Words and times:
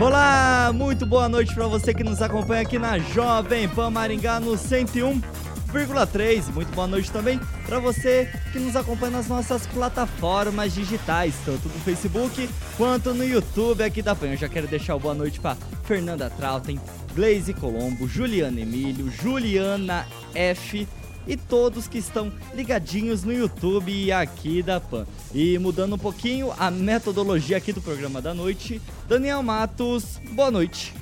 Olá, 0.00 0.70
muito 0.72 1.04
boa 1.04 1.28
noite 1.28 1.52
para 1.52 1.66
você 1.66 1.92
que 1.92 2.04
nos 2.04 2.22
acompanha 2.22 2.62
aqui 2.62 2.78
na 2.78 3.00
Jovem 3.00 3.68
Pan 3.68 3.90
Maringá 3.90 4.38
no 4.38 4.52
101,3. 4.52 6.54
Muito 6.54 6.72
boa 6.72 6.86
noite 6.86 7.10
também 7.10 7.40
para 7.66 7.80
você 7.80 8.30
que 8.52 8.60
nos 8.60 8.76
acompanha 8.76 9.10
nas 9.10 9.26
nossas 9.26 9.66
plataformas 9.66 10.72
digitais, 10.72 11.34
tanto 11.44 11.68
no 11.68 11.80
Facebook 11.80 12.48
quanto 12.76 13.12
no 13.12 13.24
YouTube 13.24 13.82
aqui 13.82 14.00
da 14.00 14.14
Pan. 14.14 14.28
Eu 14.28 14.36
já 14.36 14.48
quero 14.48 14.68
deixar 14.68 14.96
boa 14.98 15.14
noite 15.14 15.40
para 15.40 15.56
Fernanda 15.82 16.30
Trautem, 16.30 16.80
Glaze 17.12 17.52
Colombo, 17.52 18.06
Juliana 18.06 18.60
Emílio, 18.60 19.10
Juliana 19.10 20.06
F 20.32 20.86
e 21.28 21.36
todos 21.36 21.86
que 21.86 21.98
estão 21.98 22.32
ligadinhos 22.54 23.22
no 23.22 23.32
YouTube 23.32 23.92
e 23.92 24.10
aqui 24.10 24.62
da 24.62 24.80
PAN. 24.80 25.06
E 25.34 25.58
mudando 25.58 25.94
um 25.94 25.98
pouquinho 25.98 26.50
a 26.58 26.70
metodologia 26.70 27.58
aqui 27.58 27.70
do 27.70 27.82
programa 27.82 28.22
da 28.22 28.32
noite, 28.32 28.80
Daniel 29.06 29.42
Matos, 29.42 30.18
boa 30.32 30.50
noite. 30.50 30.94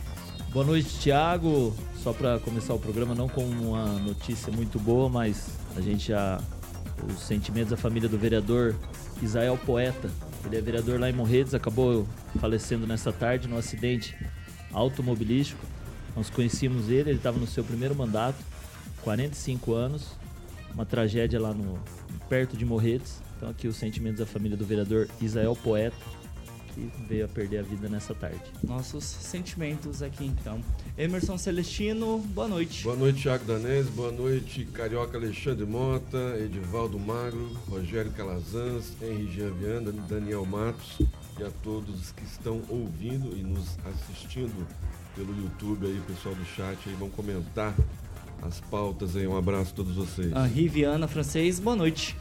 Boa 0.52 0.66
noite, 0.66 0.98
Thiago. 0.98 1.72
Só 2.02 2.12
para 2.12 2.40
começar 2.40 2.74
o 2.74 2.78
programa, 2.78 3.14
não 3.14 3.28
com 3.28 3.44
uma 3.44 3.86
notícia 4.00 4.52
muito 4.52 4.80
boa, 4.80 5.08
mas 5.08 5.48
a 5.76 5.80
gente 5.80 6.08
já. 6.08 6.40
Os 7.08 7.20
sentimentos 7.20 7.70
da 7.70 7.76
família 7.76 8.08
do 8.08 8.16
vereador 8.16 8.74
Israel 9.22 9.58
Poeta. 9.64 10.10
Ele 10.44 10.56
é 10.56 10.60
vereador 10.60 10.98
lá 10.98 11.10
em 11.10 11.12
Morretes, 11.12 11.52
acabou 11.52 12.06
falecendo 12.40 12.86
nessa 12.86 13.12
tarde 13.12 13.46
num 13.46 13.58
acidente 13.58 14.16
automobilístico. 14.72 15.60
Nós 16.16 16.30
conhecíamos 16.30 16.88
ele, 16.88 17.10
ele 17.10 17.18
estava 17.18 17.38
no 17.38 17.46
seu 17.46 17.62
primeiro 17.62 17.94
mandato 17.94 18.38
45 19.06 19.72
anos, 19.72 20.08
uma 20.76 20.84
tragédia 20.84 21.40
lá 21.40 21.54
no 21.54 21.78
perto 22.28 22.54
de 22.56 22.64
Morretes. 22.64 23.22
Então 23.36 23.48
aqui 23.48 23.66
os 23.66 23.76
sentimentos 23.76 24.20
da 24.20 24.26
família 24.26 24.56
do 24.56 24.64
vereador 24.64 25.08
Israel 25.22 25.56
Poeta, 25.56 25.96
que 26.74 26.90
veio 27.08 27.24
a 27.24 27.28
perder 27.28 27.60
a 27.60 27.62
vida 27.62 27.88
nessa 27.88 28.14
tarde. 28.14 28.42
Nossos 28.62 29.04
sentimentos 29.04 30.02
aqui 30.02 30.26
então. 30.26 30.60
Emerson 30.98 31.38
Celestino, 31.38 32.18
boa 32.18 32.46
noite. 32.46 32.84
Boa 32.84 32.96
noite, 32.96 33.22
Thiago 33.22 33.46
Danese, 33.46 33.90
boa 33.90 34.12
noite, 34.12 34.66
Carioca 34.66 35.16
Alexandre 35.16 35.64
Mota, 35.64 36.36
Edivaldo 36.38 36.98
Magro, 36.98 37.56
Rogério 37.68 38.12
Calazans, 38.12 38.92
Henri 39.00 39.30
Jean 39.32 39.52
Viana, 39.52 39.92
Daniel 40.06 40.44
Matos 40.44 40.98
e 41.38 41.42
a 41.42 41.50
todos 41.62 42.12
que 42.12 42.24
estão 42.24 42.60
ouvindo 42.68 43.34
e 43.34 43.42
nos 43.42 43.78
assistindo 43.86 44.66
pelo 45.14 45.34
YouTube 45.42 45.86
aí, 45.86 45.98
pessoal 46.06 46.34
do 46.34 46.44
chat 46.44 46.78
aí 46.86 46.94
vão 46.96 47.08
comentar 47.08 47.74
as 48.42 48.60
pautas 48.60 49.16
aí. 49.16 49.26
Um 49.26 49.36
abraço 49.36 49.72
a 49.72 49.76
todos 49.76 49.94
vocês. 49.94 50.32
A 50.32 50.44
Riviana 50.44 51.06
Francês, 51.08 51.58
boa 51.58 51.76
noite. 51.76 52.16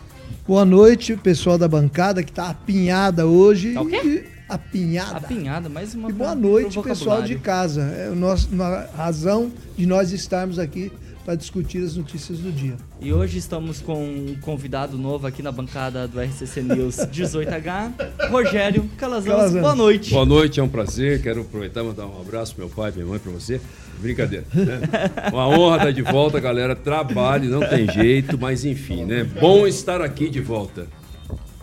Boa 0.48 0.66
noite, 0.66 1.16
pessoal 1.16 1.58
da 1.58 1.68
bancada 1.68 2.24
que 2.24 2.32
está 2.32 2.50
apinhada 2.50 3.28
hoje. 3.28 3.74
Tá 3.74 3.82
o 3.82 3.88
quê? 3.88 4.26
Apinhada. 4.48 5.18
Apinhada, 5.18 5.70
mais 5.70 5.96
uma 5.96 6.10
E 6.10 6.14
boa 6.14 6.36
noite, 6.36 6.80
pessoal 6.82 7.24
de 7.24 7.38
casa. 7.38 7.82
É 7.82 8.10
o 8.10 8.16
nosso, 8.16 8.50
a 8.62 8.90
razão 8.96 9.52
de 9.76 9.86
nós 9.86 10.12
estarmos 10.12 10.60
aqui 10.60 10.92
para 11.26 11.34
discutir 11.34 11.84
as 11.84 11.96
notícias 11.96 12.38
do 12.38 12.52
dia. 12.52 12.78
E 13.02 13.12
hoje 13.12 13.40
estamos 13.40 13.82
com 13.82 14.06
um 14.06 14.36
convidado 14.40 14.96
novo 14.96 15.26
aqui 15.26 15.42
na 15.42 15.52
bancada 15.52 16.08
do 16.08 16.22
RCC 16.22 16.62
News 16.62 16.98
18H, 16.98 18.30
Rogério 18.30 18.88
Calazans. 18.96 19.36
Calazans. 19.36 19.62
Boa 19.62 19.76
noite. 19.76 20.12
Boa 20.12 20.26
noite, 20.26 20.60
é 20.60 20.64
um 20.64 20.70
prazer. 20.70 21.24
Quero 21.24 21.42
aproveitar 21.42 21.82
e 21.82 21.88
mandar 21.88 22.06
um 22.06 22.22
abraço 22.22 22.54
pro 22.54 22.68
meu 22.68 22.76
pai, 22.76 22.92
minha 22.92 23.08
mãe, 23.08 23.18
para 23.18 23.32
você. 23.32 23.60
Brincadeira. 24.00 24.46
Né? 24.54 24.82
Uma 25.34 25.48
honra 25.48 25.78
estar 25.78 25.92
de 25.92 26.04
volta, 26.04 26.40
galera. 26.40 26.76
Trabalhe, 26.76 27.48
não 27.48 27.68
tem 27.68 27.92
jeito, 27.92 28.38
mas 28.38 28.64
enfim, 28.64 29.04
né? 29.04 29.24
Bom 29.24 29.66
estar 29.66 30.02
aqui 30.02 30.30
de 30.30 30.42
volta. 30.42 30.88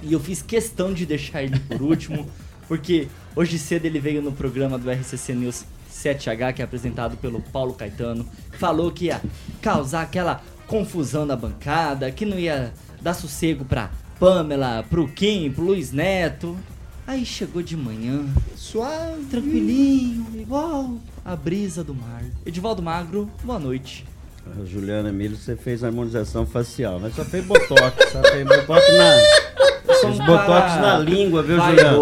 E 0.03 0.13
eu 0.13 0.19
fiz 0.19 0.43
questão 0.43 0.93
de 0.93 1.07
deixar 1.07 1.45
ele 1.45 1.61
por 1.61 1.81
último, 1.81 2.27
porque 2.67 3.07
hoje 3.37 3.57
cedo 3.61 3.85
ele 3.85 4.01
veio 4.01 4.21
no 4.21 4.33
programa 4.33 4.77
do 4.77 4.91
RCC 4.91 5.35
News 5.35 5.65
7H, 6.03 6.55
que 6.55 6.63
é 6.63 6.65
apresentado 6.65 7.17
pelo 7.17 7.41
Paulo 7.41 7.75
Caetano, 7.75 8.27
falou 8.53 8.91
que 8.91 9.07
ia 9.07 9.21
causar 9.61 10.03
aquela 10.03 10.43
confusão 10.67 11.25
na 11.25 11.37
bancada, 11.37 12.11
que 12.11 12.25
não 12.25 12.39
ia 12.39 12.73
dar 13.01 13.15
sossego 13.15 13.65
pra 13.65 13.91
Pamela, 14.19 14.85
pro 14.89 15.09
Kim, 15.09 15.51
pro 15.51 15.65
Luiz 15.65 15.93
Neto. 15.93 16.57
Aí 17.07 17.27
chegou 17.27 17.63
de 17.63 17.77
manhã, 17.77 18.25
Suave. 18.57 19.25
tranquilinho, 19.29 20.27
igual 20.35 20.95
a 21.25 21.35
brisa 21.37 21.83
do 21.83 21.95
mar. 21.95 22.23
Edivaldo 22.47 22.83
Magro, 22.83 23.31
boa 23.43 23.59
noite. 23.59 24.07
A 24.61 24.65
Juliana 24.65 25.09
Emílio, 25.09 25.37
você 25.37 25.55
fez 25.57 25.85
harmonização 25.85 26.45
facial, 26.45 26.99
mas 26.99 27.15
só 27.15 27.25
fez 27.25 27.45
botox, 27.45 28.13
só 28.13 28.23
fez 28.23 28.47
botox 28.47 28.85
na, 28.97 29.95
fez 30.01 30.19
botox 30.19 30.77
na 30.81 30.99
língua, 30.99 31.43
viu, 31.43 31.57
Juliana? 31.61 32.01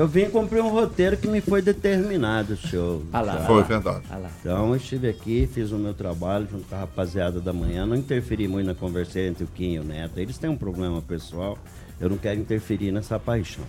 Eu 0.00 0.08
vim 0.08 0.30
cumprir 0.30 0.62
um 0.62 0.70
roteiro 0.70 1.14
que 1.14 1.28
me 1.28 1.42
foi 1.42 1.60
determinado, 1.60 2.56
senhor. 2.56 3.02
Ah 3.12 3.20
lá. 3.20 3.44
Foi 3.44 3.62
verdade. 3.62 4.02
Ah 4.08 4.16
lá. 4.16 4.30
Então 4.40 4.70
eu 4.70 4.76
estive 4.76 5.10
aqui, 5.10 5.46
fiz 5.52 5.72
o 5.72 5.76
meu 5.76 5.92
trabalho 5.92 6.48
junto 6.50 6.66
com 6.66 6.74
a 6.74 6.78
rapaziada 6.78 7.38
da 7.38 7.52
manhã, 7.52 7.84
não 7.84 7.94
interferi 7.94 8.48
muito 8.48 8.66
na 8.66 8.74
conversa 8.74 9.20
entre 9.20 9.44
o 9.44 9.46
Kim 9.46 9.74
e 9.74 9.78
o 9.78 9.84
Neto. 9.84 10.18
Eles 10.18 10.38
têm 10.38 10.48
um 10.48 10.56
problema 10.56 11.02
pessoal, 11.02 11.58
eu 12.00 12.08
não 12.08 12.16
quero 12.16 12.40
interferir 12.40 12.90
nessa 12.90 13.18
paixão. 13.18 13.62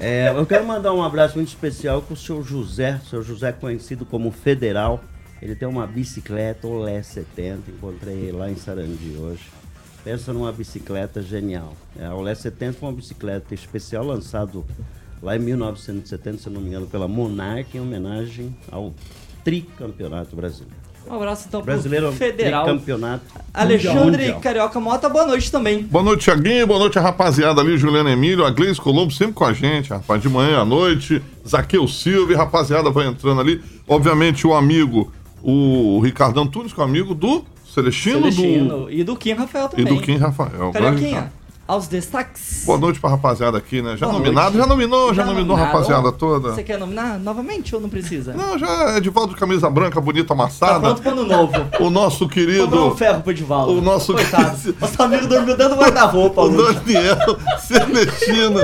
É, 0.00 0.34
eu 0.36 0.44
quero 0.44 0.66
mandar 0.66 0.92
um 0.92 1.00
abraço 1.00 1.36
muito 1.36 1.50
especial 1.50 2.02
com 2.02 2.14
o 2.14 2.16
senhor 2.16 2.42
José, 2.42 3.00
o 3.00 3.06
senhor 3.08 3.22
José 3.22 3.52
conhecido 3.52 4.04
como 4.04 4.32
Federal. 4.32 5.00
Ele 5.40 5.54
tem 5.54 5.68
uma 5.68 5.86
bicicleta 5.86 6.66
Olé 6.66 7.00
70, 7.04 7.70
encontrei 7.70 8.16
ele 8.16 8.32
lá 8.32 8.50
em 8.50 8.56
Sarandi 8.56 9.16
hoje. 9.16 9.44
Pensa 10.02 10.32
numa 10.32 10.50
bicicleta 10.50 11.22
genial. 11.22 11.76
É, 11.96 12.06
a 12.06 12.14
Olé 12.16 12.34
70 12.34 12.80
foi 12.80 12.88
uma 12.88 12.96
bicicleta 12.96 13.54
especial 13.54 14.04
lançado 14.04 14.64
lá 15.22 15.36
em 15.36 15.38
1970, 15.38 16.38
se 16.38 16.50
não 16.50 16.60
me 16.60 16.68
engano, 16.68 16.86
pela 16.86 17.06
Monarch, 17.06 17.76
em 17.76 17.80
homenagem 17.80 18.54
ao 18.70 18.92
tricampeonato 19.44 20.34
brasileiro. 20.34 20.82
Um 21.08 21.14
abraço 21.14 21.46
então 21.48 21.62
Brasileiro 21.62 22.08
pro 22.08 22.16
Federal. 22.16 22.64
tricampeonato 22.64 23.24
Alexandre 23.52 24.22
mundial. 24.22 24.40
Carioca 24.40 24.78
Mota, 24.78 25.08
boa 25.08 25.26
noite 25.26 25.50
também. 25.50 25.82
Boa 25.82 26.04
noite, 26.04 26.24
Thiaguinho. 26.24 26.66
Boa 26.66 26.78
noite, 26.78 26.98
a 26.98 27.02
rapaziada 27.02 27.60
ali, 27.60 27.76
Juliana 27.76 28.12
Emílio, 28.12 28.44
a 28.44 28.50
Gleice 28.50 28.80
Colombo, 28.80 29.12
sempre 29.12 29.34
com 29.34 29.44
a 29.44 29.52
gente, 29.52 29.90
rapaz, 29.90 30.22
de 30.22 30.28
manhã 30.28 30.60
à 30.60 30.64
noite. 30.64 31.20
Zaqueu 31.46 31.88
Silva, 31.88 32.32
e 32.32 32.36
rapaziada 32.36 32.88
vai 32.90 33.08
entrando 33.08 33.40
ali. 33.40 33.60
Obviamente, 33.86 34.46
o 34.46 34.54
amigo, 34.54 35.12
o 35.42 36.00
Ricardo 36.00 36.40
Antunes, 36.40 36.72
que 36.72 36.80
é 36.80 36.82
o 36.82 36.86
amigo 36.86 37.14
do 37.14 37.44
Celestino, 37.66 38.30
Celestino. 38.30 38.90
E 38.90 39.02
do 39.02 39.16
Kim 39.16 39.32
Rafael 39.32 39.68
do, 39.68 39.74
e 39.74 39.84
também. 39.84 39.98
do 39.98 40.02
Kim 40.02 40.16
Rafael. 40.16 40.70
Carioquinha, 40.70 41.32
aos 41.66 41.86
destaques. 41.86 42.64
Boa 42.66 42.78
noite 42.78 43.00
pra 43.00 43.10
rapaziada 43.10 43.56
aqui, 43.56 43.80
né? 43.80 43.96
Já 43.96 44.06
Boa 44.06 44.18
nominado, 44.18 44.52
noite. 44.56 44.58
já 44.58 44.66
nominou, 44.66 45.14
já, 45.14 45.24
nominou 45.24 45.56
a 45.56 45.60
rapaziada 45.60 46.12
toda. 46.12 46.52
Você 46.52 46.62
quer 46.62 46.78
nominar 46.78 47.18
novamente 47.18 47.74
ou 47.74 47.80
não 47.80 47.88
precisa? 47.88 48.32
Não, 48.42 48.58
já 48.58 48.68
é 48.96 49.00
de 49.00 49.08
volta 49.10 49.34
de 49.34 49.40
camisa 49.40 49.70
branca, 49.70 50.00
bonita, 50.00 50.28
Tá 50.28 50.34
amassada. 50.34 50.80
pronto 50.80 51.02
pro 51.02 51.10
ano 51.12 51.24
novo. 51.24 51.52
o 51.80 51.88
nosso 51.90 52.24
Comprou 52.26 52.26
um 52.26 52.28
querido, 52.28 52.94
ferro 52.96 53.22
pro 53.22 53.30
Edivaldo. 53.32 53.72
o 53.78 53.80
nosso- 53.80 54.12
Coitado. 54.14 54.74
Nosso 54.80 55.02
amigo 55.02 55.26
dormiu 55.26 55.56
dando 55.56 55.76
guarda-roupa 55.76 56.42
o. 56.42 56.50
Daniel 56.50 57.38
Celestino, 57.60 58.60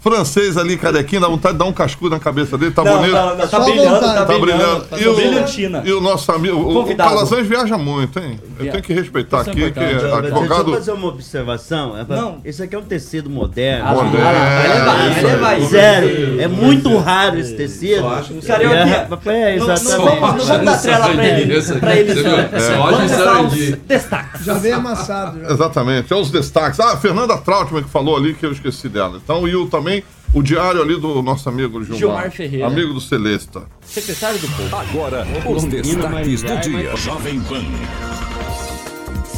francês 0.00 0.56
ali, 0.56 0.76
carequinho, 0.78 1.20
dá 1.20 1.28
vontade 1.28 1.52
de 1.54 1.58
dar 1.58 1.66
um 1.66 1.72
cascudo 1.72 2.10
na 2.14 2.20
cabeça 2.20 2.56
dele, 2.56 2.72
tá 2.72 2.82
não, 2.82 2.96
bonito. 2.98 3.12
não, 3.12 3.36
não, 3.36 3.46
tá 3.48 3.60
brilhando, 3.60 4.00
tá 4.00 4.14
Tá 4.14 4.24
brilhando. 4.24 4.40
brilhando. 4.40 4.84
Tá 4.86 4.98
E 4.98 5.06
o, 5.08 5.14
brilhantina. 5.14 5.82
e 5.84 5.92
o 5.92 6.00
nosso 6.00 6.32
amigo, 6.32 6.56
o, 6.56 6.70
o 6.70 6.72
Convidado. 6.74 7.10
Calazans 7.10 7.46
viaja 7.46 7.76
muito, 7.76 8.18
hein? 8.18 8.40
Eu 8.58 8.70
tenho 8.70 8.82
que 8.82 8.92
respeitar 8.94 9.40
Isso 9.42 9.50
é 9.50 9.52
aqui, 9.52 9.60
que 9.60 9.68
importante. 9.68 9.90
Deixa 9.92 10.06
eu 10.06 10.14
advogado. 10.16 10.72
fazer 10.72 10.92
uma 10.92 11.08
observação. 11.08 11.98
É 11.98 12.04
pra- 12.04 12.16
Não. 12.16 12.38
Esse 12.44 12.62
aqui 12.62 12.74
é 12.74 12.78
um 12.78 12.82
tecido 12.82 13.28
moderno. 13.30 13.84
Ah, 13.88 13.94
Moderno. 13.94 14.24
vai 14.24 15.22
levar, 15.22 15.40
vai. 15.40 15.60
Sério, 15.62 16.40
é 16.40 16.48
muito 16.48 16.96
raro 16.98 17.38
esse 17.38 17.54
tecido. 17.54 18.02
Carioquinha, 18.46 19.08
É, 19.30 19.52
é, 19.54 19.56
não, 19.58 19.66
não 19.66 19.74
exatamente. 19.74 20.00
não 20.00 20.20
vamos 20.20 20.46
dar 20.64 20.78
trela 20.78 21.08
pra 21.10 21.26
ele, 21.26 21.62
pra. 21.72 22.60
Só 22.60 22.90
Vamos 22.90 23.76
destaques. 23.86 24.44
Já 24.44 24.54
veio 24.54 24.76
amassado. 24.76 25.40
Exatamente, 25.50 26.12
é 26.12 26.16
os 26.16 26.30
destaques. 26.30 26.78
Ah, 26.80 26.92
a 26.92 26.96
Fernanda 26.96 27.36
Trautmann 27.38 27.82
que 27.82 27.90
falou 27.90 28.16
ali 28.16 28.34
que 28.34 28.44
eu 28.46 28.52
esqueci 28.52 28.88
dela. 28.88 29.20
Então, 29.22 29.46
e 29.48 29.54
o 29.56 29.66
também 29.66 29.89
o 30.32 30.42
diário 30.42 30.80
ali 30.80 30.98
do 30.98 31.22
nosso 31.22 31.48
amigo 31.48 31.82
Gilmar. 31.82 31.98
Gilmar 31.98 32.30
Ferreira. 32.30 32.66
Amigo 32.66 32.94
do 32.94 33.00
Celesta. 33.00 33.64
Secretário 33.82 34.38
do 34.38 34.48
Povo. 34.48 34.76
Agora, 34.76 35.26
os 35.48 35.64
destaques 35.64 36.42
do 36.42 36.60
dia. 36.60 36.96
Jovem 36.96 37.40
Pan. 37.40 37.64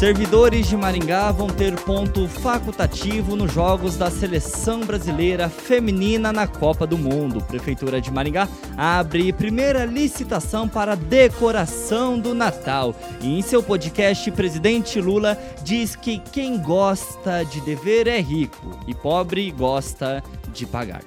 Servidores 0.02 0.66
de 0.66 0.76
Maringá 0.76 1.30
vão 1.30 1.46
ter 1.46 1.76
ponto 1.76 2.26
facultativo 2.26 3.36
nos 3.36 3.52
Jogos 3.52 3.96
da 3.96 4.10
Seleção 4.10 4.80
Brasileira 4.80 5.48
Feminina 5.48 6.32
na 6.32 6.44
Copa 6.44 6.84
do 6.84 6.98
Mundo. 6.98 7.40
Prefeitura 7.40 8.00
de 8.00 8.10
Maringá 8.10 8.48
abre 8.76 9.32
primeira 9.32 9.84
licitação 9.84 10.68
para 10.68 10.96
decoração 10.96 12.18
do 12.18 12.34
Natal. 12.34 12.96
E 13.20 13.38
em 13.38 13.42
seu 13.42 13.62
podcast, 13.62 14.28
presidente 14.32 15.00
Lula 15.00 15.38
diz 15.62 15.94
que 15.94 16.18
quem 16.18 16.58
gosta 16.58 17.44
de 17.44 17.60
dever 17.60 18.08
é 18.08 18.20
rico 18.20 18.76
e 18.88 18.94
pobre 18.96 19.52
gosta 19.52 20.20
de 20.52 20.66
pagar. 20.66 21.02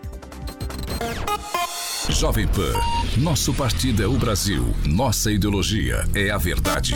Jovem 2.10 2.48
Pan, 2.48 2.74
nosso 3.18 3.54
partido 3.54 4.04
é 4.04 4.08
o 4.08 4.14
Brasil, 4.14 4.74
nossa 4.86 5.32
ideologia 5.32 6.06
é 6.14 6.30
a 6.30 6.38
verdade. 6.38 6.96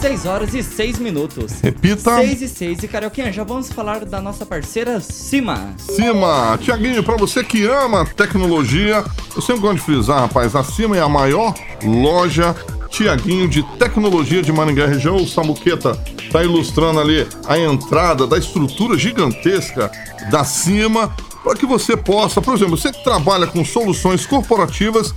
6 0.00 0.26
horas 0.26 0.54
e 0.54 0.62
6 0.62 0.98
minutos. 0.98 1.60
Repita. 1.60 2.16
6 2.16 2.42
e 2.42 2.48
6. 2.48 2.82
E 2.82 2.88
Carioquinha, 2.88 3.32
já 3.32 3.42
vamos 3.42 3.72
falar 3.72 4.04
da 4.04 4.20
nossa 4.20 4.46
parceira 4.46 5.00
Cima. 5.00 5.74
Cima, 5.78 6.56
Tiaguinho, 6.60 7.02
pra 7.02 7.16
você 7.16 7.42
que 7.42 7.64
ama 7.66 8.06
tecnologia, 8.06 9.04
eu 9.34 9.42
sempre 9.42 9.62
gosto 9.62 9.76
de 9.76 9.82
frisar, 9.82 10.20
rapaz, 10.20 10.54
a 10.54 10.62
Cima 10.62 10.96
é 10.96 11.00
a 11.00 11.08
maior 11.08 11.54
loja 11.82 12.54
Tiaguinho 12.90 13.48
de 13.48 13.62
tecnologia 13.78 14.42
de 14.42 14.52
Maringá 14.52 14.86
região. 14.86 15.16
O 15.16 15.28
Samuqueta 15.28 15.94
tá 16.30 16.42
ilustrando 16.42 17.00
ali 17.00 17.26
a 17.46 17.58
entrada 17.58 18.26
da 18.26 18.38
estrutura 18.38 18.98
gigantesca 18.98 19.90
da 20.30 20.44
Cima 20.44 21.14
para 21.42 21.54
que 21.54 21.66
você 21.66 21.96
possa, 21.96 22.42
por 22.42 22.54
exemplo, 22.54 22.76
você 22.76 22.92
que 22.92 23.02
trabalha 23.02 23.46
com 23.46 23.64
soluções 23.64 24.26
corporativas, 24.26 25.14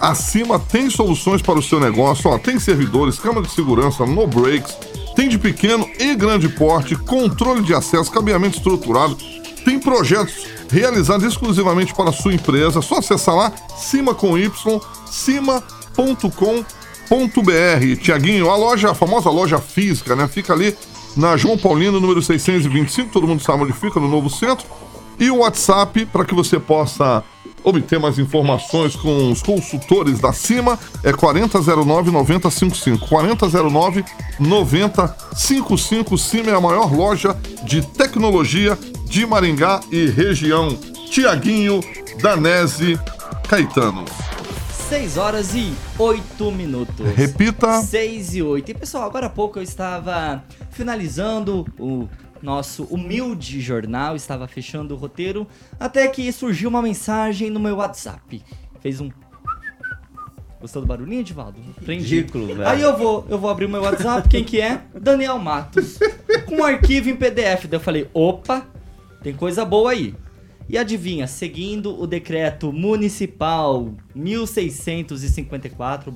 acima 0.00 0.58
tem 0.58 0.90
soluções 0.90 1.42
para 1.42 1.58
o 1.58 1.62
seu 1.62 1.80
negócio, 1.80 2.30
ó, 2.30 2.38
tem 2.38 2.58
servidores, 2.58 3.18
câmara 3.18 3.46
de 3.46 3.52
segurança, 3.52 4.04
no 4.06 4.26
breaks, 4.26 4.76
tem 5.16 5.28
de 5.28 5.38
pequeno 5.38 5.88
e 5.98 6.14
grande 6.14 6.48
porte, 6.48 6.94
controle 6.94 7.62
de 7.62 7.74
acesso, 7.74 8.10
cabeamento 8.10 8.58
estruturado, 8.58 9.16
tem 9.64 9.78
projetos 9.78 10.46
realizados 10.70 11.26
exclusivamente 11.26 11.94
para 11.94 12.10
a 12.10 12.12
sua 12.12 12.34
empresa, 12.34 12.82
só 12.82 12.98
acessar 12.98 13.34
lá 13.34 13.52
cima 13.76 14.14
com 14.14 14.36
y, 14.36 14.50
cima.com.br. 15.10 16.83
Tiaguinho, 17.96 18.50
a 18.50 18.56
loja, 18.56 18.90
a 18.90 18.94
famosa 18.94 19.30
loja 19.30 19.58
física, 19.58 20.16
né? 20.16 20.28
Fica 20.28 20.52
ali 20.52 20.76
na 21.16 21.36
João 21.36 21.56
Paulino, 21.56 22.00
número 22.00 22.22
625, 22.22 23.10
todo 23.12 23.26
mundo 23.26 23.42
sabe 23.42 23.62
onde 23.62 23.72
fica, 23.72 24.00
no 24.00 24.08
novo 24.08 24.28
centro. 24.28 24.66
E 25.18 25.30
o 25.30 25.38
WhatsApp 25.38 26.06
para 26.06 26.24
que 26.24 26.34
você 26.34 26.58
possa 26.58 27.22
obter 27.62 27.98
mais 27.98 28.18
informações 28.18 28.94
com 28.94 29.32
os 29.32 29.42
consultores 29.42 30.20
da 30.20 30.32
CIMA 30.32 30.78
é 31.02 31.12
4009 31.12 32.10
9055. 32.10 33.08
4009 33.08 34.04
9055. 34.38 36.18
CIMA 36.18 36.50
é 36.50 36.54
a 36.54 36.60
maior 36.60 36.92
loja 36.94 37.36
de 37.64 37.80
tecnologia 37.80 38.78
de 39.06 39.24
Maringá 39.24 39.80
e 39.90 40.06
região. 40.06 40.76
Tiaguinho 41.10 41.80
Danese 42.20 42.98
Caetano. 43.48 44.04
6 44.94 45.16
horas 45.18 45.54
e 45.56 45.74
8 45.98 46.52
minutos. 46.52 47.04
Repita. 47.16 47.82
6 47.82 48.36
e 48.36 48.42
8. 48.44 48.70
E 48.70 48.74
pessoal, 48.74 49.02
agora 49.02 49.26
há 49.26 49.28
pouco 49.28 49.58
eu 49.58 49.62
estava 49.64 50.44
finalizando 50.70 51.66
o 51.80 52.08
nosso 52.40 52.84
humilde 52.84 53.60
jornal, 53.60 54.14
estava 54.14 54.46
fechando 54.46 54.94
o 54.94 54.96
roteiro, 54.96 55.48
até 55.80 56.06
que 56.06 56.30
surgiu 56.30 56.68
uma 56.68 56.80
mensagem 56.80 57.50
no 57.50 57.58
meu 57.58 57.74
WhatsApp. 57.78 58.40
Fez 58.78 59.00
um. 59.00 59.10
Gostou 60.60 60.80
do 60.80 60.86
barulhinho, 60.86 61.22
Edivaldo? 61.22 61.58
Ridículo, 61.84 62.54
velho. 62.54 62.68
Aí 62.68 62.80
eu 62.80 62.96
vou, 62.96 63.26
eu 63.28 63.36
vou 63.36 63.50
abrir 63.50 63.64
o 63.64 63.70
meu 63.70 63.82
WhatsApp, 63.82 64.28
quem 64.28 64.44
que 64.44 64.60
é? 64.60 64.80
Daniel 64.94 65.40
Matos. 65.40 65.98
Com 66.46 66.58
um 66.58 66.64
arquivo 66.64 67.10
em 67.10 67.16
PDF. 67.16 67.64
Daí 67.64 67.78
eu 67.78 67.80
falei, 67.80 68.08
opa, 68.14 68.64
tem 69.24 69.34
coisa 69.34 69.64
boa 69.64 69.90
aí. 69.90 70.14
E 70.66 70.78
adivinha, 70.78 71.26
seguindo 71.26 72.00
o 72.00 72.06
decreto 72.06 72.72
municipal 72.72 73.94
1654 74.14 76.10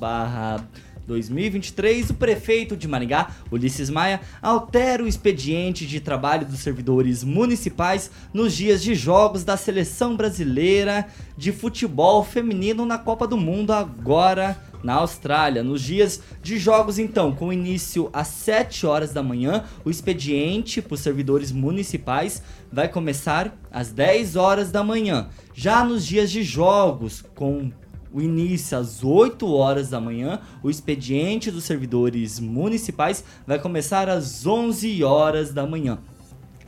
2023, 1.06 2.10
o 2.10 2.14
prefeito 2.14 2.76
de 2.76 2.86
Maringá, 2.86 3.30
Ulisses 3.50 3.88
Maia, 3.88 4.20
altera 4.42 5.02
o 5.02 5.08
expediente 5.08 5.86
de 5.86 6.00
trabalho 6.00 6.46
dos 6.46 6.60
servidores 6.60 7.24
municipais 7.24 8.10
nos 8.32 8.54
dias 8.54 8.82
de 8.82 8.94
jogos 8.94 9.42
da 9.42 9.56
seleção 9.56 10.16
brasileira 10.16 11.06
de 11.36 11.50
futebol 11.50 12.22
feminino 12.22 12.84
na 12.84 12.98
Copa 12.98 13.26
do 13.26 13.38
Mundo 13.38 13.72
agora 13.72 14.68
na 14.82 14.94
Austrália. 14.94 15.62
Nos 15.62 15.82
dias 15.82 16.20
de 16.42 16.58
jogos, 16.58 16.98
então, 16.98 17.34
com 17.34 17.52
início 17.52 18.08
às 18.12 18.28
7 18.28 18.86
horas 18.86 19.12
da 19.12 19.22
manhã, 19.22 19.64
o 19.84 19.90
expediente 19.90 20.80
para 20.80 20.94
os 20.94 21.00
servidores 21.00 21.52
municipais 21.52 22.42
vai 22.72 22.88
começar 22.88 23.56
às 23.70 23.90
10 23.90 24.36
horas 24.36 24.70
da 24.70 24.84
manhã. 24.84 25.28
Já 25.54 25.84
nos 25.84 26.06
dias 26.06 26.30
de 26.30 26.42
jogos, 26.42 27.25
com 27.34 27.70
o 28.12 28.20
início 28.20 28.78
às 28.78 29.04
8 29.04 29.46
horas 29.52 29.90
da 29.90 30.00
manhã, 30.00 30.40
o 30.62 30.70
expediente 30.70 31.50
dos 31.50 31.64
servidores 31.64 32.40
municipais 32.40 33.24
vai 33.46 33.58
começar 33.58 34.08
às 34.08 34.46
11 34.46 35.02
horas 35.04 35.52
da 35.52 35.66
manhã. 35.66 35.98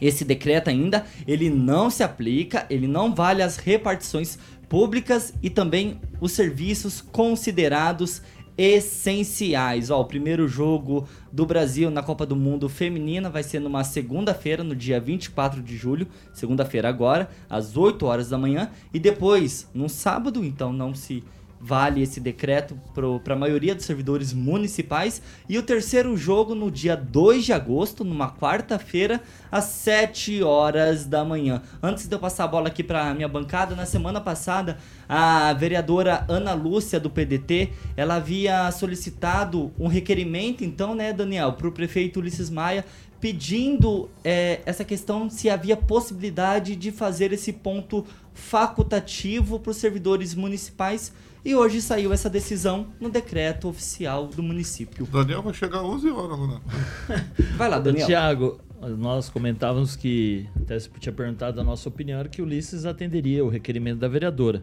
Esse 0.01 0.25
decreto 0.25 0.69
ainda, 0.69 1.05
ele 1.27 1.51
não 1.51 1.91
se 1.91 2.03
aplica, 2.03 2.67
ele 2.71 2.87
não 2.87 3.15
vale 3.15 3.43
as 3.43 3.57
repartições 3.57 4.39
públicas 4.69 5.35
e 5.43 5.51
também 5.51 6.01
os 6.21 6.33
serviços 6.33 7.01
considerados 7.01 8.23
essenciais. 8.57 9.91
Ó, 9.91 10.01
o 10.01 10.05
primeiro 10.05 10.47
jogo 10.47 11.09
do 11.33 11.47
Brasil 11.47 11.91
na 11.91 12.03
Copa 12.03 12.27
do 12.27 12.37
Mundo 12.37 12.69
Feminina 12.69 13.31
vai 13.31 13.43
ser 13.43 13.59
numa 13.59 13.83
segunda-feira, 13.83 14.63
no 14.63 14.77
dia 14.77 15.01
24 15.01 15.63
de 15.63 15.77
julho, 15.77 16.07
segunda-feira 16.33 16.89
agora, 16.89 17.31
às 17.49 17.77
8 17.77 18.05
horas 18.05 18.29
da 18.29 18.37
manhã, 18.37 18.71
e 18.93 18.99
depois, 18.99 19.67
no 19.73 19.89
sábado, 19.89 20.45
então 20.45 20.73
não 20.73 20.95
se 20.95 21.25
vale 21.61 22.03
esse 22.03 22.19
decreto 22.19 22.81
para 23.23 23.35
a 23.35 23.39
maioria 23.39 23.75
dos 23.75 23.85
servidores 23.85 24.33
municipais. 24.33 25.21
E 25.49 25.59
o 25.59 25.63
terceiro 25.63 26.17
jogo 26.17 26.55
no 26.55 26.71
dia 26.71 26.97
2 26.97 27.45
de 27.45 27.53
agosto, 27.53 28.03
numa 28.03 28.33
quarta-feira, 28.33 29.21
às 29.53 29.65
7 29.65 30.43
horas 30.43 31.05
da 31.05 31.23
manhã. 31.23 31.63
Antes 31.83 32.07
de 32.07 32.15
eu 32.15 32.19
passar 32.19 32.45
a 32.45 32.49
bola 32.49 32.69
aqui 32.69 32.83
para 32.83 33.13
minha 33.13 33.29
bancada, 33.29 33.77
na 33.77 33.85
semana 33.85 34.21
passada, 34.21 34.79
a 35.07 35.53
vereadora 35.53 36.25
Ana 36.29 36.55
Lúcia 36.55 36.99
do 36.99 37.11
PDT, 37.11 37.71
ela 37.97 38.15
havia 38.15 38.71
solicitado 38.73 39.71
um 39.79 39.87
requerimento, 39.87 40.65
então, 40.65 40.95
né, 40.95 41.13
Daniel, 41.13 41.53
para 41.53 41.69
o 41.69 41.73
prefeito 41.73 42.21
Ulisses 42.21 42.49
Maia 42.49 42.85
pedindo 43.21 44.09
é, 44.25 44.61
essa 44.65 44.83
questão 44.83 45.29
se 45.29 45.51
havia 45.51 45.77
possibilidade 45.77 46.75
de 46.75 46.91
fazer 46.91 47.35
esse 47.35 47.53
ponto 47.53 48.07
facultativo 48.33 49.61
para 49.61 49.73
os 49.73 49.77
servidores 49.77 50.35
municipais 50.35 51.13
e 51.45 51.55
hoje 51.55 51.81
saiu 51.81 52.13
essa 52.13 52.29
decisão 52.29 52.89
no 53.01 53.09
decreto 53.09 53.69
oficial 53.69 54.27
do 54.27 54.43
município. 54.43 55.05
O 55.05 55.07
Daniel 55.07 55.43
vai 55.43 55.55
chegar 55.55 55.79
às 55.79 55.85
11 55.85 56.11
horas, 56.11 56.39
Luna. 56.39 56.61
Vai 57.57 57.69
lá, 57.69 57.79
Daniel. 57.79 58.07
Tiago, 58.07 58.61
nós 58.99 59.31
comentávamos 59.31 59.97
que, 59.97 60.47
até 60.61 60.79
se 60.79 60.91
tinha 60.99 61.13
perguntado 61.13 61.61
a 61.61 61.65
nossa 61.65 61.89
opinião, 61.89 62.21
era 62.21 62.29
que 62.29 62.43
o 62.43 62.45
Ulisses 62.45 62.85
atenderia 62.85 63.45
o 63.45 63.49
requerimento 63.49 63.99
da 63.99 64.09
vereadora. 64.09 64.63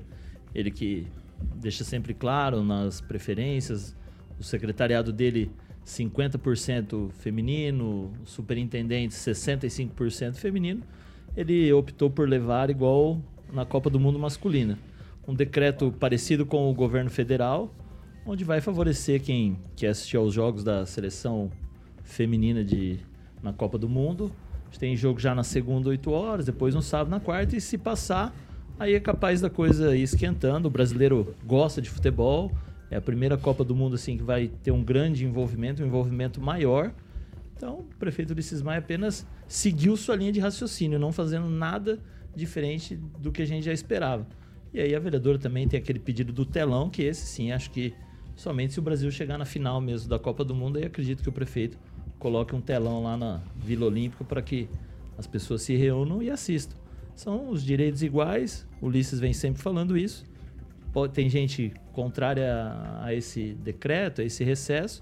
Ele 0.54 0.70
que 0.70 1.08
deixa 1.56 1.84
sempre 1.84 2.14
claro 2.14 2.64
nas 2.64 3.02
preferências, 3.02 3.96
o 4.40 4.44
secretariado 4.44 5.12
dele 5.12 5.52
50% 5.86 7.12
feminino, 7.14 8.14
o 8.24 8.26
superintendente 8.26 9.16
65% 9.16 10.36
feminino, 10.36 10.84
ele 11.36 11.72
optou 11.74 12.10
por 12.10 12.30
levar 12.30 12.70
igual 12.70 13.20
na 13.52 13.66
Copa 13.66 13.90
do 13.90 14.00
Mundo 14.00 14.20
masculina 14.20 14.78
um 15.28 15.34
decreto 15.34 15.92
parecido 15.92 16.46
com 16.46 16.72
o 16.72 16.74
governo 16.74 17.10
federal, 17.10 17.74
onde 18.26 18.44
vai 18.44 18.62
favorecer 18.62 19.22
quem 19.22 19.60
quer 19.76 19.90
assistir 19.90 20.16
aos 20.16 20.34
jogos 20.34 20.64
da 20.64 20.86
seleção 20.86 21.52
feminina 22.04 22.64
de, 22.64 23.00
na 23.44 23.52
Copa 23.52 23.78
do 23.78 23.90
Mundo. 23.90 24.32
Tem 24.80 24.96
jogo 24.96 25.20
já 25.20 25.34
na 25.34 25.44
segunda, 25.44 25.90
8 25.90 26.12
horas, 26.12 26.46
depois 26.46 26.76
no 26.76 26.82
sábado, 26.82 27.10
na 27.10 27.20
quarta, 27.20 27.56
e 27.56 27.62
se 27.62 27.78
passar, 27.78 28.36
aí 28.78 28.94
é 28.94 29.00
capaz 29.00 29.42
da 29.42 29.50
coisa 29.50 29.96
ir 29.96 30.04
esquentando. 30.04 30.68
O 30.68 30.72
brasileiro 30.72 31.36
gosta 31.46 31.82
de 31.82 31.90
futebol, 31.90 32.52
é 32.92 32.96
a 32.96 33.02
primeira 33.02 33.38
Copa 33.38 33.64
do 33.64 33.76
Mundo 33.76 33.96
assim 33.96 34.18
que 34.18 34.24
vai 34.24 34.48
ter 34.48 34.72
um 34.72 34.84
grande 34.84 35.26
envolvimento, 35.26 35.82
um 35.82 35.88
envolvimento 35.88 36.40
maior. 36.40 36.94
Então, 37.56 37.80
o 37.80 37.84
prefeito 37.98 38.32
Ulisses 38.32 38.62
Maia 38.62 38.80
apenas 38.80 39.26
seguiu 39.48 39.98
sua 39.98 40.16
linha 40.16 40.32
de 40.32 40.40
raciocínio, 40.40 41.00
não 41.00 41.12
fazendo 41.12 41.50
nada 41.50 42.00
diferente 42.36 42.96
do 42.96 43.32
que 43.32 43.42
a 43.42 43.48
gente 43.48 43.66
já 43.66 43.74
esperava. 43.74 44.28
E 44.74 44.80
aí 44.80 44.94
a 44.96 45.00
vereadora 45.00 45.38
também 45.38 45.68
tem 45.68 45.80
aquele 45.80 46.00
pedido 46.00 46.32
do 46.34 46.46
telão, 46.46 46.90
que 46.90 47.02
esse 47.02 47.26
sim, 47.26 47.52
acho 47.52 47.72
que 47.72 47.94
somente 48.36 48.74
se 48.74 48.80
o 48.80 48.82
Brasil 48.82 49.10
chegar 49.10 49.38
na 49.38 49.46
final 49.46 49.82
mesmo 49.82 50.10
da 50.10 50.20
Copa 50.20 50.44
do 50.44 50.54
Mundo, 50.54 50.78
aí 50.78 50.86
acredito 50.86 51.24
que 51.24 51.30
o 51.30 51.32
prefeito 51.32 51.78
coloque 52.20 52.56
um 52.56 52.62
telão 52.62 53.04
lá 53.04 53.16
na 53.16 53.42
Vila 53.56 53.86
Olímpica 53.86 54.24
para 54.24 54.42
que 54.42 54.68
as 55.18 55.26
pessoas 55.26 55.62
se 55.62 55.76
reúnam 55.76 56.22
e 56.22 56.30
assistam. 56.30 56.76
São 57.16 57.50
os 57.50 57.64
direitos 57.64 58.04
iguais, 58.04 58.68
Ulisses 58.82 59.20
vem 59.20 59.34
sempre 59.34 59.62
falando 59.62 59.98
isso. 59.98 60.24
Tem 61.14 61.30
gente 61.30 61.74
contrária 61.94 62.76
a 63.02 63.14
esse 63.14 63.54
decreto, 63.54 64.22
a 64.22 64.24
esse 64.24 64.44
recesso, 64.44 65.02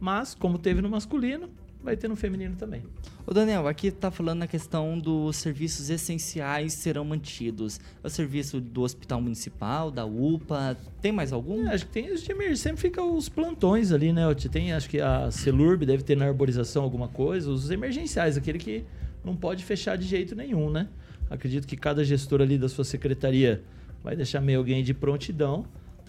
Mas, 0.00 0.34
como 0.34 0.58
teve 0.58 0.82
no 0.82 0.88
masculino, 0.88 1.48
vai 1.84 1.96
ter 1.96 2.08
no 2.08 2.16
feminino 2.16 2.56
também. 2.56 2.82
Ô 3.26 3.32
Daniel, 3.32 3.68
aqui 3.68 3.90
tá 3.90 4.10
falando 4.10 4.40
na 4.40 4.46
questão 4.46 4.98
dos 4.98 5.36
serviços 5.36 5.90
essenciais 5.90 6.72
serão 6.72 7.04
mantidos. 7.04 7.78
É 8.02 8.06
o 8.06 8.10
serviço 8.10 8.60
do 8.60 8.82
Hospital 8.82 9.20
Municipal, 9.20 9.90
da 9.90 10.04
UPA, 10.04 10.76
tem 11.00 11.12
mais 11.12 11.32
algum? 11.32 11.68
É, 11.68 11.74
acho 11.74 11.86
que 11.86 11.92
tem 11.92 12.10
os 12.10 12.22
de 12.22 12.32
emergência, 12.32 12.70
sempre 12.70 12.80
fica 12.80 13.02
os 13.02 13.28
plantões 13.28 13.92
ali, 13.92 14.12
né? 14.12 14.22
Tem, 14.50 14.72
acho 14.72 14.88
que 14.88 15.00
a 15.00 15.30
Celurb 15.30 15.84
deve 15.84 16.02
ter 16.02 16.16
na 16.16 16.26
arborização 16.26 16.82
alguma 16.82 17.08
coisa, 17.08 17.50
os 17.50 17.70
emergenciais, 17.70 18.36
aquele 18.36 18.58
que 18.58 18.84
não 19.24 19.36
pode 19.36 19.64
fechar 19.64 19.96
de 19.96 20.06
jeito 20.06 20.34
nenhum, 20.34 20.70
né? 20.70 20.88
Acredito 21.30 21.66
que 21.66 21.76
cada 21.76 22.02
gestor 22.04 22.40
ali 22.40 22.58
da 22.58 22.68
sua 22.68 22.84
secretaria 22.84 23.62
vai 24.02 24.16
deixar 24.16 24.40
meio 24.40 24.58
alguém 24.58 24.82
de 24.82 24.92
prontidão 24.92 25.64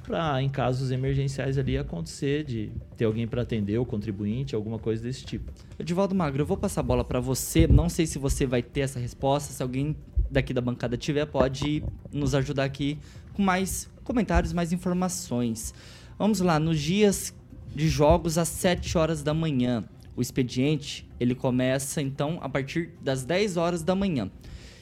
para, 0.06 0.42
em 0.42 0.50
casos 0.50 0.92
emergenciais 0.92 1.58
ali, 1.58 1.78
acontecer 1.78 2.44
de 2.44 2.72
ter 2.96 3.06
alguém 3.06 3.28
para 3.28 3.42
atender 3.42 3.78
o 3.78 3.86
contribuinte, 3.86 4.56
alguma 4.56 4.78
coisa 4.78 5.04
desse 5.04 5.26
tipo. 5.26 5.52
Edivaldo 5.80 6.14
Magro, 6.14 6.42
eu 6.42 6.46
vou 6.46 6.58
passar 6.58 6.82
a 6.82 6.84
bola 6.84 7.04
para 7.04 7.20
você. 7.20 7.68
Não 7.68 7.90
sei 7.90 8.06
se 8.06 8.20
você 8.20 8.46
vai 8.46 8.62
ter 8.62 8.82
essa 8.82 9.00
resposta. 9.00 9.52
Se 9.52 9.62
alguém 9.62 9.96
daqui 10.30 10.54
da 10.54 10.62
bancada 10.62 10.96
tiver, 10.96 11.26
pode 11.26 11.84
nos 12.12 12.36
ajudar 12.36 12.64
aqui 12.64 13.00
com 13.34 13.42
mais 13.42 13.90
comentários, 14.04 14.54
mais 14.54 14.72
informações. 14.72 15.74
Vamos 16.18 16.40
lá, 16.40 16.60
nos 16.60 16.80
dias 16.80 17.34
de 17.74 17.90
jogos 17.90 18.38
às 18.38 18.48
7 18.48 18.98
horas 18.98 19.24
da 19.24 19.34
manhã. 19.34 19.84
O 20.16 20.22
expediente, 20.22 21.10
ele 21.20 21.36
começa 21.36 22.02
então 22.02 22.40
a 22.42 22.48
partir 22.48 22.92
das 23.02 23.26
10 23.26 23.58
horas 23.58 23.84
da 23.84 23.96
manhã. 23.96 24.32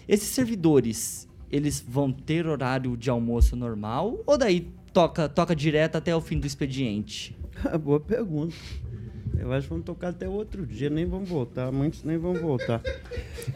Esses 0.07 0.27
servidores, 0.27 1.27
eles 1.49 1.83
vão 1.87 2.11
ter 2.11 2.45
horário 2.45 2.95
de 2.95 3.09
almoço 3.09 3.55
normal 3.55 4.19
ou 4.27 4.37
daí 4.37 4.71
toca, 4.93 5.27
toca 5.27 5.55
direto 5.55 5.97
até 5.97 6.15
o 6.15 6.21
fim 6.21 6.39
do 6.39 6.45
expediente? 6.45 7.35
Boa 7.83 7.99
pergunta. 7.99 8.55
Eu 9.37 9.51
acho 9.51 9.67
que 9.67 9.73
vão 9.73 9.81
tocar 9.81 10.09
até 10.09 10.29
outro 10.29 10.65
dia, 10.65 10.89
nem 10.89 11.05
vão 11.05 11.25
voltar, 11.25 11.71
muitos 11.71 12.03
nem 12.03 12.17
vão 12.17 12.35
voltar. 12.35 12.81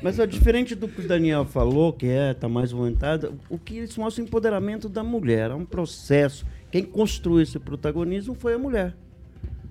Mas 0.01 0.19
ó, 0.19 0.25
diferente 0.25 0.75
do 0.75 0.87
que 0.87 1.01
o 1.01 1.07
Daniel 1.07 1.45
falou, 1.45 1.93
que 1.93 2.07
é, 2.07 2.33
tá 2.33 2.49
mais 2.49 2.71
vontade, 2.71 3.29
o 3.49 3.57
que 3.57 3.75
isso 3.75 4.01
mostra 4.01 4.23
o 4.23 4.27
empoderamento 4.27 4.89
da 4.89 5.03
mulher. 5.03 5.51
É 5.51 5.53
um 5.53 5.65
processo. 5.65 6.45
Quem 6.71 6.83
construiu 6.83 7.43
esse 7.43 7.59
protagonismo 7.59 8.33
foi 8.33 8.55
a 8.55 8.57
mulher. 8.57 8.95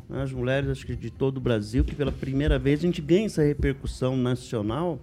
As 0.09 0.33
mulheres, 0.33 0.71
acho 0.71 0.87
que 0.87 0.95
de 0.95 1.11
todo 1.11 1.39
o 1.39 1.41
Brasil, 1.41 1.85
que 1.85 1.95
pela 1.95 2.13
primeira 2.13 2.59
vez 2.59 2.79
a 2.79 2.83
gente 2.83 3.03
ganha 3.03 3.27
essa 3.27 3.43
repercussão 3.43 4.17
nacional 4.17 5.01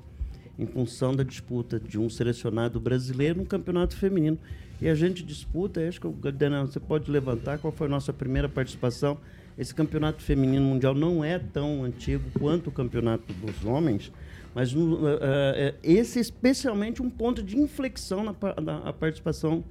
em 0.57 0.65
função 0.65 1.13
da 1.13 1.23
disputa 1.23 1.79
de 1.79 1.99
um 1.99 2.09
selecionado 2.09 2.79
brasileiro 2.79 3.39
no 3.39 3.45
campeonato 3.45 3.95
feminino. 3.97 4.39
E 4.81 4.89
a 4.89 4.95
gente 4.95 5.23
disputa, 5.23 5.87
acho 5.87 6.01
que 6.01 6.07
o 6.07 6.11
Daniel, 6.11 6.67
você 6.67 6.79
pode 6.79 7.09
levantar 7.09 7.57
qual 7.57 7.71
foi 7.71 7.87
a 7.87 7.89
nossa 7.89 8.11
primeira 8.11 8.49
participação. 8.49 9.17
Esse 9.57 9.73
campeonato 9.73 10.21
feminino 10.21 10.65
mundial 10.65 10.95
não 10.95 11.23
é 11.23 11.37
tão 11.39 11.83
antigo 11.83 12.23
quanto 12.39 12.67
o 12.67 12.71
campeonato 12.71 13.31
dos 13.33 13.63
homens, 13.63 14.11
mas 14.53 14.73
uh, 14.73 14.79
uh, 14.79 15.75
esse 15.83 16.17
é 16.17 16.21
especialmente 16.21 17.01
um 17.01 17.09
ponto 17.09 17.41
de 17.43 17.57
inflexão 17.57 18.23
na, 18.23 18.35
na 18.61 18.93
participação 18.93 19.63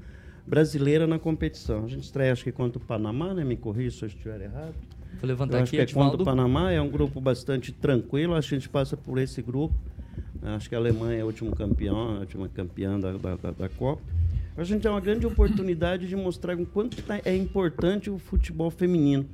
brasileira 0.47 1.07
na 1.07 1.19
competição. 1.19 1.85
A 1.85 1.89
gente 1.89 2.05
estreia, 2.05 2.33
acho 2.33 2.45
que 2.45 2.53
contra 2.53 2.79
o 2.79 2.85
Panamá, 2.85 3.35
né? 3.35 3.45
Me 3.45 3.57
corrija 3.57 3.97
se 3.97 4.05
eu 4.05 4.09
estiver 4.09 4.41
errado. 4.41 4.75
Vou 5.21 5.29
levantar 5.29 5.59
eu 5.59 5.65
aqui, 5.65 5.81
acho 5.81 5.93
que 5.93 5.99
é 5.99 6.03
contra 6.03 6.21
o 6.21 6.25
Panamá, 6.25 6.71
é 6.71 6.81
um 6.81 6.89
grupo 6.89 7.21
bastante 7.21 7.71
tranquilo, 7.73 8.35
acho 8.35 8.49
que 8.49 8.55
a 8.55 8.59
gente 8.59 8.69
passa 8.69 8.97
por 8.97 9.19
esse 9.19 9.43
grupo. 9.43 9.75
Acho 10.43 10.69
que 10.69 10.75
a 10.75 10.79
Alemanha 10.79 11.21
é 11.21 11.23
o 11.23 11.27
último 11.27 11.55
campeão, 11.55 12.17
a 12.17 12.21
última 12.21 12.49
campeã 12.49 12.99
da, 12.99 13.13
da, 13.13 13.51
da 13.53 13.69
Copa. 13.69 14.03
A 14.57 14.65
gente 14.65 14.83
tem 14.83 14.91
uma 14.91 15.01
grande 15.01 15.27
oportunidade 15.27 16.07
de 16.07 16.15
mostrar 16.15 16.59
o 16.59 16.67
quanto 16.67 17.01
tá, 17.03 17.21
é 17.25 17.35
importante 17.35 18.11
o 18.11 18.19
futebol 18.19 18.71
feminino. 18.71 19.27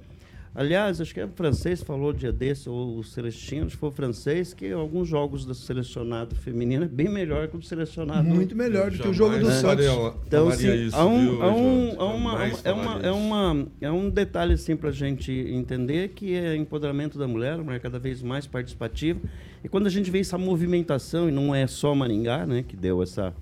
Aliás, 0.55 1.01
acho 1.01 1.15
que 1.15 1.21
é 1.21 1.25
o 1.25 1.29
francês 1.29 1.83
falou 1.83 2.13
dia 2.13 2.33
desse, 2.33 2.69
ou 2.69 2.99
o 2.99 3.05
Celestino, 3.05 3.67
acho 3.67 3.75
que 3.75 3.81
foi 3.81 3.91
o 3.91 3.93
francês, 3.93 4.55
que 4.55 4.73
alguns 4.73 5.07
jogos 5.07 5.45
do 5.45 5.55
selecionado 5.55 6.35
feminino 6.35 6.85
é 6.85 6.89
bem 6.89 7.09
melhor 7.09 7.49
que 7.49 7.57
o 7.57 7.63
selecionado. 7.63 8.29
Muito 8.29 8.57
melhor 8.57 8.91
do 8.91 8.99
que 8.99 9.09
o 9.09 9.13
jogo 9.13 9.39
do 9.39 9.51
Santos. 9.51 9.87
Então, 10.27 10.49
assim, 10.49 10.89
há 10.93 11.05
um, 11.05 11.43
há 11.43 11.55
um, 11.55 12.01
há 12.01 12.05
uma, 12.07 12.45
é, 12.45 12.73
uma, 12.73 13.01
é, 13.03 13.11
uma, 13.11 13.67
é 13.81 13.91
um 13.91 14.09
detalhe 14.11 14.55
assim, 14.55 14.75
para 14.75 14.89
a 14.89 14.93
gente 14.93 15.31
entender 15.33 16.09
que 16.09 16.35
é 16.35 16.57
empoderamento 16.57 17.19
da 17.19 17.29
mulher, 17.29 17.55
a 17.55 17.63
mulher 17.63 17.81
cada 17.81 17.99
vez 17.99 18.23
mais 18.23 18.47
participativa. 18.47 19.21
E 19.63 19.69
quando 19.69 19.87
a 19.87 19.91
gente 19.91 20.11
vê 20.11 20.21
essa 20.21 20.39
movimentação, 20.39 21.29
e 21.29 21.33
não 21.33 21.55
é 21.55 21.67
só 21.67 21.95
Maringá, 21.95 22.47
né, 22.47 22.65
que 22.67 22.77
deu 22.77 23.03
essa 23.03 23.35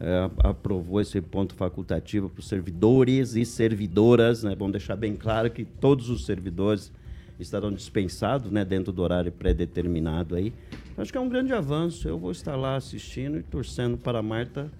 é, 0.00 0.30
aprovou 0.38 1.00
esse 1.00 1.20
ponto 1.20 1.54
facultativo 1.54 2.30
para 2.30 2.40
os 2.40 2.48
servidores 2.48 3.36
e 3.36 3.44
servidoras. 3.44 4.42
Né? 4.42 4.54
Vamos 4.56 4.72
deixar 4.72 4.96
bem 4.96 5.14
claro 5.14 5.50
que 5.50 5.64
todos 5.64 6.08
os 6.08 6.24
servidores 6.24 6.90
estarão 7.38 7.70
dispensados 7.70 8.50
né, 8.50 8.64
dentro 8.64 8.92
do 8.92 9.02
horário 9.02 9.30
pré-determinado 9.30 10.34
aí. 10.34 10.52
Acho 10.96 11.12
que 11.12 11.18
é 11.18 11.20
um 11.20 11.28
grande 11.28 11.52
avanço. 11.52 12.08
Eu 12.08 12.18
vou 12.18 12.32
estar 12.32 12.56
lá 12.56 12.76
assistindo 12.76 13.38
e 13.38 13.42
torcendo 13.42 13.98
para 13.98 14.18
a 14.18 14.22
Marta 14.22 14.70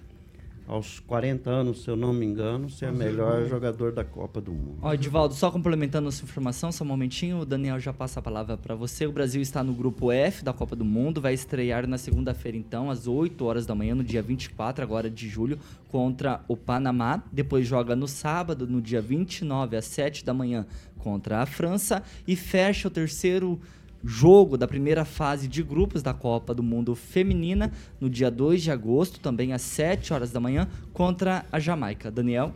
aos 0.71 1.01
40 1.01 1.51
anos, 1.51 1.83
se 1.83 1.91
eu 1.91 1.97
não 1.97 2.13
me 2.13 2.25
engano, 2.25 2.71
ser 2.71 2.91
o 2.91 2.95
melhor 2.95 3.45
jogador 3.49 3.91
da 3.91 4.05
Copa 4.05 4.41
do 4.41 4.53
Mundo. 4.53 4.79
Ó, 4.81 4.95
Edivaldo, 4.95 5.35
só 5.35 5.51
complementando 5.51 6.09
a 6.09 6.13
sua 6.13 6.25
informação, 6.25 6.71
só 6.71 6.85
um 6.85 6.87
momentinho, 6.87 7.39
o 7.41 7.45
Daniel 7.45 7.81
já 7.81 7.93
passa 7.93 8.21
a 8.21 8.23
palavra 8.23 8.57
para 8.57 8.77
você. 8.77 9.05
O 9.05 9.11
Brasil 9.11 9.43
está 9.43 9.65
no 9.65 9.73
grupo 9.73 10.13
F 10.13 10.45
da 10.45 10.53
Copa 10.53 10.77
do 10.77 10.85
Mundo, 10.85 11.21
vai 11.21 11.35
estrear 11.35 11.89
na 11.89 11.99
segunda-feira, 11.99 12.57
então, 12.57 12.89
às 12.89 13.09
8 13.09 13.45
horas 13.45 13.67
da 13.67 13.75
manhã, 13.75 13.97
no 13.97 14.05
dia 14.05 14.23
24 14.23 14.85
agora 14.85 15.11
de 15.11 15.29
julho, 15.29 15.59
contra 15.89 16.41
o 16.47 16.57
Panamá. 16.57 17.21
Depois 17.33 17.67
joga 17.67 17.97
no 17.97 18.07
sábado, 18.07 18.65
no 18.65 18.81
dia 18.81 19.03
29, 19.03 19.77
às 19.77 19.87
7 19.87 20.25
da 20.25 20.33
manhã, 20.33 20.65
contra 20.99 21.41
a 21.41 21.47
França. 21.47 22.01
E 22.29 22.37
fecha 22.37 22.87
o 22.87 22.91
terceiro 22.93 23.61
jogo 24.05 24.57
da 24.57 24.67
primeira 24.67 25.05
fase 25.05 25.47
de 25.47 25.63
grupos 25.63 26.03
da 26.03 26.15
Copa 26.15 26.55
do 26.55 26.63
Mundo 26.63 26.95
Feminina 26.95 27.71
no 28.01 28.09
dia 28.09 28.31
2 28.31 28.63
de 28.63 28.71
agosto, 28.71 29.21
também 29.21 29.53
às 29.53 29.63
7 29.63 30.13
horas 30.13 30.31
da 30.31 30.41
manhã, 30.41 30.69
contra 30.93 31.45
a 31.51 31.59
Jamaica. 31.59 32.11
Daniel? 32.11 32.55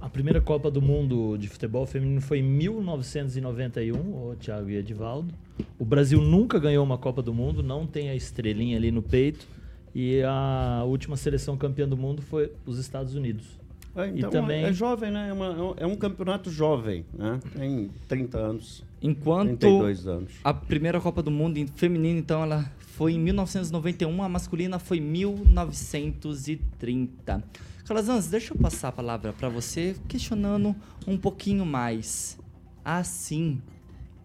A 0.00 0.08
primeira 0.08 0.40
Copa 0.40 0.70
do 0.70 0.80
Mundo 0.80 1.36
de 1.36 1.48
futebol 1.48 1.86
feminino 1.86 2.20
foi 2.20 2.38
em 2.38 2.42
1991, 2.42 3.98
o 3.98 4.36
Thiago 4.38 4.70
e 4.70 4.76
Edivaldo. 4.76 5.34
O 5.78 5.84
Brasil 5.84 6.20
nunca 6.20 6.58
ganhou 6.58 6.84
uma 6.84 6.98
Copa 6.98 7.22
do 7.22 7.34
Mundo, 7.34 7.62
não 7.62 7.86
tem 7.86 8.08
a 8.08 8.14
estrelinha 8.14 8.76
ali 8.76 8.90
no 8.90 9.02
peito. 9.02 9.46
E 9.94 10.22
a 10.22 10.84
última 10.86 11.16
seleção 11.16 11.56
campeã 11.56 11.88
do 11.88 11.96
mundo 11.96 12.22
foi 12.22 12.52
os 12.64 12.78
Estados 12.78 13.14
Unidos. 13.14 13.59
É, 13.96 14.08
então, 14.08 14.28
e 14.28 14.32
também... 14.32 14.64
é 14.64 14.72
jovem, 14.72 15.10
né? 15.10 15.28
É, 15.28 15.32
uma, 15.32 15.74
é, 15.76 15.86
um 15.86 15.96
campeonato 15.96 16.48
jovem, 16.50 17.04
né? 17.12 17.40
Tem 17.56 17.90
30 18.08 18.38
anos. 18.38 18.84
Enquanto 19.02 19.58
32 19.58 20.06
anos. 20.06 20.32
a 20.44 20.54
primeira 20.54 21.00
Copa 21.00 21.22
do 21.22 21.30
Mundo 21.30 21.58
feminina, 21.74 22.18
então, 22.18 22.42
ela 22.42 22.70
foi 22.78 23.14
em 23.14 23.18
1991, 23.18 24.22
a 24.22 24.28
masculina 24.28 24.78
foi 24.78 24.98
em 24.98 25.00
1930. 25.00 27.42
Calazans, 27.84 28.28
deixa 28.28 28.52
eu 28.54 28.58
passar 28.58 28.88
a 28.88 28.92
palavra 28.92 29.32
para 29.32 29.48
você, 29.48 29.96
questionando 30.06 30.76
um 31.06 31.16
pouquinho 31.16 31.64
mais. 31.66 32.38
Assim, 32.84 33.60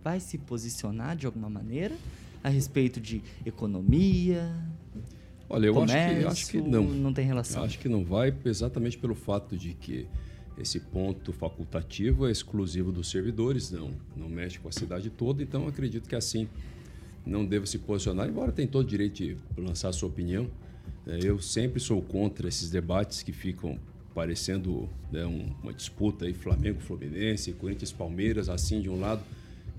vai 0.03 0.19
se 0.19 0.37
posicionar 0.37 1.15
de 1.15 1.25
alguma 1.25 1.49
maneira 1.49 1.95
a 2.43 2.49
respeito 2.49 2.99
de 3.01 3.23
economia, 3.43 4.55
Olha, 5.49 5.67
eu 5.67 5.73
comércio, 5.73 6.27
acho, 6.27 6.51
que, 6.51 6.57
acho 6.57 6.63
que 6.65 6.69
não. 6.69 6.83
Não 6.83 7.13
tem 7.13 7.25
relação. 7.25 7.63
Acho 7.63 7.77
que 7.77 7.87
não 7.87 8.03
vai, 8.03 8.33
exatamente 8.45 8.97
pelo 8.97 9.15
fato 9.15 9.55
de 9.55 9.73
que 9.73 10.07
esse 10.57 10.79
ponto 10.79 11.33
facultativo 11.33 12.27
é 12.27 12.31
exclusivo 12.31 12.91
dos 12.91 13.09
servidores, 13.09 13.71
não, 13.71 13.91
não 14.15 14.29
mexe 14.29 14.57
com 14.57 14.69
a 14.69 14.71
cidade 14.71 15.09
toda, 15.09 15.43
então 15.43 15.67
acredito 15.67 16.07
que 16.07 16.15
assim 16.15 16.47
não 17.25 17.45
deva 17.45 17.65
se 17.65 17.79
posicionar, 17.79 18.27
embora 18.27 18.51
tenha 18.51 18.67
todo 18.67 18.85
o 18.85 18.87
direito 18.87 19.15
de 19.15 19.37
lançar 19.57 19.89
a 19.89 19.93
sua 19.93 20.07
opinião. 20.07 20.47
É, 21.07 21.19
eu 21.23 21.39
sempre 21.39 21.79
sou 21.79 22.01
contra 22.01 22.47
esses 22.47 22.69
debates 22.69 23.21
que 23.23 23.31
ficam 23.31 23.77
parecendo 24.13 24.87
né, 25.11 25.25
uma 25.25 25.73
disputa 25.73 26.25
aí 26.25 26.33
Flamengo, 26.33 26.79
Fluminense, 26.79 27.51
Corinthians, 27.53 27.91
Palmeiras, 27.91 28.47
assim 28.47 28.79
de 28.79 28.89
um 28.89 28.99
lado 28.99 29.21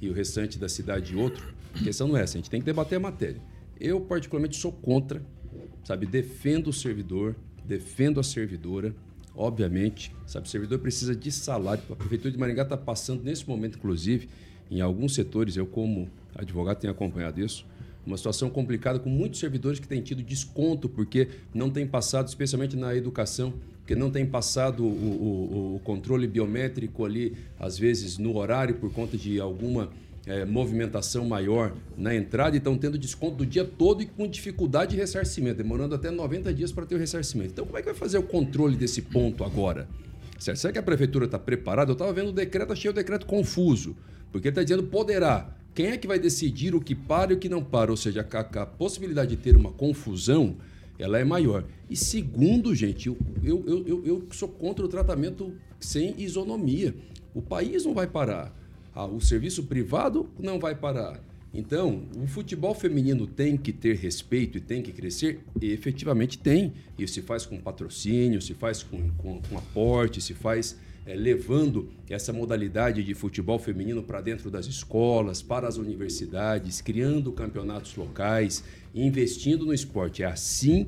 e 0.00 0.10
o 0.10 0.12
restante 0.12 0.58
da 0.58 0.68
cidade 0.68 1.06
de 1.06 1.16
outro. 1.16 1.54
A 1.74 1.82
questão 1.82 2.08
não 2.08 2.16
é 2.16 2.22
essa, 2.22 2.36
a 2.36 2.38
gente 2.38 2.50
tem 2.50 2.60
que 2.60 2.66
debater 2.66 2.96
a 2.96 3.00
matéria. 3.00 3.40
Eu 3.80 4.00
particularmente 4.00 4.56
sou 4.56 4.72
contra 4.72 5.22
sabe? 5.86 6.04
Defendo 6.04 6.70
o 6.70 6.72
servidor, 6.72 7.36
defendo 7.64 8.18
a 8.18 8.24
servidora, 8.24 8.92
obviamente, 9.36 10.12
sabe? 10.26 10.48
O 10.48 10.50
servidor 10.50 10.80
precisa 10.80 11.14
de 11.14 11.30
salário. 11.30 11.80
A 11.88 11.94
Prefeitura 11.94 12.32
de 12.32 12.36
Maringá 12.36 12.64
está 12.64 12.76
passando, 12.76 13.22
nesse 13.22 13.48
momento, 13.48 13.78
inclusive, 13.78 14.28
em 14.68 14.80
alguns 14.80 15.14
setores, 15.14 15.56
eu 15.56 15.64
como 15.64 16.10
advogado 16.34 16.80
tenho 16.80 16.92
acompanhado 16.92 17.40
isso, 17.40 17.64
uma 18.04 18.16
situação 18.16 18.50
complicada 18.50 18.98
com 18.98 19.08
muitos 19.08 19.38
servidores 19.38 19.78
que 19.78 19.86
têm 19.86 20.02
tido 20.02 20.24
desconto 20.24 20.88
porque 20.88 21.28
não 21.54 21.70
têm 21.70 21.86
passado, 21.86 22.26
especialmente 22.26 22.74
na 22.74 22.92
educação, 22.96 23.54
porque 23.78 23.94
não 23.94 24.10
têm 24.10 24.26
passado 24.26 24.84
o, 24.84 24.88
o, 24.88 25.76
o 25.76 25.80
controle 25.84 26.26
biométrico 26.26 27.04
ali, 27.04 27.36
às 27.60 27.78
vezes 27.78 28.18
no 28.18 28.36
horário, 28.36 28.74
por 28.74 28.92
conta 28.92 29.16
de 29.16 29.38
alguma 29.38 29.90
é, 30.26 30.44
movimentação 30.44 31.24
maior 31.24 31.72
na 31.96 32.14
entrada 32.14 32.56
e 32.56 32.58
estão 32.58 32.76
tendo 32.76 32.98
desconto 32.98 33.36
do 33.36 33.46
dia 33.46 33.64
todo 33.64 34.02
e 34.02 34.06
com 34.06 34.26
dificuldade 34.26 34.90
de 34.92 34.96
ressarcimento, 34.96 35.58
demorando 35.58 35.94
até 35.94 36.10
90 36.10 36.52
dias 36.52 36.72
para 36.72 36.84
ter 36.84 36.96
o 36.96 36.98
ressarcimento. 36.98 37.52
Então, 37.52 37.64
como 37.64 37.78
é 37.78 37.80
que 37.80 37.86
vai 37.86 37.94
fazer 37.94 38.18
o 38.18 38.22
controle 38.22 38.76
desse 38.76 39.02
ponto 39.02 39.44
agora? 39.44 39.88
Certo? 40.38 40.58
Será 40.58 40.72
que 40.72 40.78
a 40.78 40.82
prefeitura 40.82 41.26
está 41.26 41.38
preparada? 41.38 41.90
Eu 41.90 41.94
estava 41.94 42.12
vendo 42.12 42.28
o 42.28 42.32
decreto, 42.32 42.72
achei 42.72 42.90
o 42.90 42.94
decreto 42.94 43.24
confuso, 43.24 43.96
porque 44.32 44.48
ele 44.48 44.52
está 44.52 44.62
dizendo 44.62 44.82
poderá. 44.82 45.54
quem 45.74 45.86
é 45.86 45.96
que 45.96 46.06
vai 46.06 46.18
decidir 46.18 46.74
o 46.74 46.80
que 46.80 46.94
para 46.94 47.32
e 47.32 47.36
o 47.36 47.38
que 47.38 47.48
não 47.48 47.62
para? 47.62 47.90
Ou 47.90 47.96
seja, 47.96 48.26
a, 48.30 48.62
a 48.62 48.66
possibilidade 48.66 49.30
de 49.30 49.36
ter 49.36 49.56
uma 49.56 49.70
confusão 49.70 50.56
ela 50.98 51.18
é 51.18 51.24
maior. 51.24 51.64
E 51.88 51.96
segundo, 51.96 52.74
gente, 52.74 53.08
eu, 53.08 53.16
eu, 53.42 53.84
eu, 53.86 54.02
eu 54.04 54.26
sou 54.30 54.48
contra 54.48 54.84
o 54.84 54.88
tratamento 54.88 55.52
sem 55.78 56.14
isonomia. 56.18 56.94
O 57.34 57.42
país 57.42 57.84
não 57.84 57.94
vai 57.94 58.06
parar. 58.06 58.54
Ah, 58.96 59.04
o 59.04 59.20
serviço 59.20 59.64
privado 59.64 60.26
não 60.38 60.58
vai 60.58 60.74
parar. 60.74 61.20
Então, 61.52 62.02
o 62.16 62.26
futebol 62.26 62.74
feminino 62.74 63.26
tem 63.26 63.54
que 63.54 63.70
ter 63.70 63.94
respeito 63.96 64.56
e 64.56 64.60
tem 64.60 64.80
que 64.80 64.90
crescer? 64.90 65.40
E 65.60 65.70
efetivamente 65.70 66.38
tem. 66.38 66.72
Isso 66.98 67.12
se 67.12 67.22
faz 67.22 67.44
com 67.44 67.60
patrocínio, 67.60 68.40
se 68.40 68.54
faz 68.54 68.82
com, 68.82 69.10
com, 69.18 69.42
com 69.42 69.58
aporte, 69.58 70.22
se 70.22 70.32
faz 70.32 70.78
é, 71.04 71.14
levando 71.14 71.90
essa 72.08 72.32
modalidade 72.32 73.04
de 73.04 73.12
futebol 73.12 73.58
feminino 73.58 74.02
para 74.02 74.22
dentro 74.22 74.50
das 74.50 74.66
escolas, 74.66 75.42
para 75.42 75.68
as 75.68 75.76
universidades, 75.76 76.80
criando 76.80 77.30
campeonatos 77.32 77.94
locais, 77.96 78.64
investindo 78.94 79.66
no 79.66 79.74
esporte. 79.74 80.22
É 80.22 80.26
assim 80.26 80.86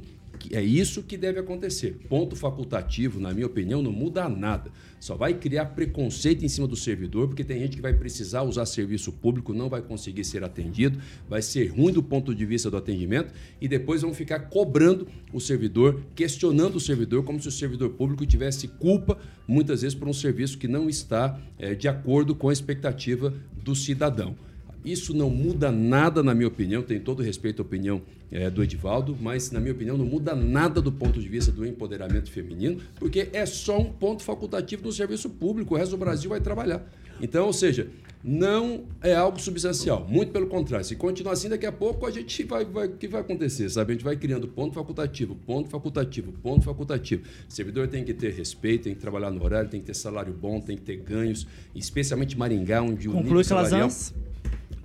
é 0.52 0.62
isso 0.62 1.02
que 1.02 1.16
deve 1.16 1.38
acontecer. 1.38 1.98
Ponto 2.08 2.36
facultativo, 2.36 3.20
na 3.20 3.32
minha 3.32 3.46
opinião, 3.46 3.82
não 3.82 3.92
muda 3.92 4.28
nada. 4.28 4.70
Só 5.00 5.14
vai 5.14 5.34
criar 5.34 5.66
preconceito 5.66 6.44
em 6.44 6.48
cima 6.48 6.66
do 6.66 6.76
servidor, 6.76 7.28
porque 7.28 7.44
tem 7.44 7.60
gente 7.60 7.76
que 7.76 7.82
vai 7.82 7.92
precisar 7.92 8.42
usar 8.42 8.66
serviço 8.66 9.12
público, 9.12 9.54
não 9.54 9.68
vai 9.68 9.80
conseguir 9.80 10.24
ser 10.24 10.42
atendido, 10.42 10.98
vai 11.28 11.40
ser 11.40 11.68
ruim 11.68 11.92
do 11.92 12.02
ponto 12.02 12.34
de 12.34 12.44
vista 12.44 12.70
do 12.70 12.76
atendimento 12.76 13.32
e 13.60 13.68
depois 13.68 14.02
vão 14.02 14.12
ficar 14.12 14.40
cobrando 14.48 15.06
o 15.32 15.40
servidor, 15.40 16.02
questionando 16.14 16.76
o 16.76 16.80
servidor, 16.80 17.22
como 17.24 17.40
se 17.40 17.48
o 17.48 17.52
servidor 17.52 17.90
público 17.90 18.26
tivesse 18.26 18.68
culpa, 18.68 19.18
muitas 19.46 19.82
vezes, 19.82 19.96
por 19.96 20.08
um 20.08 20.12
serviço 20.12 20.58
que 20.58 20.68
não 20.68 20.88
está 20.88 21.40
é, 21.58 21.74
de 21.74 21.88
acordo 21.88 22.34
com 22.34 22.48
a 22.48 22.52
expectativa 22.52 23.32
do 23.62 23.74
cidadão. 23.74 24.36
Isso 24.84 25.14
não 25.14 25.28
muda 25.28 25.70
nada, 25.70 26.22
na 26.22 26.34
minha 26.34 26.48
opinião, 26.48 26.82
tem 26.82 27.00
todo 27.00 27.22
respeito 27.22 27.60
à 27.60 27.64
opinião 27.64 28.00
é, 28.30 28.48
do 28.48 28.62
Edivaldo, 28.62 29.16
mas, 29.20 29.50
na 29.50 29.60
minha 29.60 29.72
opinião, 29.72 29.96
não 29.96 30.06
muda 30.06 30.34
nada 30.34 30.80
do 30.80 30.92
ponto 30.92 31.20
de 31.20 31.28
vista 31.28 31.50
do 31.50 31.66
empoderamento 31.66 32.30
feminino, 32.30 32.80
porque 32.96 33.28
é 33.32 33.44
só 33.46 33.78
um 33.78 33.92
ponto 33.92 34.22
facultativo 34.22 34.84
no 34.84 34.92
serviço 34.92 35.28
público, 35.30 35.74
o 35.74 35.78
resto 35.78 35.92
do 35.92 35.98
Brasil 35.98 36.30
vai 36.30 36.40
trabalhar. 36.40 36.86
Então, 37.20 37.46
ou 37.46 37.52
seja, 37.52 37.88
não 38.22 38.84
é 39.02 39.14
algo 39.14 39.40
substancial, 39.40 40.06
muito 40.08 40.32
pelo 40.32 40.46
contrário. 40.46 40.84
Se 40.84 40.96
continuar 40.96 41.32
assim, 41.32 41.48
daqui 41.48 41.66
a 41.66 41.72
pouco 41.72 42.06
a 42.06 42.10
gente 42.10 42.42
vai. 42.44 42.64
O 42.64 42.96
que 42.96 43.08
vai 43.08 43.20
acontecer? 43.20 43.68
Sabe? 43.70 43.92
A 43.92 43.94
gente 43.94 44.04
vai 44.04 44.16
criando 44.16 44.48
ponto 44.48 44.74
facultativo, 44.74 45.36
ponto 45.46 45.68
facultativo, 45.68 46.32
ponto 46.42 46.64
facultativo. 46.64 47.22
O 47.48 47.52
servidor 47.52 47.88
tem 47.88 48.04
que 48.04 48.12
ter 48.12 48.32
respeito, 48.32 48.84
tem 48.84 48.94
que 48.94 49.00
trabalhar 49.00 49.30
no 49.30 49.42
horário, 49.42 49.70
tem 49.70 49.80
que 49.80 49.86
ter 49.86 49.94
salário 49.94 50.32
bom, 50.32 50.60
tem 50.60 50.76
que 50.76 50.82
ter 50.82 50.96
ganhos, 50.96 51.46
especialmente 51.74 52.36
Maringá, 52.36 52.82
onde 52.82 53.08
o 53.08 53.12
Conclui 53.12 53.38
nível 53.38 53.44
salarial 53.44 53.88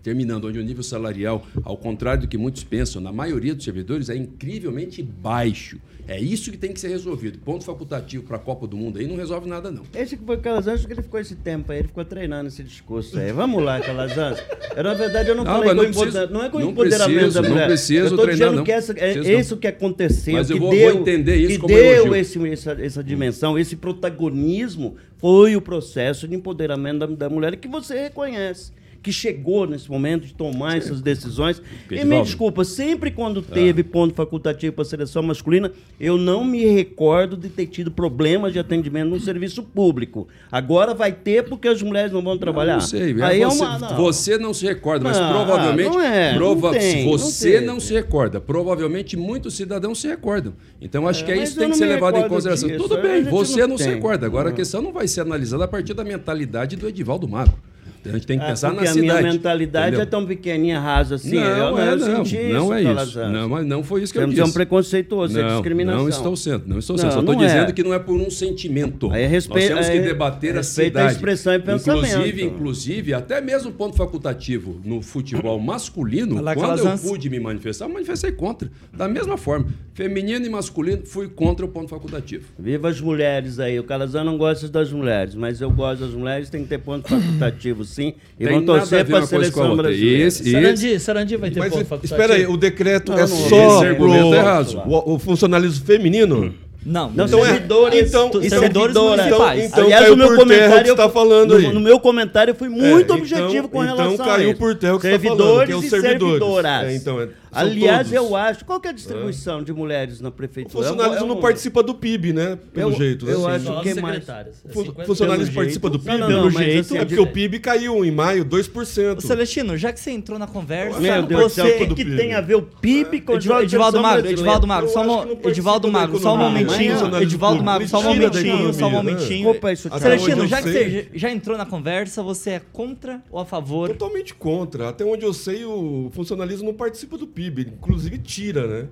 terminando, 0.04 0.46
onde 0.46 0.60
o 0.60 0.64
nível 0.64 0.84
salarial, 0.84 1.48
ao 1.64 1.78
contrário 1.78 2.24
do 2.24 2.28
que 2.28 2.38
muitos 2.38 2.64
pensam, 2.64 3.02
na 3.02 3.12
maioria 3.12 3.56
dos 3.56 3.64
servidores 3.64 4.10
é 4.10 4.16
incrivelmente 4.16 5.02
baixo. 5.02 5.80
É 6.06 6.20
isso 6.20 6.52
que 6.52 6.58
tem 6.58 6.74
que 6.74 6.80
ser 6.82 6.90
resolvido. 6.90 7.40
Ponto 7.40 7.64
facultativo 7.64 8.26
para 8.26 8.36
a 8.36 8.40
Copa 8.40 8.68
do 8.68 8.76
Mundo 8.76 9.00
aí 9.00 9.08
não 9.08 9.16
resolve 9.16 9.48
nada, 9.48 9.72
não. 9.72 9.84
Esse 9.96 10.18
que 10.18 10.26
foi 10.26 10.36
Calazans, 10.36 10.86
que 10.86 10.92
ele 10.92 11.02
ficou 11.02 11.18
esse 11.18 11.36
tempo 11.36 11.72
aí, 11.72 11.80
ele 11.80 11.88
ficou 11.88 12.04
treinando 12.04 12.50
esse 12.50 12.62
discurso 12.62 13.18
aí. 13.18 13.32
Vamos 13.32 13.64
lá, 13.64 13.80
Calazans. 13.80 14.44
Eu, 14.76 14.84
na 14.84 14.94
verdade, 14.94 15.30
eu 15.30 15.36
não, 15.36 15.46
não 15.46 15.64
falei 15.64 15.74
com 15.74 16.02
preciso, 16.02 16.28
não 16.28 16.44
é 16.44 16.50
com 16.50 16.58
o 16.58 16.62
empoderamento 16.62 17.18
preciso, 17.20 17.42
da 17.42 17.42
mulher. 17.48 17.62
Não 17.62 17.68
preciso 17.68 18.18
treinar, 18.18 18.52
não. 18.52 18.64
Que 18.66 18.72
essa, 18.74 18.94
é 19.00 19.40
isso 19.40 19.56
que 19.56 19.68
aconteceu, 19.68 20.34
Mas 20.34 20.48
que 20.48 20.54
eu 20.54 20.60
vou, 20.60 20.72
deu, 20.72 20.92
vou 20.92 21.02
entender 21.02 21.38
isso 21.38 21.54
que 21.54 21.60
como 21.60 21.74
deu 21.74 22.14
esse, 22.14 22.50
essa, 22.50 22.72
essa 22.74 23.02
dimensão, 23.02 23.58
esse 23.58 23.78
protagonismo, 23.78 24.98
foi 25.18 25.56
o 25.56 25.62
processo 25.62 26.28
de 26.28 26.36
empoderamento 26.36 27.00
da, 27.00 27.06
da 27.06 27.30
mulher 27.30 27.56
que 27.56 27.68
você 27.70 27.98
reconhece 27.98 28.74
que 29.04 29.12
chegou 29.12 29.68
nesse 29.68 29.92
momento 29.92 30.26
de 30.26 30.34
tomar 30.34 30.78
essas 30.78 31.02
decisões. 31.02 31.62
E 31.92 32.04
me 32.06 32.22
desculpa, 32.24 32.64
sempre 32.64 33.12
quando 33.12 33.42
teve 33.42 33.82
ah. 33.82 33.86
ponto 33.92 34.16
facultativo 34.16 34.74
para 34.74 34.84
a 34.84 34.86
seleção 34.86 35.22
masculina, 35.22 35.72
eu 36.00 36.18
não 36.18 36.46
me 36.46 36.64
recordo 36.66 37.36
de 37.36 37.50
ter 37.50 37.68
tido 37.68 37.92
problemas 37.92 38.54
de 38.54 38.60
atendimento 38.60 39.10
no 39.10 39.20
serviço 39.20 39.62
público. 39.62 40.28
Agora 40.50 40.94
vai 40.94 41.12
ter 41.12 41.44
porque 41.44 41.68
as 41.68 41.82
mulheres 41.82 42.14
não 42.14 42.22
vão 42.22 42.38
trabalhar. 42.38 42.74
Não, 42.74 42.80
não 42.80 42.88
sei, 42.88 43.22
Aí 43.22 43.42
é 43.42 43.46
você, 43.46 43.64
é 43.64 43.68
uma, 43.68 43.80
não. 43.80 43.98
você 43.98 44.38
não 44.38 44.54
se 44.54 44.66
recorda, 44.66 45.04
mas 45.04 45.20
não, 45.20 45.30
provavelmente. 45.34 45.90
Não 45.90 46.02
é, 46.02 46.34
prova 46.36 46.72
tem, 46.72 47.06
você 47.06 47.60
não, 47.60 47.80
se 47.82 47.94
recorda. 47.94 48.40
Provavelmente 48.40 49.18
muitos 49.18 49.56
cidadãos 49.56 50.00
se 50.00 50.08
recordam. 50.08 50.54
Então 50.82 51.08
acho 51.08 51.24
é, 51.24 51.26
que 51.26 51.32
é 51.34 51.44
isso 51.44 51.54
que 51.54 51.60
tem 51.60 51.70
que 51.70 51.78
ser 51.78 51.88
levado 51.88 52.18
em 52.18 52.28
consideração. 52.30 52.70
Disso, 52.70 52.82
Tudo 52.82 53.02
bem, 53.02 53.24
você 53.24 53.68
não, 53.68 53.78
se 53.78 53.90
recorda. 53.90 54.26
Agora 54.26 54.50
a 54.50 54.54
questão 54.54 54.82
não 54.82 54.94
vai 54.94 55.10
ser 55.10 55.22
analisada 55.22 55.66
a 55.66 55.68
partir 55.68 55.94
da 55.94 56.06
mentalidade 56.06 56.78
do 56.78 56.88
Edivaldo 56.88 57.28
Mago. 57.28 57.58
A 58.06 58.14
gente 58.14 58.28
tem 58.28 58.38
que 58.38 58.44
ah, 58.44 58.50
pensar 58.50 58.74
na 58.74 58.86
cidade. 58.86 59.00
Porque 59.00 59.12
a 59.12 59.22
minha 59.22 59.34
mentalidade 59.34 59.88
entendeu? 59.88 60.02
é 60.02 60.06
tão 60.06 60.26
pequenininha, 60.26 60.80
rasa 60.80 61.16
assim. 61.16 61.36
Não, 61.36 61.44
eu, 61.44 61.78
é, 61.78 61.92
eu 61.92 61.98
não, 61.98 62.26
senti 62.26 62.44
não 62.44 62.64
isso, 62.64 62.74
é 62.74 63.04
isso. 63.04 63.20
Não, 63.20 63.50
mas 63.50 63.66
não 63.66 63.84
foi 63.84 64.04
isso 64.04 64.14
que 64.14 64.20
Você 64.20 64.26
eu 64.26 64.30
disse. 64.30 64.42
Você 64.42 64.48
é 64.48 64.50
um 64.50 64.54
preconceituoso, 64.54 65.34
não, 65.34 65.48
é 65.48 65.52
discriminação. 65.54 66.02
Não 66.02 66.10
estou 66.10 66.36
sendo, 66.36 66.68
não 66.68 66.80
estou 66.80 66.98
sendo. 66.98 67.06
Não, 67.08 67.14
Só 67.14 67.20
estou 67.20 67.36
dizendo 67.36 67.70
é. 67.70 67.72
que 67.72 67.84
não 67.84 67.94
é 67.94 68.00
por 68.00 68.16
um 68.16 68.30
sentimento. 68.30 69.12
Aí 69.12 69.26
respeito, 69.26 69.76
Nós 69.76 69.88
temos 69.88 70.02
que 70.02 70.08
debater 70.08 70.58
a 70.58 70.64
cidade. 70.64 71.08
a 71.08 71.12
expressão 71.12 71.54
e 71.54 71.60
pensamento. 71.60 72.06
Inclusive, 72.06 72.44
inclusive, 72.44 73.14
até 73.14 73.42
mesmo 73.42 73.72
ponto 73.72 73.96
facultativo 73.96 74.80
no 74.84 75.02
futebol 75.02 75.60
masculino, 75.60 76.42
quando 76.54 76.80
eu 76.80 76.98
pude 76.98 77.30
me 77.30 77.40
manifestar, 77.40 77.86
eu 77.86 77.90
manifestei 77.90 78.32
contra. 78.32 78.70
Da 78.92 79.08
mesma 79.08 79.38
forma, 79.38 79.68
feminino 79.94 80.46
e 80.46 80.50
masculino, 80.50 81.06
fui 81.06 81.28
contra 81.28 81.66
o 81.66 81.70
ponto 81.70 81.90
facultativo. 81.90 82.46
Viva 82.58 82.90
as 82.90 83.00
mulheres 83.00 83.60
aí. 83.60 83.80
O 83.80 83.84
Calazan 83.84 84.24
não 84.24 84.38
gosta 84.38 84.68
das 84.68 84.92
mulheres, 84.92 85.36
mas 85.36 85.62
eu 85.62 85.72
gosto 85.72 86.02
das 86.02 86.14
mulheres, 86.14 86.50
tem 86.50 86.64
que 86.64 86.70
ter 86.70 86.80
ponto 86.80 87.08
facultativo 87.08 87.84
sim. 87.94 88.14
E 88.40 88.46
vão 88.46 88.66
torcer 88.66 89.06
para 89.06 89.20
a 89.20 89.28
seleção 89.28 89.76
brasileira. 89.76 90.28
Esse, 90.28 90.52
Sarandi, 90.52 91.00
Sarandi 91.00 91.38
vai 91.38 91.52
ter 91.52 91.60
Mas 91.60 91.74
ponto 91.74 92.06
espera 92.06 92.36
aí, 92.36 92.46
o 92.46 92.58
decreto 92.58 93.12
não, 93.12 93.20
é 93.20 93.22
não, 93.22 93.28
só 93.28 93.94
pro, 93.96 94.90
o, 94.90 95.14
o 95.16 95.20
funcionalismo 95.20 95.86
feminino? 95.86 96.54
Não, 96.86 97.10
não 97.12 97.26
então 97.26 97.44
servidores, 97.44 98.00
é, 98.00 98.08
então, 98.08 98.28
então, 98.28 98.42
servidores 98.42 98.96
municipais. 98.96 99.66
Então, 99.66 99.86
Aliás, 99.86 100.10
no 100.10 100.18
meu 100.18 100.36
comentário 100.36 100.88
eu, 100.90 100.96
tá 100.96 101.10
falando 101.10 101.60
no, 101.60 101.74
no, 101.74 101.80
meu 101.80 102.00
comentário 102.00 102.52
eu 102.52 102.56
fui 102.56 102.68
muito 102.68 103.14
é, 103.14 103.16
objetivo 103.16 103.52
então, 103.52 103.70
com 103.70 103.80
relação 103.80 104.14
então 104.14 104.26
caiu 104.26 104.50
a 104.50 104.52
isso. 104.52 104.60
por 104.60 104.76
terra 104.76 104.96
o 104.96 105.00
que 105.00 105.08
servidores 105.08 105.38
tá 105.38 105.46
falando, 105.46 105.66
que 105.66 105.72
é 105.72 105.76
os 105.76 105.90
servidores. 105.90 106.20
servidoras. 106.20 106.84
É, 106.84 106.96
então, 106.96 107.22
é, 107.22 107.30
Aliás, 107.54 108.10
todos. 108.10 108.12
eu 108.14 108.36
acho. 108.36 108.66
Qual 108.66 108.82
é 108.84 108.88
a 108.88 108.92
distribuição 108.92 109.60
é. 109.60 109.64
de 109.64 109.74
mulheres 109.74 110.20
na 110.20 110.32
prefeitura? 110.32 110.80
O 110.80 110.88
funcionalismo 110.88 111.28
não 111.28 111.40
participa 111.40 111.84
do 111.84 111.94
PIB, 111.94 112.34
né? 112.34 112.58
Pelo 112.74 112.92
eu, 112.92 112.96
jeito. 112.96 113.30
Eu 113.30 113.48
assim. 113.48 113.70
acho 113.70 113.82
que 113.82 113.90
é 113.90 114.02
mais. 114.02 114.28
É 114.30 115.06
funcionalismo 115.06 115.56
participa 115.56 115.90
do 115.90 116.00
PIB? 116.00 116.12
Não, 116.12 116.18
não, 116.18 116.28
pelo 116.28 116.50
jeito. 116.52 116.80
Assim, 116.82 116.98
é 116.98 117.06
porque 117.06 117.22
o 117.22 117.28
PIB 117.28 117.60
caiu 117.60 118.04
em 118.04 118.12
maio 118.12 118.46
2%. 118.46 119.22
Celestino, 119.22 119.78
já 119.78 119.92
que 119.92 120.00
você 120.00 120.12
entrou 120.12 120.40
na 120.40 120.48
conversa. 120.48 121.00
Meu 121.00 121.24
Deus, 121.24 121.54
você 121.54 121.88
que 121.88 122.06
tem 122.06 122.34
a 122.34 122.42
ver 122.42 122.56
o 122.56 122.62
PIB 122.62 123.22
com 123.22 123.34
Edivaldo 123.34 124.02
Magro, 124.02 124.30
Edivaldo 124.30 124.68
Magro, 124.68 124.90
só 124.90 125.26
Edivaldo 125.46 125.92
Magro, 125.92 126.20
só 126.20 126.34
um 126.34 126.38
momentinho. 126.38 127.22
Edivaldo 127.22 127.64
Magro, 127.64 127.88
só 127.88 128.00
um 128.00 128.04
momentinho, 128.04 128.74
só 128.74 128.88
um 128.88 128.92
momentinho. 128.92 129.56
Celestino, 130.00 130.48
já 130.48 130.62
que 130.62 130.72
você 130.72 131.10
já 131.14 131.32
entrou 131.32 131.58
na 131.58 131.66
conversa, 131.66 132.24
você 132.24 132.52
é 132.52 132.62
contra 132.72 133.22
ou 133.32 133.40
a 133.40 133.46
favor? 133.46 133.90
Totalmente 133.90 134.34
contra. 134.34 134.90
Até 134.90 135.04
onde 135.04 135.26
eu 135.26 135.34
sei, 135.34 135.66
o 135.66 136.10
funcionalismo 136.14 136.66
não 136.66 136.74
participa 136.74 137.18
do 137.18 137.28
PIB. 137.28 137.43
Inclusive 137.48 138.18
tira, 138.18 138.68
né? 138.68 138.90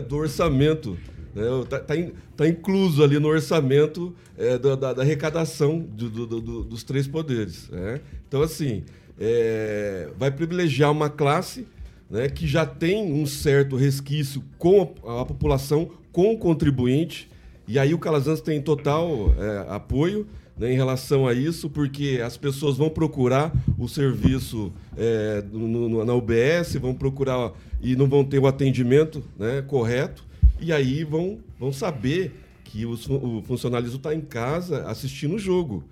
Do 0.08 0.16
orçamento. 0.16 0.96
Né? 1.34 1.44
Tá, 1.68 1.78
tá, 1.78 1.96
in, 1.96 2.12
tá, 2.36 2.46
incluso 2.46 3.02
ali 3.02 3.18
no 3.18 3.28
orçamento 3.28 4.14
é, 4.36 4.58
da, 4.58 4.74
da, 4.74 4.92
da, 4.92 5.02
arrecadação 5.02 5.78
do, 5.78 6.10
do, 6.10 6.26
do, 6.40 6.64
dos 6.64 6.82
três 6.82 7.06
poderes. 7.06 7.68
Né? 7.68 8.00
Então, 8.28 8.42
assim, 8.42 8.84
é, 9.18 10.08
vai 10.18 10.30
privilegiar 10.30 10.90
uma 10.90 11.08
classe 11.08 11.66
né, 12.10 12.28
que 12.28 12.46
já 12.46 12.66
tem 12.66 13.12
um 13.12 13.24
certo 13.26 13.76
resquício 13.76 14.42
com 14.58 14.94
a, 15.06 15.22
a 15.22 15.24
população, 15.24 15.90
com 16.10 16.32
o 16.32 16.38
contribuinte, 16.38 17.30
e 17.68 17.78
aí 17.78 17.94
o 17.94 17.98
Calazans 17.98 18.40
tem 18.40 18.60
total 18.60 19.32
é, 19.38 19.72
apoio 19.72 20.26
né, 20.60 20.70
em 20.70 20.76
relação 20.76 21.26
a 21.26 21.32
isso, 21.32 21.70
porque 21.70 22.20
as 22.22 22.36
pessoas 22.36 22.76
vão 22.76 22.90
procurar 22.90 23.50
o 23.78 23.88
serviço 23.88 24.70
é, 24.94 25.42
no, 25.50 25.88
no, 25.88 26.04
na 26.04 26.14
UBS, 26.14 26.74
vão 26.74 26.94
procurar 26.94 27.52
e 27.80 27.96
não 27.96 28.06
vão 28.06 28.22
ter 28.22 28.38
o 28.38 28.46
atendimento 28.46 29.24
né, 29.38 29.62
correto, 29.62 30.22
e 30.60 30.70
aí 30.70 31.02
vão, 31.02 31.38
vão 31.58 31.72
saber 31.72 32.34
que 32.62 32.84
o, 32.84 32.92
o 32.92 33.42
funcionalismo 33.42 33.96
está 33.96 34.14
em 34.14 34.20
casa 34.20 34.84
assistindo 34.84 35.36
o 35.36 35.38
jogo. 35.38 35.82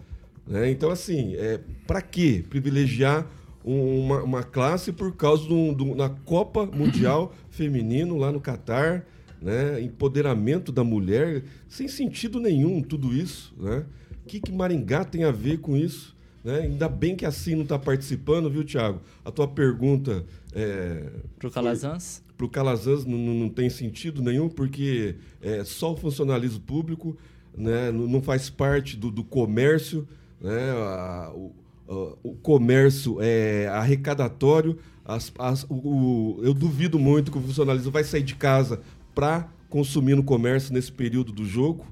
Né? 0.47 0.71
Então, 0.71 0.91
assim, 0.91 1.35
é, 1.37 1.59
para 1.87 2.03
que 2.03 2.43
privilegiar 2.43 3.27
uma, 3.65 4.23
uma, 4.23 4.43
classe 4.43 4.93
por 4.93 5.17
causa 5.17 5.49
da 5.97 6.11
Copa 6.11 6.67
Mundial 6.67 7.35
Feminino 7.51 8.19
lá 8.19 8.31
no 8.31 8.41
Catar? 8.41 9.07
Né? 9.41 9.81
Empoderamento 9.81 10.71
da 10.71 10.85
mulher, 10.85 11.43
sem 11.69 11.89
sentido 11.89 12.39
nenhum 12.39 12.83
tudo 12.83 13.15
isso. 13.15 13.55
Né? 13.59 13.85
Que, 14.29 14.41
que 14.41 14.53
Maringá 14.53 15.05
tem 15.05 15.25
a 15.25 15.33
ver 15.33 15.59
com 15.59 15.77
isso? 15.77 16.17
Né? 16.45 16.61
Ainda 16.61 16.89
bem 16.89 17.17
que 17.17 17.27
assim 17.27 17.55
não 17.55 17.63
está 17.63 17.79
participando, 17.79 18.51
viu, 18.51 18.65
Tiago? 18.65 19.01
A 19.25 19.31
tua 19.31 19.49
pergunta. 19.49 20.25
É, 20.55 21.11
para 21.39 21.49
o 21.49 21.51
Calazans? 21.51 22.23
Para 22.37 22.47
o 22.47 22.49
Calazans 22.49 23.05
não, 23.05 23.19
não, 23.19 23.49
tem 23.49 23.69
sentido 23.69 24.23
nenhum, 24.23 24.49
porque 24.49 25.17
é, 25.43 25.65
só 25.65 25.93
o 25.93 25.97
funcionalismo 25.97 26.61
público 26.61 27.17
né, 27.57 27.91
não, 27.91 28.23
faz 28.23 28.49
parte 28.49 28.97
do, 28.97 29.11
do 29.11 29.25
comércio. 29.25 30.07
Né? 30.41 30.71
A, 30.71 31.33
o, 31.35 31.53
uh, 31.89 32.19
o 32.23 32.35
comércio 32.35 33.19
é 33.21 33.67
arrecadatório, 33.67 34.79
as, 35.05 35.33
as, 35.39 35.67
o, 35.71 36.39
eu 36.43 36.53
duvido 36.53 36.99
muito 36.99 37.33
que 37.33 37.39
o 37.39 37.41
funcionalismo 37.41 37.91
vai 37.91 38.05
sair 38.05 38.23
de 38.23 38.35
casa 38.35 38.81
para 39.15 39.49
consumir 39.69 40.15
no 40.15 40.23
comércio 40.23 40.73
nesse 40.73 40.93
período 40.93 41.33
do 41.33 41.45
jogo. 41.45 41.85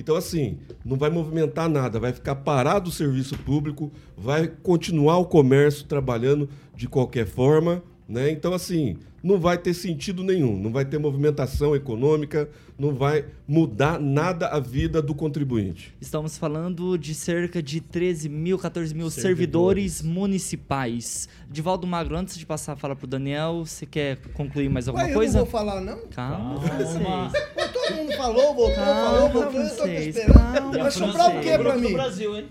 Então, 0.00 0.16
assim, 0.16 0.56
não 0.82 0.96
vai 0.96 1.10
movimentar 1.10 1.68
nada, 1.68 2.00
vai 2.00 2.10
ficar 2.10 2.34
parado 2.36 2.88
o 2.88 2.92
serviço 2.92 3.36
público, 3.36 3.92
vai 4.16 4.48
continuar 4.48 5.18
o 5.18 5.26
comércio 5.26 5.84
trabalhando 5.84 6.48
de 6.74 6.88
qualquer 6.88 7.26
forma. 7.26 7.82
Né? 8.10 8.28
Então, 8.32 8.52
assim, 8.52 8.96
não 9.22 9.38
vai 9.38 9.56
ter 9.56 9.72
sentido 9.72 10.24
nenhum, 10.24 10.58
não 10.58 10.72
vai 10.72 10.84
ter 10.84 10.98
movimentação 10.98 11.76
econômica, 11.76 12.50
não 12.76 12.92
vai 12.92 13.24
mudar 13.46 14.00
nada 14.00 14.48
a 14.48 14.58
vida 14.58 15.00
do 15.00 15.14
contribuinte. 15.14 15.94
Estamos 16.00 16.36
falando 16.36 16.98
de 16.98 17.14
cerca 17.14 17.62
de 17.62 17.80
13 17.80 18.28
mil, 18.28 18.58
14 18.58 18.92
mil 18.92 19.08
servidores, 19.10 19.92
servidores 19.92 20.02
municipais. 20.02 21.28
Divaldo 21.48 21.86
Magro, 21.86 22.16
antes 22.16 22.36
de 22.36 22.44
passar 22.44 22.72
a 22.72 22.76
fala 22.76 22.96
para 22.96 23.04
o 23.04 23.08
Daniel, 23.08 23.64
você 23.64 23.86
quer 23.86 24.16
concluir 24.34 24.68
mais 24.68 24.88
alguma 24.88 25.06
Ué, 25.06 25.12
coisa? 25.12 25.38
Eu 25.38 25.44
não 25.44 25.48
vou 25.48 25.60
falar, 25.60 25.80
não? 25.80 25.98
Calma, 26.08 26.60
Calma. 26.68 27.32
todo 27.72 27.94
mundo 27.94 28.12
falou, 28.16 28.54
voltou, 28.56 28.74
calma, 28.74 28.94
falou, 28.94 29.28
voltou, 29.30 29.60
eu 29.60 29.76
tô 29.76 29.86
esperando. 29.86 30.78
Vai 30.78 30.90
sobrar 30.90 31.36
o 31.36 31.40
quê 31.40 31.56
para 31.56 31.76
mim? 31.76 31.92
Brasil, 31.92 32.36
hein? 32.36 32.48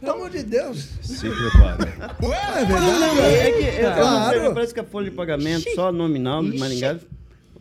Pelo 0.00 0.12
amor 0.12 0.30
de 0.30 0.42
Deus. 0.42 0.90
Se 1.00 1.28
prepare. 1.28 1.92
Ué, 2.22 2.60
é 2.60 2.64
verdade. 2.64 3.20
É 3.20 3.52
que, 3.52 3.64
é, 3.80 3.94
claro. 3.94 4.54
Parece 4.54 4.74
que 4.74 4.80
a 4.80 4.84
folha 4.84 5.10
de 5.10 5.16
pagamento 5.16 5.70
só 5.74 5.92
nominal 5.92 6.42
de 6.42 6.58
Maringá 6.58 6.98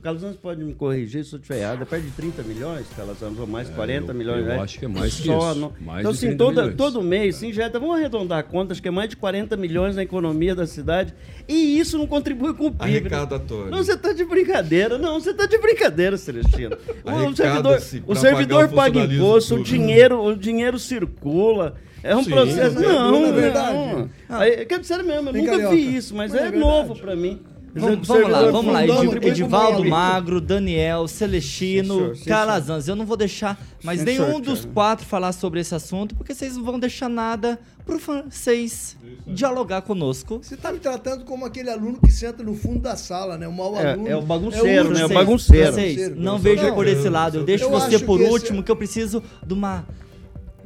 Carlos 0.02 0.24
Anjos 0.24 0.38
pode 0.38 0.64
me 0.64 0.74
corrigir 0.74 1.24
se 1.24 1.34
eu 1.34 1.40
estiver 1.40 1.62
errado. 1.62 1.84
É 1.84 1.86
perto 1.86 2.04
de 2.04 2.12
30 2.12 2.42
milhões, 2.44 2.88
Carlos 2.96 3.22
Anjos, 3.22 3.40
ou 3.40 3.48
mais 3.48 3.70
é, 3.70 3.74
40 3.74 4.12
eu, 4.12 4.16
milhões. 4.16 4.48
Eu 4.48 4.62
acho 4.62 4.80
que 4.80 4.86
é 4.86 4.88
mais 4.88 5.14
que 5.14 5.28
Só 5.28 5.52
isso. 5.52 5.60
No... 5.60 5.74
Mais 5.80 6.00
então, 6.00 6.12
assim, 6.12 6.36
toda, 6.36 6.72
todo 6.72 7.04
mês, 7.04 7.36
sim, 7.36 7.54
já 7.54 7.70
vamos 7.70 7.96
arredondar 7.96 8.40
a 8.40 8.44
conta, 8.44 8.74
acho 8.74 8.82
que 8.82 8.88
é 8.88 8.92
mais 8.92 9.10
de 9.12 9.16
40 9.16 9.56
milhões 9.58 9.96
na 9.96 10.02
economia 10.02 10.56
da 10.56 10.66
cidade. 10.66 11.14
E 11.48 11.80
isso 11.80 12.00
não 12.00 12.08
contribui 12.08 12.54
com 12.56 12.68
o 12.68 12.72
PIB. 12.72 12.84
Arrecadatório. 12.84 13.70
Não, 13.70 13.78
você 13.78 13.94
está 13.94 14.12
de 14.12 14.26
brincadeira. 14.26 14.98
Não, 14.98 15.20
você 15.20 15.32
está 15.32 15.46
de 15.46 15.58
brincadeira, 15.60 16.18
Celestino. 16.18 16.76
o 17.06 17.36
servidor, 17.36 17.82
o 18.08 18.16
servidor 18.16 18.70
paga 18.70 19.04
imposto, 19.04 19.56
o 19.56 19.64
dinheiro, 19.64 20.24
o 20.24 20.36
dinheiro 20.36 20.80
circula. 20.80 21.76
É 22.04 22.16
um 22.16 22.24
Sim, 22.24 22.32
processo. 22.32 22.80
Não, 22.80 23.12
não, 23.12 23.26
é 23.26 23.32
verdade. 23.32 23.78
Não. 23.78 24.10
Aí, 24.30 24.66
quer 24.66 24.80
dizer 24.80 25.04
mesmo, 25.04 25.30
eu 25.30 25.34
nunca 25.34 25.70
vi 25.70 25.96
isso, 25.96 26.16
mas, 26.16 26.32
mas 26.32 26.42
é, 26.42 26.48
é 26.48 26.52
novo 26.52 26.96
para 26.96 27.16
mim. 27.16 27.40
Vamos, 27.74 28.06
vamos 28.06 28.30
lá, 28.30 28.52
vamos 28.52 28.74
lá. 28.74 28.86
Edivaldo 29.26 29.86
Magro, 29.86 30.42
Daniel, 30.42 31.08
Celestino, 31.08 32.14
Calazans. 32.26 32.88
Eu 32.88 32.96
não 32.96 33.06
vou 33.06 33.16
deixar 33.16 33.60
mais 33.84 34.04
nenhum 34.04 34.42
dos 34.42 34.66
quatro 34.66 35.06
falar 35.06 35.32
sobre 35.32 35.62
esse 35.62 35.74
assunto, 35.74 36.14
porque 36.16 36.34
vocês 36.34 36.58
não 36.58 36.64
vão 36.64 36.78
deixar 36.78 37.08
nada 37.08 37.58
pro 37.86 37.98
francês 37.98 38.98
dialogar 39.26 39.84
conosco. 39.84 40.40
Você 40.42 40.58
tá 40.58 40.72
me 40.72 40.80
tratando 40.80 41.24
como 41.24 41.46
aquele 41.46 41.70
aluno 41.70 42.00
que 42.02 42.12
senta 42.12 42.44
no 42.44 42.56
fundo 42.56 42.80
da 42.80 42.98
sala, 42.98 43.38
né? 43.38 43.48
O 43.48 43.54
mau 43.54 43.76
é, 43.78 43.94
aluno. 43.94 44.08
É 44.08 44.16
o 44.18 44.22
bagunceiro, 44.22 44.88
é 44.88 44.92
o 44.92 44.94
né? 44.94 45.06
O 45.06 45.10
bagunceiro. 45.10 45.74
Vocês, 45.74 46.16
não 46.16 46.38
vejo 46.38 46.74
por 46.74 46.88
esse 46.88 47.08
lado. 47.08 47.38
Eu 47.38 47.44
deixo 47.46 47.70
você 47.70 48.00
por 48.00 48.20
último, 48.20 48.58
esse... 48.58 48.64
que 48.64 48.72
eu 48.72 48.76
preciso 48.76 49.24
de 49.46 49.54
uma 49.54 49.86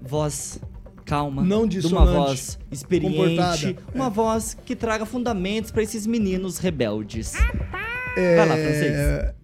voz 0.02 0.60
calma, 1.06 1.44
não 1.44 1.68
de 1.68 1.86
uma 1.86 2.06
voz 2.06 2.58
experiente, 2.72 3.78
uma 3.94 4.08
é. 4.08 4.10
voz 4.10 4.58
que 4.66 4.76
traga 4.76 5.06
fundamentos 5.06 5.72
para 5.72 5.84
esses 5.84 6.08
meninos 6.08 6.58
rebeldes. 6.58 7.34
É... 8.18 8.36
Vai 8.36 8.48
lá, 8.48 8.56
francês. 8.56 9.36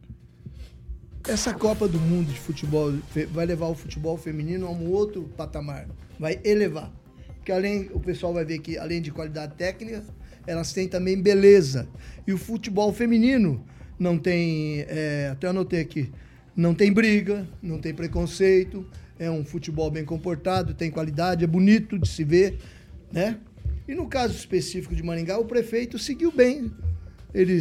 Essa 1.28 1.54
Copa 1.54 1.88
do 1.88 2.00
Mundo 2.00 2.34
de 2.34 2.40
futebol 2.40 2.92
vai 3.32 3.46
levar 3.46 3.68
o 3.68 3.76
futebol 3.76 4.18
feminino 4.18 4.66
a 4.66 4.72
um 4.72 4.90
outro 4.90 5.30
patamar, 5.38 5.88
vai 6.20 6.40
elevar. 6.44 6.92
Porque 7.36 7.52
além 7.52 7.90
o 7.94 8.00
pessoal 8.00 8.34
vai 8.34 8.44
ver 8.44 8.60
que 8.60 8.78
além 8.78 9.02
de 9.02 9.12
qualidade 9.12 9.54
técnica, 9.56 10.04
elas 10.48 10.74
têm 10.74 10.88
também 10.88 11.22
beleza. 11.22 11.88
E 12.26 12.34
o 12.34 12.38
futebol 12.38 12.92
feminino 12.92 13.64
não 14.00 14.18
tem, 14.18 14.86
é, 14.88 15.30
até 15.32 15.48
anotei 15.48 15.82
aqui, 15.82 16.12
não 16.56 16.74
tem 16.74 16.92
briga, 16.92 17.48
não 17.62 17.80
tem 17.80 17.94
preconceito, 17.94 18.86
é 19.22 19.30
um 19.30 19.46
futebol 19.46 19.92
bem 19.92 20.04
comportado, 20.04 20.74
tem 20.74 20.90
qualidade, 20.90 21.44
é 21.44 21.48
bonito 21.48 22.00
de 22.00 22.10
se 22.10 22.24
ver, 22.24 22.58
né? 23.14 23.38
E 23.88 23.94
no 23.94 24.08
caso 24.08 24.36
específico 24.36 24.96
de 24.96 25.04
Maringá, 25.04 25.38
o 25.38 25.46
prefeito 25.46 26.00
seguiu 26.00 26.32
bem. 26.32 26.72
Ele, 27.32 27.60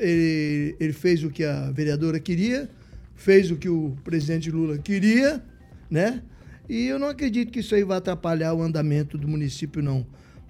ele, 0.00 0.76
ele 0.80 0.92
fez 0.94 1.22
o 1.22 1.28
que 1.28 1.44
a 1.44 1.70
vereadora 1.70 2.18
queria, 2.18 2.66
fez 3.14 3.50
o 3.50 3.56
que 3.56 3.68
o 3.68 3.94
presidente 4.02 4.50
Lula 4.50 4.78
queria, 4.78 5.44
né? 5.90 6.22
E 6.66 6.86
eu 6.86 6.98
não 6.98 7.08
acredito 7.08 7.52
que 7.52 7.60
isso 7.60 7.74
aí 7.74 7.84
vai 7.84 7.98
atrapalhar 7.98 8.54
o 8.54 8.62
andamento 8.62 9.18
do 9.18 9.28
município, 9.28 9.82
não. 9.82 10.06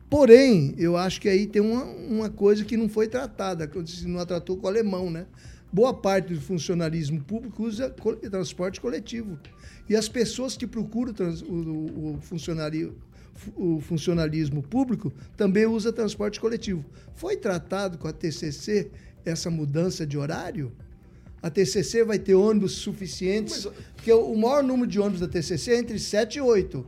Porém, 0.09 0.77
eu 0.79 0.96
acho 0.96 1.20
que 1.20 1.29
aí 1.29 1.44
tem 1.44 1.61
uma, 1.61 1.83
uma 1.85 2.31
coisa 2.31 2.64
que 2.64 2.77
não 2.77 2.88
foi 2.88 3.09
tratada, 3.09 3.66
que 3.66 4.07
não 4.07 4.20
a 4.20 4.27
tratou 4.27 4.57
com 4.57 4.66
o 4.66 4.68
alemão, 4.70 5.11
né? 5.11 5.27
Boa 5.72 5.92
parte 5.92 6.35
do 6.35 6.40
funcionalismo 6.40 7.20
público 7.20 7.64
usa 7.64 7.92
transporte 8.31 8.81
coletivo. 8.81 9.38
E 9.92 9.96
as 9.96 10.09
pessoas 10.09 10.57
que 10.57 10.66
procuram 10.66 11.12
trans, 11.12 11.42
o, 11.42 12.14
o, 12.14 12.18
funcionário, 12.22 12.96
o 13.55 13.78
funcionalismo 13.78 14.62
público 14.62 15.12
também 15.37 15.66
usa 15.66 15.92
transporte 15.92 16.40
coletivo. 16.40 16.83
Foi 17.14 17.37
tratado 17.37 17.98
com 17.98 18.09
a 18.09 18.12
TCC 18.12 18.90
essa 19.22 19.50
mudança 19.50 20.07
de 20.07 20.16
horário? 20.16 20.72
A 21.42 21.50
TCC 21.50 22.05
vai 22.05 22.18
ter 22.18 22.35
ônibus 22.35 22.72
suficientes, 22.72 23.66
Mas... 23.66 23.74
porque 23.94 24.11
o 24.11 24.35
maior 24.35 24.62
número 24.62 24.87
de 24.87 24.98
ônibus 24.98 25.20
da 25.20 25.28
TCC 25.28 25.72
é 25.72 25.78
entre 25.81 25.98
7 25.98 26.38
e 26.38 26.40
8 26.40 26.87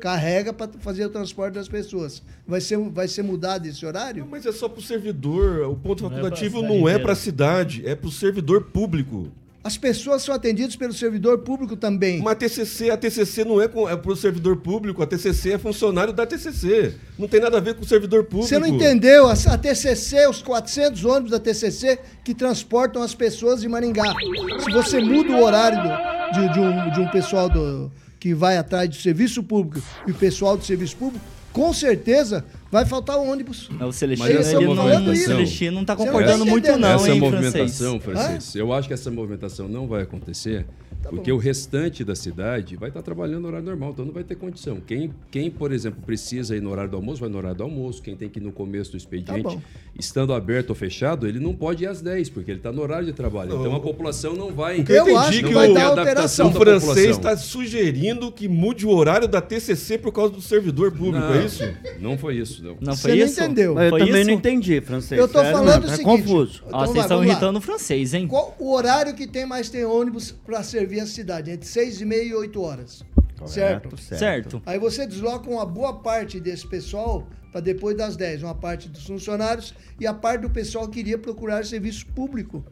carrega 0.00 0.50
para 0.50 0.70
fazer 0.78 1.04
o 1.04 1.10
transporte 1.10 1.56
das 1.56 1.68
pessoas. 1.68 2.22
Vai 2.46 2.62
ser, 2.62 2.78
vai 2.78 3.06
ser 3.06 3.22
mudado 3.22 3.66
esse 3.66 3.84
horário? 3.84 4.24
Não, 4.24 4.30
mas 4.30 4.46
é 4.46 4.52
só 4.52 4.66
para 4.66 4.78
o 4.78 4.82
servidor. 4.82 5.68
O 5.68 5.76
ponto 5.76 6.04
facultativo 6.04 6.64
é 6.64 6.68
não 6.68 6.88
é 6.88 6.98
para 6.98 7.12
a 7.12 7.16
cidade, 7.16 7.86
é 7.86 7.94
para 7.94 8.08
o 8.08 8.12
servidor 8.12 8.64
público. 8.64 9.30
As 9.66 9.76
pessoas 9.76 10.22
são 10.22 10.32
atendidas 10.32 10.76
pelo 10.76 10.92
servidor 10.92 11.38
público 11.38 11.76
também. 11.76 12.22
Mas 12.22 12.34
a 12.34 12.36
TCC, 12.36 12.88
a 12.88 12.96
TCC 12.96 13.44
não 13.44 13.60
é, 13.60 13.64
é 13.64 13.96
para 13.96 14.12
o 14.12 14.14
servidor 14.14 14.58
público, 14.58 15.02
a 15.02 15.06
TCC 15.08 15.54
é 15.54 15.58
funcionário 15.58 16.12
da 16.12 16.24
TCC. 16.24 16.94
Não 17.18 17.26
tem 17.26 17.40
nada 17.40 17.56
a 17.56 17.60
ver 17.60 17.74
com 17.74 17.82
o 17.82 17.84
servidor 17.84 18.22
público. 18.22 18.46
Você 18.46 18.60
não 18.60 18.68
entendeu? 18.68 19.26
A, 19.26 19.32
a 19.32 19.58
TCC, 19.58 20.28
os 20.28 20.40
400 20.40 21.04
ônibus 21.04 21.32
da 21.32 21.40
TCC 21.40 21.98
que 22.22 22.32
transportam 22.32 23.02
as 23.02 23.12
pessoas 23.12 23.60
de 23.60 23.68
Maringá. 23.68 24.14
Se 24.62 24.70
você 24.70 25.00
muda 25.00 25.32
o 25.32 25.42
horário 25.42 25.82
do, 25.82 26.40
de, 26.40 26.52
de, 26.52 26.60
um, 26.60 26.90
de 26.92 27.00
um 27.00 27.08
pessoal 27.08 27.48
do, 27.48 27.90
que 28.20 28.32
vai 28.32 28.56
atrás 28.58 28.88
do 28.88 28.94
serviço 28.94 29.42
público 29.42 29.84
e 30.06 30.12
o 30.12 30.14
pessoal 30.14 30.56
do 30.56 30.64
serviço 30.64 30.96
público, 30.96 31.24
com 31.56 31.72
certeza 31.72 32.44
vai 32.70 32.84
faltar 32.84 33.16
ônibus. 33.16 33.70
o 33.80 33.90
Celestino, 33.90 34.28
ele 34.28 34.74
não, 34.74 35.10
o 35.10 35.16
Celestino 35.16 35.72
não 35.76 35.80
está 35.80 35.96
concordando 35.96 36.44
muito 36.44 36.76
não, 36.76 36.96
essa 36.96 37.10
hein, 37.10 37.18
movimentação, 37.18 37.98
Francisco, 37.98 38.58
eu 38.58 38.74
acho 38.74 38.86
que 38.86 38.92
essa 38.92 39.10
movimentação 39.10 39.66
não 39.66 39.88
vai 39.88 40.02
acontecer 40.02 40.66
Tá 41.02 41.10
porque 41.10 41.30
bom. 41.30 41.36
o 41.36 41.40
restante 41.40 42.04
da 42.04 42.14
cidade 42.14 42.76
vai 42.76 42.88
estar 42.88 43.02
trabalhando 43.02 43.42
no 43.42 43.48
horário 43.48 43.66
normal, 43.66 43.90
então 43.90 44.04
não 44.04 44.12
vai 44.12 44.24
ter 44.24 44.34
condição. 44.34 44.80
Quem, 44.80 45.12
quem, 45.30 45.50
por 45.50 45.72
exemplo, 45.72 46.02
precisa 46.04 46.56
ir 46.56 46.60
no 46.60 46.70
horário 46.70 46.90
do 46.90 46.96
almoço, 46.96 47.20
vai 47.20 47.28
no 47.28 47.38
horário 47.38 47.56
do 47.56 47.62
almoço. 47.64 48.02
Quem 48.02 48.16
tem 48.16 48.28
que 48.28 48.38
ir 48.38 48.42
no 48.42 48.52
começo 48.52 48.90
do 48.90 48.96
expediente, 48.96 49.42
tá 49.42 49.62
estando 49.98 50.32
aberto 50.34 50.70
ou 50.70 50.76
fechado, 50.76 51.26
ele 51.26 51.38
não 51.38 51.54
pode 51.54 51.84
ir 51.84 51.86
às 51.86 52.00
10, 52.00 52.30
porque 52.30 52.50
ele 52.50 52.58
está 52.58 52.72
no 52.72 52.82
horário 52.82 53.06
de 53.06 53.12
trabalho. 53.12 53.54
Então 53.54 53.74
a 53.74 53.80
população 53.80 54.34
não 54.34 54.52
vai. 54.52 54.84
Eu, 54.88 55.06
eu 55.06 55.10
entendi 55.10 55.42
que 55.42 55.54
vai 55.54 55.72
dar 55.72 55.86
alteração. 55.86 56.48
O 56.48 56.52
francês 56.52 57.16
está 57.16 57.36
sugerindo 57.36 58.32
que 58.32 58.48
mude 58.48 58.86
o 58.86 58.90
horário 58.90 59.28
da 59.28 59.40
TCC 59.40 59.98
por 59.98 60.12
causa 60.12 60.32
do 60.32 60.40
servidor 60.40 60.92
público, 60.92 61.18
não, 61.18 61.34
é 61.34 61.44
isso? 61.44 61.64
Não 62.00 62.18
foi 62.18 62.36
isso, 62.36 62.64
não. 62.64 62.76
Não 62.80 62.96
foi 62.96 63.12
Você 63.12 63.24
isso? 63.24 63.40
não 63.40 63.46
entendeu. 63.46 63.78
eu 63.78 63.90
foi 63.90 64.00
também 64.00 64.20
isso? 64.20 64.30
não 64.30 64.36
entendi, 64.36 64.80
francês. 64.80 65.18
Eu 65.18 65.26
estou 65.26 65.42
falando 65.44 65.84
o 65.84 65.86
é 65.86 65.96
seguinte. 65.96 66.04
confuso. 66.04 66.62
Então, 66.66 66.80
vocês 66.80 67.04
estão 67.04 67.24
irritando 67.24 67.58
o 67.58 67.62
francês, 67.62 68.14
hein? 68.14 68.26
Qual 68.26 68.54
o 68.58 68.72
horário 68.72 69.14
que 69.14 69.26
tem 69.26 69.46
mais 69.46 69.68
tem 69.68 69.84
ônibus 69.84 70.32
para 70.32 70.62
servir 70.62 70.95
a 71.00 71.06
cidade? 71.06 71.50
Entre 71.50 71.66
seis 71.68 72.00
e 72.00 72.04
meia 72.04 72.22
e 72.22 72.34
oito 72.34 72.60
horas. 72.60 73.02
Correto, 73.38 73.50
certo? 73.50 73.98
certo? 73.98 74.18
Certo. 74.18 74.62
Aí 74.64 74.78
você 74.78 75.06
desloca 75.06 75.50
uma 75.50 75.66
boa 75.66 76.00
parte 76.00 76.40
desse 76.40 76.66
pessoal 76.66 77.28
para 77.52 77.60
depois 77.60 77.96
das 77.96 78.16
10, 78.16 78.42
uma 78.42 78.54
parte 78.54 78.88
dos 78.88 79.06
funcionários 79.06 79.74
e 79.98 80.06
a 80.06 80.14
parte 80.14 80.42
do 80.42 80.50
pessoal 80.50 80.88
que 80.88 81.00
iria 81.00 81.18
procurar 81.18 81.64
serviço 81.64 82.06
público. 82.06 82.64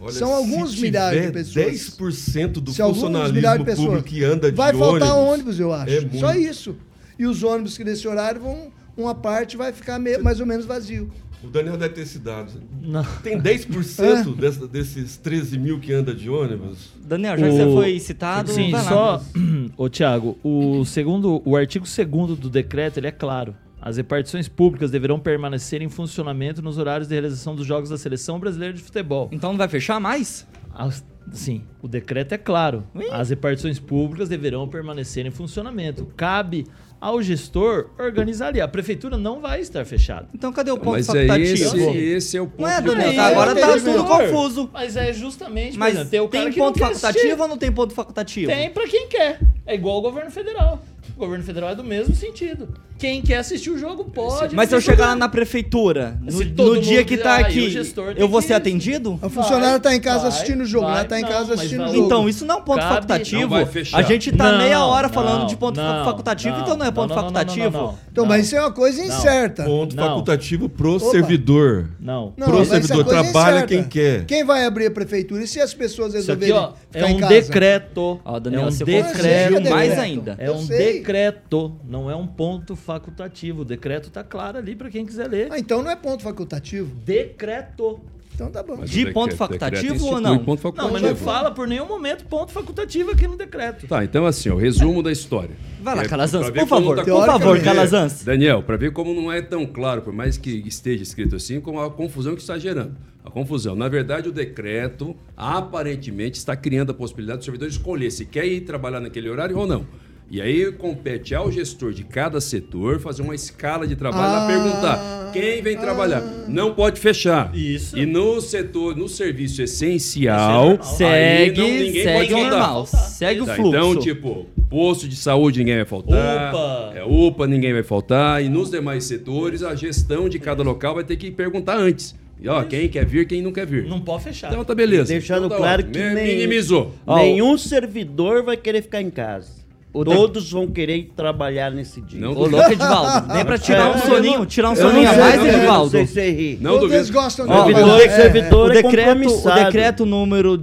Olha, 0.00 0.12
São 0.12 0.32
alguns 0.32 0.74
milhares 0.80 1.26
de 1.26 1.32
pessoas. 1.32 1.66
10% 1.66 2.52
do 2.54 2.72
se 2.72 2.82
funcionalismo 2.82 3.64
pessoas, 3.64 3.86
público 3.86 4.08
que 4.08 4.24
anda 4.24 4.50
de 4.50 4.56
Vai 4.56 4.72
faltar 4.72 5.16
ônibus, 5.16 5.32
ônibus, 5.32 5.60
eu 5.60 5.72
acho. 5.72 5.92
É 5.92 6.18
Só 6.18 6.34
isso. 6.34 6.76
E 7.16 7.26
os 7.26 7.44
ônibus 7.44 7.76
que 7.76 7.84
nesse 7.84 8.08
horário 8.08 8.40
vão, 8.40 8.72
uma 8.96 9.14
parte 9.14 9.56
vai 9.56 9.72
ficar 9.72 10.00
mais 10.00 10.40
ou 10.40 10.46
menos 10.46 10.66
vazio. 10.66 11.08
O 11.42 11.48
Daniel 11.48 11.76
deve 11.76 11.94
ter 11.94 12.06
cidade. 12.06 12.54
Não. 12.80 13.04
Tem 13.22 13.40
10% 13.40 14.02
é. 14.02 14.40
dessa, 14.40 14.66
desses 14.68 15.16
13 15.16 15.58
mil 15.58 15.80
que 15.80 15.92
anda 15.92 16.14
de 16.14 16.30
ônibus? 16.30 16.90
Daniel, 17.04 17.36
já 17.36 17.46
o... 17.46 17.50
que 17.50 17.56
você 17.56 17.72
foi 17.72 18.00
citado, 18.00 18.52
Sim, 18.52 18.72
só... 18.88 19.22
Ô, 19.76 19.88
Tiago, 19.88 20.38
o, 20.42 20.84
segundo, 20.84 21.42
o 21.44 21.56
artigo 21.56 21.84
2 21.84 22.38
do 22.38 22.48
decreto, 22.48 22.98
ele 22.98 23.08
é 23.08 23.12
claro. 23.12 23.54
As 23.80 23.96
repartições 23.96 24.48
públicas 24.48 24.92
deverão 24.92 25.18
permanecer 25.18 25.82
em 25.82 25.88
funcionamento 25.88 26.62
nos 26.62 26.78
horários 26.78 27.08
de 27.08 27.14
realização 27.14 27.56
dos 27.56 27.66
jogos 27.66 27.90
da 27.90 27.98
Seleção 27.98 28.38
Brasileira 28.38 28.72
de 28.72 28.80
Futebol. 28.80 29.28
Então 29.32 29.50
não 29.50 29.58
vai 29.58 29.68
fechar 29.68 29.98
mais? 29.98 30.46
as- 30.74 31.04
Sim, 31.30 31.62
o 31.80 31.86
decreto 31.86 32.32
é 32.32 32.38
claro. 32.38 32.84
As 33.10 33.30
repartições 33.30 33.78
públicas 33.78 34.28
deverão 34.28 34.68
permanecer 34.68 35.24
em 35.24 35.30
funcionamento. 35.30 36.06
Cabe 36.16 36.66
ao 37.02 37.20
gestor 37.20 37.90
organizar 37.98 38.46
ali. 38.46 38.60
A 38.60 38.68
prefeitura 38.68 39.18
não 39.18 39.40
vai 39.40 39.60
estar 39.60 39.84
fechada. 39.84 40.28
Então 40.32 40.52
cadê 40.52 40.70
o 40.70 40.78
ponto 40.78 40.92
Mas 40.92 41.08
é 41.08 41.26
facultativo? 41.26 41.76
esse, 41.90 41.98
esse 41.98 42.36
é 42.36 42.40
o 42.40 42.46
ponto 42.46 42.60
Não 42.60 42.68
é, 42.68 42.80
Daniel, 42.80 43.20
agora 43.24 43.54
tá 43.56 43.76
tudo 43.76 44.04
confuso. 44.04 44.70
Mas 44.72 44.96
é 44.96 45.12
justamente, 45.12 45.72
por 45.72 45.78
Mas 45.80 45.94
exemplo, 45.94 46.10
tem 46.10 46.20
o 46.20 46.28
cara 46.28 46.44
tem 46.44 46.52
que 46.52 46.58
não 46.60 46.66
ponto 46.66 46.78
quer 46.78 46.84
facultativo 46.84 47.18
assistir. 47.24 47.40
ou 47.42 47.48
não 47.48 47.58
tem 47.58 47.72
ponto 47.72 47.92
facultativo? 47.92 48.52
Tem 48.52 48.70
pra 48.70 48.86
quem 48.86 49.08
quer. 49.08 49.40
É 49.66 49.74
igual 49.74 49.98
o 49.98 50.00
governo 50.00 50.30
federal. 50.30 50.80
O 51.16 51.18
governo 51.18 51.44
federal 51.44 51.70
é 51.70 51.74
do 51.74 51.82
mesmo 51.84 52.14
sentido. 52.14 52.68
Quem 53.02 53.20
quer 53.20 53.38
assistir 53.38 53.68
o 53.70 53.76
jogo 53.76 54.04
pode. 54.04 54.54
Mas 54.54 54.68
se 54.68 54.76
eu 54.76 54.80
chegar 54.80 55.06
lá 55.08 55.16
na 55.16 55.28
prefeitura, 55.28 56.16
no, 56.22 56.30
Se 56.30 56.44
todo 56.46 56.76
no 56.76 56.80
dia 56.80 56.98
mundo 56.98 57.06
que 57.08 57.16
tá 57.18 57.34
aí 57.34 57.44
aqui, 57.44 57.66
o 57.66 57.70
gestor 57.70 58.14
tem 58.14 58.22
eu 58.22 58.28
vou 58.28 58.40
que 58.40 58.46
ser 58.46 58.54
atendido? 58.54 59.18
O 59.20 59.28
funcionário 59.28 59.80
tá 59.80 59.92
em 59.92 60.00
casa 60.00 60.20
vai, 60.20 60.28
assistindo 60.28 60.60
o 60.60 60.64
jogo, 60.64 60.86
vai. 60.86 61.02
né? 61.02 61.04
Tá 61.04 61.18
em 61.18 61.22
Não, 61.22 61.28
casa 61.28 61.48
mas 61.48 61.58
assistindo 61.58 61.80
o 61.80 61.84
vai. 61.86 61.94
jogo. 61.94 62.06
Então, 62.06 62.28
isso 62.28 62.46
não 62.46 62.54
é 62.54 62.58
um 62.58 62.62
ponto 62.62 62.78
Cabe- 62.78 62.94
facultativo. 62.94 63.40
Não 63.42 63.48
vai 63.48 63.66
fechar. 63.66 63.98
A 63.98 64.02
gente 64.02 64.30
tá 64.30 64.52
Não, 64.52 64.58
meia 64.58 64.84
hora 64.84 65.08
não, 65.08 65.14
falando 65.14 65.48
de 65.48 65.56
ponto 65.56 65.80
não, 65.80 66.04
facultativo, 66.04 66.54
não, 66.54 66.62
então 66.62 66.76
não 66.76 66.86
é 66.86 66.90
ponto 66.92 67.08
não, 67.08 67.16
não, 67.16 67.22
não, 67.24 67.32
facultativo. 67.32 67.70
não, 67.76 67.86
não, 67.88 67.98
Então, 68.12 68.24
não. 68.24 68.28
mas 68.28 68.46
isso 68.46 68.54
é 68.56 68.60
uma 68.60 68.70
coisa 68.72 69.02
incerta. 69.04 69.64
Ponto 69.64 69.96
Não. 69.96 70.04
facultativo 70.06 70.68
pro 70.68 70.94
Opa. 70.96 71.10
servidor. 71.10 71.90
Não. 71.98 72.32
Não, 72.36 72.46
pro 72.46 72.58
mas 72.58 72.68
isso 72.68 72.76
é 72.76 72.80
servidor, 72.82 73.04
coisa 73.04 73.22
trabalha 73.24 73.54
incerta. 73.56 73.66
quem 73.74 73.84
quer. 73.84 74.24
Quem 74.26 74.44
vai 74.44 74.64
abrir 74.64 74.86
a 74.86 74.90
prefeitura? 74.92 75.42
E 75.42 75.46
se 75.48 75.60
as 75.60 75.74
pessoas 75.74 76.14
Isso 76.14 76.30
aqui, 76.30 76.44
resolverem 76.44 76.72
ó, 76.72 76.72
ficar 76.90 77.06
é 77.08 77.10
em 77.10 77.16
um 77.16 77.18
casa? 77.18 77.32
decreto. 77.34 78.20
Ó, 78.24 78.38
Daniel, 78.38 78.62
é 78.62 78.66
um 78.66 78.70
você 78.70 78.84
decreto. 78.84 79.70
mais 79.70 79.98
ainda. 79.98 80.36
É 80.38 80.46
Eu 80.48 80.54
um 80.54 80.62
sei. 80.62 80.92
decreto, 80.94 81.72
não 81.84 82.08
é 82.08 82.14
um 82.14 82.26
ponto 82.28 82.76
facultativo. 82.92 83.62
O 83.62 83.64
decreto 83.64 84.10
tá 84.10 84.22
claro 84.24 84.58
ali 84.58 84.74
pra 84.74 84.90
quem 84.90 85.04
quiser 85.06 85.28
ler. 85.28 85.48
Ah, 85.50 85.58
então 85.58 85.82
não 85.82 85.90
é 85.90 85.96
ponto 85.96 86.22
facultativo. 86.22 86.94
Decreto. 87.04 88.00
Então 88.34 88.50
tá 88.50 88.62
bom. 88.62 88.76
Mas 88.78 88.88
De 88.90 88.96
decreto- 88.96 89.14
ponto 89.14 89.36
facultativo 89.36 90.06
ou 90.06 90.18
não? 90.20 90.38
Ponto 90.38 90.48
Não, 90.48 90.56
facultativo. 90.56 90.92
mas 90.92 91.02
não 91.02 91.16
fala 91.16 91.50
por 91.50 91.68
nenhum 91.68 91.86
momento 91.86 92.24
ponto 92.24 92.50
facultativo 92.50 93.10
aqui 93.10 93.28
no 93.28 93.36
decreto. 93.36 93.86
Tá, 93.86 94.02
então 94.04 94.24
assim, 94.24 94.48
o 94.48 94.56
resumo 94.56 95.02
da 95.02 95.12
história. 95.12 95.54
Vai 95.82 95.94
lá, 95.96 96.02
É, 96.04 96.08
Calazans, 96.08 96.48
por 96.48 96.66
favor, 96.66 96.96
tá- 96.96 97.04
por 97.04 97.26
favor. 97.26 97.60
Calazans. 97.60 98.24
Daniel, 98.24 98.62
para 98.62 98.76
ver 98.78 98.90
como 98.92 99.12
não 99.12 99.30
é 99.30 99.42
tão 99.42 99.66
claro, 99.66 100.00
por 100.00 100.14
mais 100.14 100.38
que 100.38 100.50
esteja 100.66 101.02
escrito 101.02 101.36
assim, 101.36 101.60
como 101.60 101.78
a 101.80 101.90
confusão 101.90 102.34
que 102.34 102.40
está 102.40 102.58
gerando. 102.58 102.96
A 103.22 103.30
confusão. 103.30 103.76
Na 103.76 103.88
verdade, 103.88 104.28
o 104.30 104.32
decreto 104.32 105.14
aparentemente 105.36 106.38
está 106.38 106.56
criando 106.56 106.90
a 106.90 106.94
possibilidade 106.94 107.40
do 107.40 107.44
servidor 107.44 107.68
escolher 107.68 108.10
se 108.10 108.24
quer 108.24 108.46
ir 108.46 108.62
trabalhar 108.62 108.98
naquele 109.00 109.28
horário 109.28 109.56
ou 109.58 109.66
não. 109.66 109.86
E 110.30 110.40
aí 110.40 110.72
compete 110.72 111.34
ao 111.34 111.52
gestor 111.52 111.92
de 111.92 112.04
cada 112.04 112.40
setor 112.40 112.98
fazer 112.98 113.20
uma 113.20 113.34
escala 113.34 113.86
de 113.86 113.94
trabalho 113.94 114.24
Ah, 114.34 114.46
para 114.46 114.56
perguntar 114.56 115.30
quem 115.32 115.62
vem 115.62 115.76
trabalhar. 115.76 116.22
Não 116.48 116.74
pode 116.74 116.98
fechar. 117.00 117.54
Isso. 117.54 117.98
E 117.98 118.06
no 118.06 118.40
setor, 118.40 118.96
no 118.96 119.08
serviço 119.08 119.60
essencial, 119.62 120.70
aí 120.70 120.78
Segue, 120.84 121.60
não, 121.60 121.68
ninguém 121.68 122.02
segue 122.02 122.30
pode 122.34 122.42
normal. 122.48 122.86
Segue 122.86 123.40
o 123.42 123.46
Tá, 123.46 123.54
fluxo. 123.56 123.76
Então, 123.76 123.96
tipo, 123.98 124.46
posto 124.70 125.06
de 125.06 125.16
saúde 125.16 125.58
ninguém 125.58 125.76
vai 125.76 125.84
faltar. 125.84 126.48
UPA. 126.54 126.92
É, 126.98 127.04
UPA 127.04 127.46
ninguém 127.46 127.72
vai 127.74 127.82
faltar. 127.82 128.42
E 128.42 128.48
nos 128.48 128.70
demais 128.70 129.04
setores, 129.04 129.62
a 129.62 129.74
gestão 129.74 130.28
de 130.30 130.38
cada 130.38 130.62
local 130.62 130.94
vai 130.94 131.04
ter 131.04 131.16
que 131.16 131.30
perguntar 131.30 131.76
antes. 131.76 132.14
E 132.40 132.48
ó, 132.48 132.62
quem 132.64 132.88
quer 132.88 133.04
vir, 133.06 133.26
quem 133.26 133.40
não 133.42 133.52
quer 133.52 133.66
vir. 133.66 133.84
Não 133.84 134.00
pode 134.00 134.24
fechar. 134.24 134.50
Então 134.50 134.64
tá 134.64 134.74
beleza. 134.74 135.04
Deixando 135.12 135.44
Então 135.46 135.50
tá 135.50 135.56
claro 135.58 135.82
ótimo. 135.82 135.92
que 135.92 136.14
nem- 136.14 136.26
minimizou. 136.38 136.92
Ó, 137.06 137.16
Nenhum 137.18 137.56
servidor 137.56 138.42
vai 138.42 138.56
querer 138.56 138.82
ficar 138.82 139.00
em 139.00 139.10
casa. 139.10 139.61
O 139.94 140.04
de- 140.04 140.10
Todos 140.14 140.50
vão 140.50 140.66
querer 140.68 141.10
trabalhar 141.14 141.70
nesse 141.70 142.00
dia. 142.00 142.18
Não 142.18 142.32
Ô, 142.32 142.46
louco, 142.46 142.72
Edivaldo. 142.72 143.34
Nem 143.34 143.44
pra 143.44 143.58
tirar 143.58 143.90
um 143.90 143.94
É, 143.94 143.98
soninho, 143.98 144.38
não- 144.38 144.46
tirar 144.46 144.68
um 144.70 144.74
não 144.74 144.76
soninho 144.90 145.10
a 145.10 145.16
mais, 145.16 145.36
não 145.36 145.46
Edivaldo. 145.46 145.90
sei 145.90 146.06
se 146.06 146.12
você 146.14 146.30
ri. 146.30 146.58
Não 146.62 146.70
Todos 146.78 146.92
eles 146.92 147.06
duvido. 147.08 147.22
gostam 147.22 147.46
de 147.46 147.52
Ó, 147.52 147.54
trabalhar. 147.64 147.76
servidor, 147.76 148.00
É, 148.00 148.04
é. 148.04 148.08
servidor 148.22 148.68
O 148.68 148.72
é 148.72 148.74
decreto, 148.82 149.10
o 149.10 149.14
compromissado. 149.14 149.64
decreto 149.66 150.06
número 150.06 150.56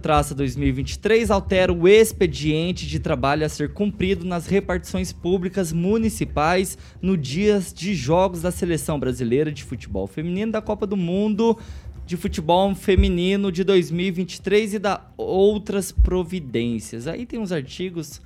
1654-2023 0.00 1.30
altera 1.30 1.72
o 1.72 1.86
expediente 1.88 2.86
de 2.86 2.98
trabalho 2.98 3.44
a 3.44 3.48
ser 3.48 3.72
cumprido 3.72 4.24
nas 4.24 4.46
repartições 4.46 5.12
públicas 5.12 5.72
municipais 5.72 6.76
no 7.00 7.16
dias 7.16 7.72
de 7.72 7.94
jogos 7.94 8.42
da 8.42 8.50
Seleção 8.50 8.98
Brasileira 8.98 9.52
de 9.52 9.62
Futebol 9.64 10.06
Feminino 10.06 10.52
da 10.52 10.60
Copa 10.60 10.86
do 10.86 10.96
Mundo 10.96 11.56
de 12.10 12.16
Futebol 12.16 12.74
Feminino 12.74 13.52
de 13.52 13.62
2023 13.62 14.74
e 14.74 14.78
da 14.80 15.00
outras 15.16 15.92
providências. 15.92 17.06
Aí 17.06 17.24
tem 17.24 17.38
uns 17.38 17.52
artigos 17.52 18.20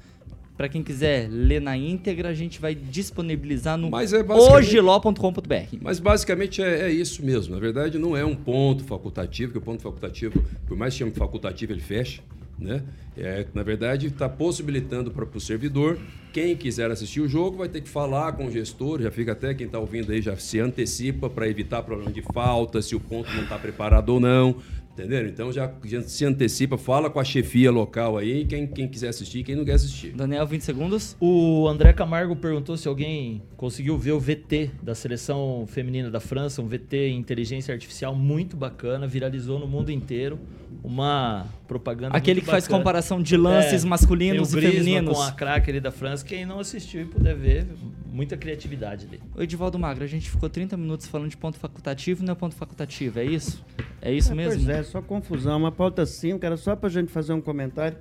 Pra 0.57 0.69
quem 0.69 0.85
quiser 0.85 1.29
ler 1.29 1.61
na 1.61 1.77
íntegra, 1.77 2.29
a 2.29 2.33
gente 2.33 2.61
vai 2.61 2.77
disponibilizar 2.77 3.77
no 3.77 3.91
Mas 3.91 4.13
é 4.13 4.21
hojiló.com.br. 4.23 5.79
Mas 5.81 5.99
basicamente 5.99 6.63
é, 6.63 6.83
é 6.83 6.91
isso 6.93 7.25
mesmo. 7.25 7.53
Na 7.53 7.61
verdade, 7.61 7.99
não 7.99 8.17
é 8.17 8.25
um 8.25 8.37
ponto 8.37 8.85
facultativo, 8.85 9.51
que 9.51 9.59
o 9.59 9.61
ponto 9.61 9.83
facultativo, 9.83 10.41
por 10.69 10.77
mais 10.77 10.95
que 10.95 11.01
chame 11.01 11.11
facultativo, 11.11 11.73
ele 11.73 11.81
fecha. 11.81 12.23
Né? 12.59 12.83
É, 13.17 13.47
na 13.55 13.63
verdade, 13.63 14.07
está 14.09 14.29
possibilitando 14.29 15.11
para 15.11 15.25
o 15.25 15.41
servidor, 15.41 15.99
quem 16.33 16.57
quiser 16.57 16.91
assistir 16.91 17.21
o 17.21 17.29
jogo 17.29 17.59
vai 17.59 17.69
ter 17.69 17.81
que 17.81 17.89
falar 17.89 18.33
com 18.33 18.47
o 18.47 18.51
gestor, 18.51 19.01
já 19.01 19.11
fica 19.11 19.33
até 19.33 19.55
quem 19.55 19.67
está 19.67 19.79
ouvindo 19.79 20.11
aí 20.11 20.21
já 20.21 20.37
se 20.37 20.59
antecipa 20.59 21.31
para 21.31 21.49
evitar 21.49 21.83
problema 21.83 22.11
de 22.11 22.23
falta, 22.23 22.83
se 22.83 22.97
o 22.97 23.01
ponto 23.01 23.33
não 23.33 23.45
está 23.45 23.57
preparado 23.57 24.09
ou 24.09 24.21
não. 24.21 24.57
Entenderam? 24.95 25.29
Então 25.29 25.53
já, 25.53 25.71
se 26.03 26.25
antecipa, 26.25 26.79
fala 26.79 27.11
com 27.11 27.19
a 27.19 27.25
chefia 27.25 27.71
local 27.71 28.17
aí, 28.17 28.45
quem, 28.45 28.65
quem 28.67 28.87
quiser 28.89 29.09
assistir 29.09 29.43
quem 29.43 29.57
não 29.57 29.65
quer 29.65 29.73
assistir. 29.75 30.13
Daniel, 30.13 30.47
20 30.47 30.61
segundos. 30.63 31.17
O 31.21 31.67
André 31.69 31.93
Camargo 31.93 32.37
perguntou 32.37 32.77
se 32.77 32.87
alguém 32.87 33.43
conseguiu 33.57 33.99
ver 33.99 34.13
o 34.13 34.21
VT 34.21 34.71
da 34.81 34.95
seleção 34.95 35.65
feminina 35.67 36.11
da 36.11 36.21
França, 36.21 36.63
um 36.63 36.69
VT 36.69 37.09
em 37.09 37.19
inteligência 37.19 37.73
artificial 37.75 38.15
muito 38.15 38.57
bacana, 38.57 39.07
viralizou 39.07 39.59
no 39.59 39.67
mundo 39.67 39.91
inteiro. 39.91 40.39
Uma 40.83 41.47
propaganda 41.67 42.17
Aquele 42.17 42.37
muito 42.37 42.45
que 42.45 42.51
faz 42.51 42.65
bacana. 42.65 42.79
comparação 42.79 43.21
de 43.23 43.37
lances 43.37 43.85
É, 43.85 43.89
masculinos 43.89 44.53
e 44.55 44.61
femininos. 44.61 45.17
com 45.17 45.23
a 45.23 45.33
craque 45.33 45.71
ali 45.71 45.81
da 45.81 45.91
França. 45.91 46.25
Quem 46.25 46.45
não 46.47 46.61
assistiu 46.61 47.03
e 47.03 47.05
puder 47.05 47.35
ver, 47.35 47.67
muita 48.15 48.37
criatividade 48.37 49.07
ali. 49.07 49.21
O 49.35 49.43
Edivaldo 49.43 49.79
Magro, 49.79 50.05
a 50.05 50.07
gente 50.07 50.31
ficou 50.31 50.49
30 50.49 50.77
minutos 50.77 51.07
falando 51.07 51.29
de 51.29 51.37
ponto 51.37 51.59
facultativo 51.59 52.23
e 52.23 52.27
não 52.27 52.33
é 52.33 52.37
ponto 52.37 52.55
facultativo, 52.55 53.19
é 53.19 53.25
isso? 53.25 53.65
É 54.01 54.13
isso 54.13 54.33
É, 54.33 54.35
mesmo? 54.35 54.65
Pois 54.65 54.69
é, 54.69 54.83
só 54.85 55.03
confusão. 55.03 55.59
Uma 55.59 55.73
pauta 55.73 56.07
simples, 56.07 56.45
era 56.45 56.57
só 56.57 56.77
pra 56.77 56.89
gente 56.89 57.11
fazer 57.11 57.33
um 57.33 57.41
comentário. 57.41 57.99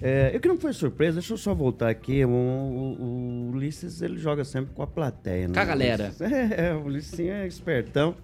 É, 0.00 0.32
eu 0.34 0.40
que 0.40 0.48
não 0.48 0.58
foi 0.58 0.72
surpresa, 0.72 1.14
deixa 1.20 1.32
eu 1.32 1.38
só 1.38 1.54
voltar 1.54 1.88
aqui. 1.88 2.24
O, 2.24 2.28
o- 2.28 2.96
o 3.00 3.50
Ulisses, 3.54 4.02
ele 4.02 4.18
joga 4.18 4.44
sempre 4.44 4.74
com 4.74 4.82
a 4.82 4.86
plateia. 4.86 5.46
né? 5.48 5.54
Com 5.54 5.60
a 5.60 5.64
galera. 5.64 6.12
É, 6.56 6.74
o 6.74 6.84
Ulisses 6.86 7.18
é 7.20 7.46
espertão. 7.46 8.14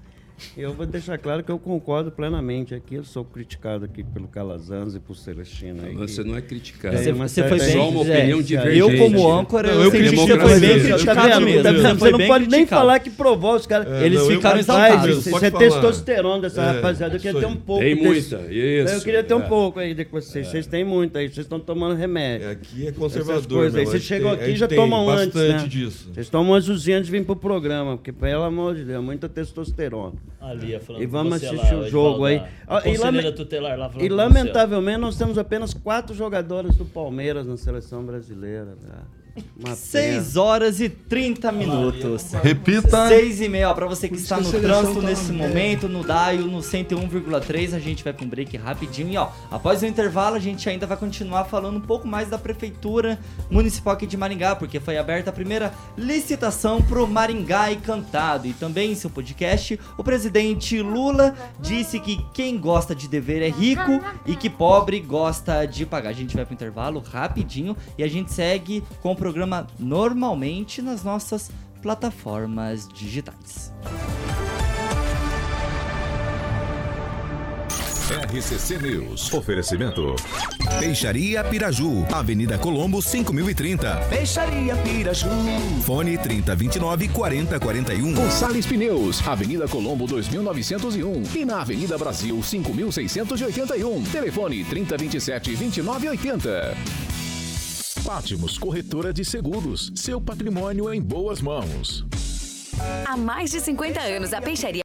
Eu 0.56 0.72
vou 0.72 0.86
deixar 0.86 1.18
claro 1.18 1.42
que 1.42 1.50
eu 1.50 1.58
concordo 1.58 2.10
plenamente 2.10 2.74
aqui. 2.74 2.94
Eu 2.96 3.04
sou 3.04 3.24
criticado 3.24 3.84
aqui 3.84 4.02
pelo 4.02 4.28
Calazans 4.28 4.94
e 4.94 5.00
por 5.00 5.14
Celestino. 5.16 5.84
aí, 5.84 5.90
que- 5.94 5.96
Você 5.96 6.24
não 6.24 6.36
é 6.36 6.40
criticado. 6.40 6.96
É, 6.96 6.98
Você, 7.02 7.12
você 7.12 7.48
foi 7.48 7.58
bem. 7.58 7.72
Só 7.72 7.88
uma 7.88 8.00
é, 8.00 8.18
opinião 8.18 8.38
Eu, 8.38 8.42
divergente. 8.42 8.98
como 8.98 9.32
âncora, 9.32 9.68
Não, 9.68 9.82
eu, 9.82 9.84
eu 9.84 9.90
senti 9.90 10.10
que 10.10 10.16
você 10.16 10.38
foi 10.38 10.60
bem 10.60 10.80
criticado 10.80 11.28
Tá 11.28 11.40
mesmo. 11.40 11.62
Tá? 11.62 11.72
Você 11.72 11.94
Você 11.94 12.10
não 12.10 12.18
pode 12.26 12.44
nem 12.44 12.50
criticado. 12.50 12.80
falar 12.80 12.98
que 12.98 13.10
provou 13.10 13.54
os 13.54 13.66
caras. 13.66 13.88
É, 13.88 14.06
Eles 14.06 14.18
não, 14.18 14.30
eu 14.30 14.36
ficaram 14.36 14.58
exaltados. 14.58 15.18
Isso 15.18 15.30
pode 15.30 15.44
é 15.46 15.50
testosterona 15.50 16.42
dessa 16.42 16.62
É, 16.62 16.66
rapaziada. 16.72 17.16
Eu 17.16 17.20
queria 17.20 17.40
ter 17.40 17.46
um 17.46 17.56
pouco 17.56 17.82
Tem 17.82 17.94
muita, 17.94 18.18
isso. 18.18 18.34
Eu 18.34 19.00
queria 19.00 19.22
ter 19.24 19.34
um 19.34 19.42
é. 19.42 19.48
pouco 19.48 19.78
aí 19.78 19.94
de 19.94 20.04
vocês. 20.04 20.46
Vocês 20.48 20.66
têm 20.66 20.84
muito 20.84 21.16
aí. 21.18 21.28
Vocês 21.28 21.46
estão 21.46 21.60
tomando 21.60 21.94
remédio. 21.94 22.50
Aqui 22.50 22.86
é 22.86 22.92
conservador. 22.92 23.70
Vocês 23.70 24.02
chegam 24.02 24.30
aqui 24.30 24.50
e 24.50 24.56
já 24.56 24.68
tomam 24.68 25.08
antes, 25.08 25.34
bastante 25.34 25.62
né? 25.62 25.68
disso. 25.68 26.10
Vocês 26.12 26.28
tomam 26.28 26.54
antes 26.54 26.68
antes 26.88 27.06
de 27.06 27.12
vir 27.12 27.24
pro 27.24 27.36
programa, 27.36 27.96
porque 27.96 28.12
pelo 28.12 28.42
amor 28.42 28.74
de 28.74 28.84
Deus, 28.84 29.02
muita 29.04 29.28
testosterona. 29.28 30.14
Ali, 30.40 30.78
falando 30.80 31.02
E 31.02 31.06
vamos 31.06 31.32
assistir 31.34 31.74
lá, 31.74 31.80
o 31.80 31.88
jogo 31.88 32.24
aí. 32.24 32.36
Edivaldo, 32.36 32.54
Ó, 32.68 32.76
A 32.78 32.88
e 32.88 32.96
lame- 32.96 33.32
tutelar 33.32 33.78
lá 33.78 33.90
E 33.98 34.08
lamentavelmente 34.08 34.98
nós 34.98 35.16
temos 35.16 35.38
apenas 35.38 35.74
quatro 35.74 36.14
jogadores 36.14 36.76
do 36.76 36.84
Palmeiras 36.84 37.46
na 37.46 37.56
seleção 37.56 38.04
brasileira. 38.04 38.74
velho. 38.80 39.18
Uma 39.58 39.74
6 39.74 40.36
horas 40.36 40.80
e 40.80 40.88
30 40.88 41.50
minutos. 41.52 42.32
Repita. 42.42 43.08
6 43.08 43.40
e 43.40 43.48
meia, 43.48 43.70
ó, 43.70 43.74
pra 43.74 43.86
você 43.86 44.08
que 44.08 44.14
Por 44.14 44.22
está 44.22 44.36
que 44.36 44.44
no 44.44 44.50
trânsito 44.50 45.00
tá 45.00 45.06
nesse 45.06 45.32
momento, 45.32 45.88
no 45.88 46.02
DAIO, 46.04 46.46
no 46.46 46.58
101,3, 46.58 47.74
a 47.74 47.78
gente 47.78 48.04
vai 48.04 48.12
pra 48.12 48.24
um 48.24 48.28
break 48.28 48.56
rapidinho. 48.56 49.10
E 49.10 49.16
ó, 49.16 49.28
após 49.50 49.82
o 49.82 49.86
intervalo, 49.86 50.36
a 50.36 50.40
gente 50.40 50.68
ainda 50.68 50.86
vai 50.86 50.96
continuar 50.96 51.44
falando 51.44 51.76
um 51.76 51.80
pouco 51.80 52.06
mais 52.06 52.28
da 52.28 52.38
Prefeitura 52.38 53.18
Municipal 53.50 53.94
aqui 53.94 54.06
de 54.06 54.16
Maringá, 54.16 54.56
porque 54.56 54.80
foi 54.80 54.98
aberta 54.98 55.30
a 55.30 55.32
primeira 55.32 55.72
licitação 55.96 56.82
pro 56.82 57.06
Maringá 57.06 57.72
Encantado. 57.72 58.46
E 58.46 58.52
também 58.52 58.92
em 58.92 58.94
seu 58.94 59.10
podcast, 59.10 59.78
o 59.96 60.04
presidente 60.04 60.80
Lula 60.80 61.34
disse 61.60 61.98
que 62.00 62.18
quem 62.32 62.58
gosta 62.58 62.94
de 62.94 63.08
dever 63.08 63.42
é 63.42 63.48
rico 63.48 64.00
e 64.26 64.36
que 64.36 64.50
pobre 64.50 65.00
gosta 65.00 65.66
de 65.66 65.84
pagar. 65.86 66.10
A 66.10 66.12
gente 66.12 66.34
vai 66.34 66.44
pro 66.44 66.54
intervalo 66.54 67.00
rapidinho 67.00 67.76
e 67.96 68.02
a 68.02 68.08
gente 68.08 68.32
segue 68.32 68.82
com 69.02 69.12
o 69.12 69.16
programa 69.28 69.66
normalmente 69.78 70.80
nas 70.80 71.04
nossas 71.04 71.50
plataformas 71.82 72.88
digitais. 72.88 73.70
RCC 78.10 78.78
News. 78.78 79.30
Oferecimento. 79.34 80.16
Peixaria 80.80 81.44
Piraju, 81.44 82.06
Avenida 82.10 82.56
Colombo 82.56 83.02
5030. 83.02 83.96
Peixaria 84.08 84.74
Piraju. 84.76 85.28
Fone 85.84 86.16
3029 86.16 87.08
4041. 87.08 88.14
Gonçalves 88.14 88.64
Pneus, 88.64 89.26
Avenida 89.28 89.68
Colombo 89.68 90.06
2901 90.06 91.22
e 91.36 91.44
na 91.44 91.60
Avenida 91.60 91.98
Brasil 91.98 92.42
5681. 92.42 94.04
Telefone 94.04 94.64
3027 94.64 95.54
2980. 95.54 97.17
Pátimos 98.04 98.56
Corretora 98.56 99.12
de 99.12 99.24
Seguros. 99.24 99.92
Seu 99.94 100.20
patrimônio 100.20 100.92
em 100.92 101.00
boas 101.00 101.40
mãos. 101.40 102.04
Há 103.06 103.16
mais 103.16 103.50
de 103.50 103.60
50 103.60 104.00
anos, 104.00 104.32
a 104.32 104.40
Peixaria 104.40 104.82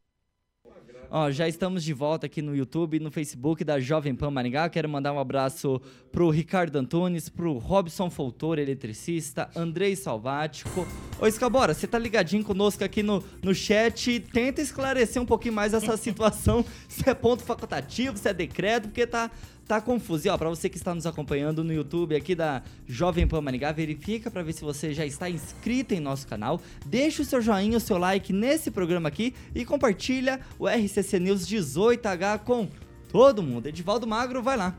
Ó, 1.15 1.29
já 1.29 1.47
estamos 1.47 1.83
de 1.83 1.93
volta 1.93 2.25
aqui 2.25 2.41
no 2.41 2.55
YouTube, 2.55 2.99
no 2.99 3.11
Facebook 3.11 3.63
da 3.63 3.79
Jovem 3.79 4.15
Pan 4.15 4.31
Maringá. 4.31 4.67
Quero 4.67 4.89
mandar 4.89 5.13
um 5.13 5.19
abraço 5.19 5.79
pro 6.11 6.31
Ricardo 6.31 6.75
Antunes, 6.77 7.29
pro 7.29 7.59
Robson 7.59 8.09
Foltor, 8.09 8.57
eletricista, 8.57 9.47
Andrei 9.55 9.95
Salvático. 9.95 10.87
Ô, 11.21 11.27
Escabora, 11.27 11.75
você 11.75 11.85
tá 11.85 11.99
ligadinho 11.99 12.43
conosco 12.43 12.83
aqui 12.83 13.03
no, 13.03 13.23
no 13.43 13.53
chat. 13.53 14.21
Tenta 14.21 14.59
esclarecer 14.59 15.21
um 15.21 15.25
pouquinho 15.25 15.53
mais 15.53 15.75
essa 15.75 15.95
situação, 15.97 16.65
se 16.89 17.07
é 17.07 17.13
ponto 17.13 17.43
facultativo, 17.43 18.17
se 18.17 18.27
é 18.27 18.33
decreto, 18.33 18.87
porque 18.87 19.05
tá 19.05 19.29
tá 19.67 19.81
confuso. 19.81 20.27
E 20.27 20.29
ó, 20.29 20.37
pra 20.37 20.49
você 20.49 20.69
que 20.69 20.77
está 20.77 20.93
nos 20.93 21.05
acompanhando 21.05 21.63
no 21.63 21.73
YouTube 21.73 22.15
aqui 22.15 22.35
da 22.35 22.61
Jovem 22.87 23.27
Pan 23.27 23.41
Maringá, 23.41 23.71
verifica 23.71 24.29
para 24.29 24.43
ver 24.43 24.53
se 24.53 24.61
você 24.61 24.93
já 24.93 25.05
está 25.05 25.29
inscrito 25.29 25.93
em 25.93 25.99
nosso 25.99 26.27
canal. 26.27 26.61
Deixa 26.85 27.21
o 27.21 27.25
seu 27.25 27.41
joinha, 27.41 27.77
o 27.77 27.81
seu 27.81 27.97
like 27.97 28.31
nesse 28.31 28.71
programa 28.71 29.07
aqui 29.09 29.33
e 29.53 29.65
compartilha 29.65 30.39
o 30.59 30.67
RCC 30.67 31.19
News 31.19 31.47
18H 31.47 32.39
com 32.39 32.67
todo 33.11 33.43
mundo. 33.43 33.67
Edivaldo 33.67 34.07
Magro, 34.07 34.41
vai 34.41 34.57
lá. 34.57 34.75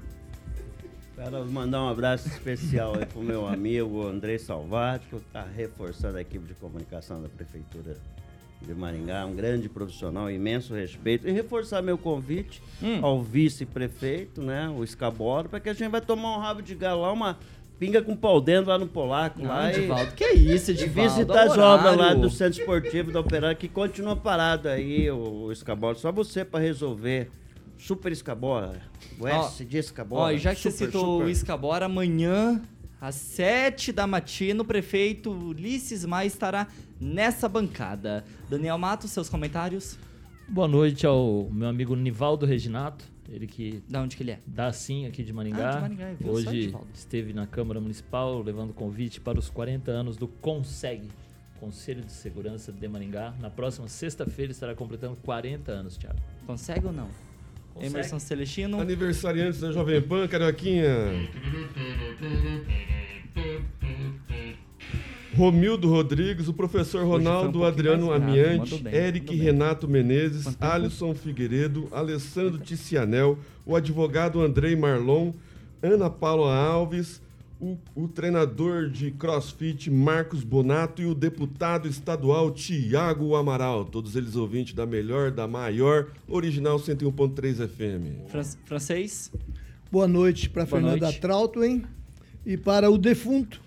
Quero 1.14 1.46
mandar 1.46 1.80
um 1.82 1.88
abraço 1.88 2.26
especial 2.26 2.96
aí 2.96 3.06
pro 3.06 3.22
meu 3.22 3.46
amigo 3.46 4.04
André 4.04 4.36
Salvati, 4.36 5.06
que 5.06 5.14
está 5.14 5.44
reforçando 5.44 6.18
a 6.18 6.20
equipe 6.20 6.44
de 6.44 6.54
comunicação 6.54 7.22
da 7.22 7.28
Prefeitura 7.28 7.96
de 8.66 8.74
Maringá, 8.74 9.24
um 9.26 9.34
grande 9.34 9.68
profissional, 9.68 10.30
imenso 10.30 10.74
respeito. 10.74 11.28
E 11.28 11.32
reforçar 11.32 11.82
meu 11.82 11.98
convite 11.98 12.62
hum. 12.82 12.98
ao 13.02 13.22
vice-prefeito, 13.22 14.42
né, 14.42 14.68
o 14.68 14.82
Escaboro, 14.82 15.48
para 15.48 15.60
que 15.60 15.68
a 15.68 15.72
gente 15.74 15.90
vai 15.90 16.00
tomar 16.00 16.36
um 16.36 16.40
rabo 16.40 16.62
de 16.62 16.74
galo 16.74 17.02
lá, 17.02 17.12
uma 17.12 17.38
pinga 17.78 18.00
com 18.00 18.16
pau 18.16 18.40
dentro 18.40 18.70
lá 18.70 18.78
no 18.78 18.86
Polaco. 18.86 19.40
Não, 19.40 19.48
lá 19.48 19.70
Edivaldo, 19.70 20.10
e, 20.10 20.14
que 20.14 20.24
é 20.24 20.34
isso, 20.34 20.70
Edivaldo? 20.70 21.14
Visitar 21.14 21.44
as 21.44 21.58
obras 21.58 21.96
lá 21.96 22.14
do 22.14 22.30
Centro 22.30 22.60
Esportivo 22.60 23.12
da 23.12 23.20
Operária, 23.20 23.54
que 23.54 23.68
continua 23.68 24.16
parado 24.16 24.68
aí, 24.68 25.10
o, 25.10 25.44
o 25.44 25.52
Escaboro. 25.52 25.98
Só 25.98 26.10
você 26.10 26.44
para 26.44 26.60
resolver. 26.60 27.30
Super 27.76 28.12
Escabora, 28.12 28.80
o 29.18 29.26
S 29.26 29.64
de 29.64 29.78
Escabora. 29.78 30.34
Ó, 30.34 30.38
já 30.38 30.54
que 30.54 30.60
super, 30.60 30.70
você 30.70 30.86
citou 30.86 31.18
super. 31.18 31.26
o 31.26 31.28
Escabora, 31.28 31.86
amanhã 31.86 32.62
às 33.04 33.16
sete 33.16 33.92
da 33.92 34.06
matina, 34.06 34.62
o 34.62 34.64
prefeito 34.64 35.30
Ulisses 35.30 36.06
Maia 36.06 36.26
estará 36.26 36.66
nessa 36.98 37.46
bancada. 37.46 38.24
Daniel 38.48 38.78
Matos, 38.78 39.10
seus 39.10 39.28
comentários? 39.28 39.98
Boa 40.48 40.66
noite 40.66 41.06
ao 41.06 41.50
meu 41.50 41.68
amigo 41.68 41.94
Nivaldo 41.94 42.46
Reginato, 42.46 43.04
ele 43.28 43.46
que... 43.46 43.82
Da 43.86 44.00
onde 44.00 44.16
que 44.16 44.22
ele 44.22 44.30
é? 44.30 44.40
Da 44.46 44.72
Sim, 44.72 45.04
aqui 45.04 45.22
de 45.22 45.34
Maringá. 45.34 45.68
Ah, 45.68 45.74
de 45.74 45.80
Maringá 45.82 46.12
viu? 46.18 46.32
Hoje 46.32 46.74
esteve 46.94 47.34
na 47.34 47.46
Câmara 47.46 47.78
Municipal 47.78 48.40
levando 48.40 48.72
convite 48.72 49.20
para 49.20 49.38
os 49.38 49.50
40 49.50 49.90
anos 49.90 50.16
do 50.16 50.26
CONSEG, 50.26 51.10
Conselho 51.60 52.02
de 52.02 52.12
Segurança 52.12 52.72
de 52.72 52.88
Maringá. 52.88 53.34
Na 53.38 53.50
próxima 53.50 53.86
sexta-feira 53.86 54.50
estará 54.50 54.74
completando 54.74 55.16
40 55.16 55.70
anos, 55.70 55.98
Thiago. 55.98 56.18
Consegue 56.46 56.86
ou 56.86 56.92
não? 56.92 57.10
Consegue. 57.74 57.92
Emerson 57.92 58.18
Celestino. 58.20 58.80
Aniversariantes 58.80 59.60
da 59.60 59.72
Jovem 59.72 60.00
Pan, 60.00 60.28
Carioquinha. 60.28 60.86
Romildo 65.36 65.88
Rodrigues, 65.88 66.46
o 66.46 66.54
professor 66.54 67.04
Ronaldo 67.04 67.60
um 67.60 67.64
Adriano 67.64 68.12
Amiante, 68.12 68.78
bem, 68.78 68.94
Eric 68.94 69.34
Renato 69.34 69.88
Menezes, 69.88 70.44
Quanto 70.44 70.62
Alisson 70.62 71.08
tempo? 71.08 71.18
Figueiredo, 71.18 71.88
Alessandro 71.90 72.58
Ticianel, 72.58 73.36
o 73.66 73.74
advogado 73.74 74.40
Andrei 74.40 74.76
Marlon, 74.76 75.32
Ana 75.82 76.08
Paula 76.08 76.54
Alves, 76.54 77.20
o, 77.60 77.76
o, 77.94 78.08
treinador 78.08 78.88
de 78.90 79.10
crossfit 79.10 79.90
Marcos 79.90 80.42
Bonato 80.42 81.00
e 81.00 81.06
o 81.06 81.14
deputado 81.14 81.88
estadual 81.88 82.50
Tiago 82.50 83.34
Amaral. 83.36 83.84
Todos 83.84 84.16
eles 84.16 84.36
ouvintes 84.36 84.74
da 84.74 84.84
melhor, 84.84 85.30
da 85.30 85.46
maior, 85.46 86.10
original 86.28 86.78
101.3 86.78 87.68
FM. 87.68 88.28
Fran 88.28 88.44
francês? 88.64 89.32
Boa 89.90 90.08
noite 90.08 90.50
para 90.50 90.66
Fernanda 90.66 91.12
Trautwen 91.12 91.84
e 92.44 92.56
para 92.56 92.90
o 92.90 92.98
defunto 92.98 93.63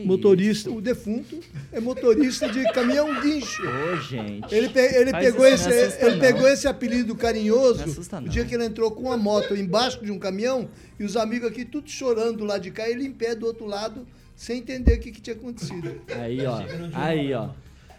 que 0.00 0.06
motorista, 0.06 0.68
isso? 0.68 0.78
o 0.78 0.80
defunto 0.80 1.38
é 1.72 1.80
motorista 1.80 2.48
de 2.48 2.62
caminhão 2.72 3.20
guincho. 3.20 3.62
Ô, 3.62 3.96
gente. 3.96 4.54
Ele, 4.54 4.68
pe 4.68 4.80
ele 4.80 5.12
pegou 5.12 5.46
esse, 5.46 5.70
ele 5.70 6.18
pegou 6.18 6.48
esse 6.48 6.66
apelido 6.66 7.14
carinhoso 7.14 7.84
o 8.24 8.28
dia 8.28 8.44
que 8.44 8.54
ele 8.54 8.64
entrou 8.64 8.90
com 8.90 9.04
uma 9.04 9.16
moto 9.16 9.54
embaixo 9.54 10.04
de 10.04 10.10
um 10.10 10.18
caminhão 10.18 10.68
e 10.98 11.04
os 11.04 11.16
amigos 11.16 11.48
aqui 11.48 11.64
tudo 11.64 11.88
chorando 11.90 12.38
do 12.38 12.44
lado 12.44 12.62
de 12.62 12.70
cá, 12.70 12.88
ele 12.88 13.04
em 13.04 13.12
pé 13.12 13.34
do 13.34 13.46
outro 13.46 13.66
lado, 13.66 14.06
sem 14.34 14.58
entender 14.58 14.94
o 14.94 15.00
que, 15.00 15.10
que 15.10 15.20
tinha 15.20 15.36
acontecido. 15.36 16.00
Aí, 16.16 16.44
ó. 16.46 16.60
Aí, 16.94 17.34
ó. 17.34 17.50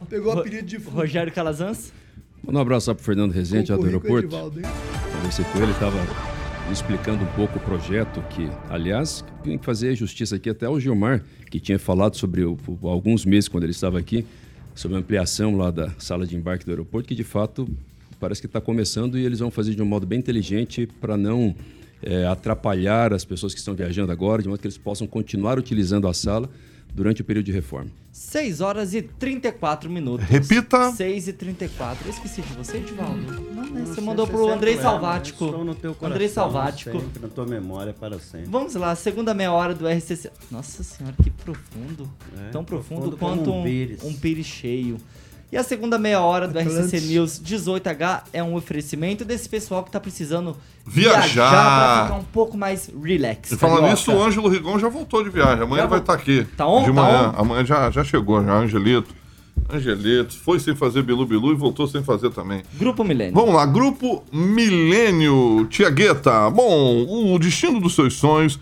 Pegou 0.10 0.34
o 0.34 0.40
apelido 0.40 0.66
de 0.66 0.78
defunto. 0.78 0.96
Rogério 0.96 1.32
Calazans. 1.32 1.92
Manda 2.44 2.60
um 2.60 2.62
abraço 2.62 2.94
para 2.96 3.04
Fernando 3.04 3.32
Rezende, 3.32 3.68
já 3.68 3.76
do 3.76 3.86
aeroporto. 3.86 4.30
Conversei 4.30 5.46
com 5.46 5.58
ele, 5.62 5.72
estava 5.72 6.39
explicando 6.72 7.24
um 7.24 7.28
pouco 7.34 7.58
o 7.58 7.62
projeto 7.62 8.22
que, 8.30 8.48
aliás, 8.70 9.24
tem 9.44 9.58
que 9.58 9.66
fazer 9.66 9.96
justiça 9.96 10.36
aqui 10.36 10.50
até 10.50 10.70
o 10.70 10.80
Gilmar, 10.80 11.24
que 11.50 11.60
tinha 11.60 11.80
falado 11.80 12.16
sobre 12.16 12.44
alguns 12.84 13.26
meses 13.26 13.48
quando 13.48 13.64
ele 13.64 13.72
estava 13.72 13.98
aqui, 13.98 14.24
sobre 14.76 14.96
a 14.96 15.00
ampliação 15.00 15.58
lá 15.58 15.72
da 15.72 15.90
sala 15.98 16.28
de 16.28 16.36
embarque 16.36 16.66
do 16.66 16.72
aeroporto, 16.72 17.08
que 17.08 17.16
de 17.16 17.24
fato 17.24 17.68
parece 18.20 18.40
que 18.40 18.48
está 18.48 18.62
começando 18.62 19.18
e 19.18 19.26
eles 19.26 19.40
vão 19.40 19.50
fazer 19.50 19.74
de 19.74 19.82
um 19.82 19.86
modo 19.86 20.06
bem 20.06 20.20
inteligente 20.20 20.88
para 21.02 21.18
não 21.18 21.56
é, 22.04 22.26
atrapalhar 22.28 23.14
as 23.14 23.26
pessoas 23.26 23.54
que 23.54 23.60
estão 23.60 23.74
viajando 23.74 24.12
agora, 24.12 24.42
de 24.42 24.48
modo 24.48 24.60
que 24.60 24.68
eles 24.68 24.78
possam 24.78 25.08
continuar 25.08 25.58
utilizando 25.58 26.08
a 26.08 26.14
sala 26.14 26.50
durante 26.94 27.22
o 27.22 27.26
período 27.26 27.46
de 27.46 27.52
reforma. 27.52 27.90
6 28.12 28.60
horas 28.60 28.94
e 28.94 29.02
34 29.02 29.90
minutos. 29.90 30.28
Repita. 30.28 30.92
6 30.92 31.28
e 31.30 31.34
34. 31.34 32.06
Eu 32.06 32.12
esqueci 32.12 32.42
de 32.42 32.54
você, 32.54 32.78
Edvaldo. 32.78 33.16
Não, 33.54 33.66
né? 33.66 33.84
Você 33.86 34.02
mandou 34.02 34.28
pro 34.28 34.50
Andrei 34.50 34.78
Salvático. 34.78 35.46
Estou 35.46 35.64
no 35.64 35.76
teu 35.76 35.94
coração, 35.94 36.16
Andrei 36.16 36.28
Salvático. 36.28 37.00
Sempre, 37.00 37.22
na 37.22 37.28
tua 37.30 37.46
memória 37.46 37.94
para 37.94 38.20
sempre. 38.20 38.50
Vamos 38.50 38.76
lá, 38.76 38.96
segunda 38.96 39.34
meia 39.34 39.52
hora 39.52 39.74
do 39.74 39.88
RCC. 39.88 40.32
Nossa 40.52 40.84
senhora, 40.84 41.16
que 41.22 41.30
profundo. 41.30 42.10
É, 42.38 42.50
Tão 42.50 42.64
profundo, 42.64 43.12
profundo 43.12 43.18
quanto 43.18 43.52
um, 43.52 43.62
um, 43.62 43.64
pires. 43.64 44.04
um 44.04 44.14
pires 44.14 44.46
cheio. 44.46 44.98
E 45.52 45.58
a 45.58 45.64
segunda 45.64 45.98
meia 45.98 46.22
hora 46.22 46.48
do 46.48 46.60
Atlantis. 46.60 46.94
RCC 46.94 47.08
News 47.08 47.42
18H 47.44 48.22
é 48.32 48.44
um 48.44 48.54
oferecimento 48.54 49.26
desse 49.26 49.50
pessoal 49.50 49.84
que 49.84 49.92
tá 49.92 50.00
precisando 50.00 50.56
viajar, 50.86 51.22
viajar 51.22 51.50
pra 51.50 52.04
ficar 52.04 52.20
um 52.20 52.24
pouco 52.24 52.56
mais 52.56 52.92
relax. 53.04 53.52
E 53.52 53.58
falando 53.58 53.90
nisso, 53.90 54.12
o 54.12 54.22
Ângelo 54.22 54.48
Rigon 54.48 54.78
já 54.78 54.90
voltou 54.90 55.24
de 55.24 55.32
viagem. 55.32 55.64
Amanhã 55.64 55.78
já 55.78 55.84
ele 55.84 55.90
vai 55.90 56.00
estar 56.00 56.14
tá 56.14 56.20
aqui. 56.20 56.46
Tá 56.56 56.68
on? 56.68 56.82
De 56.82 56.88
tá 56.88 56.94
manhã. 56.94 57.34
On? 57.36 57.42
Amanhã 57.42 57.66
já, 57.66 57.90
já 57.90 58.04
chegou, 58.04 58.44
já, 58.44 58.54
Angelito. 58.54 59.16
Angelito, 59.72 60.36
foi 60.38 60.60
sem 60.60 60.76
fazer 60.76 61.02
Bilu 61.02 61.26
Bilu 61.26 61.52
e 61.52 61.56
voltou 61.56 61.88
sem 61.88 62.04
fazer 62.04 62.30
também. 62.30 62.62
Grupo 62.76 63.04
Milênio. 63.04 63.34
Vamos 63.34 63.56
lá, 63.56 63.66
Grupo 63.66 64.24
Milênio, 64.32 65.66
Tiagueta. 65.68 66.48
Bom, 66.52 67.34
o 67.34 67.40
destino 67.40 67.80
dos 67.80 67.96
seus 67.96 68.14
sonhos 68.14 68.60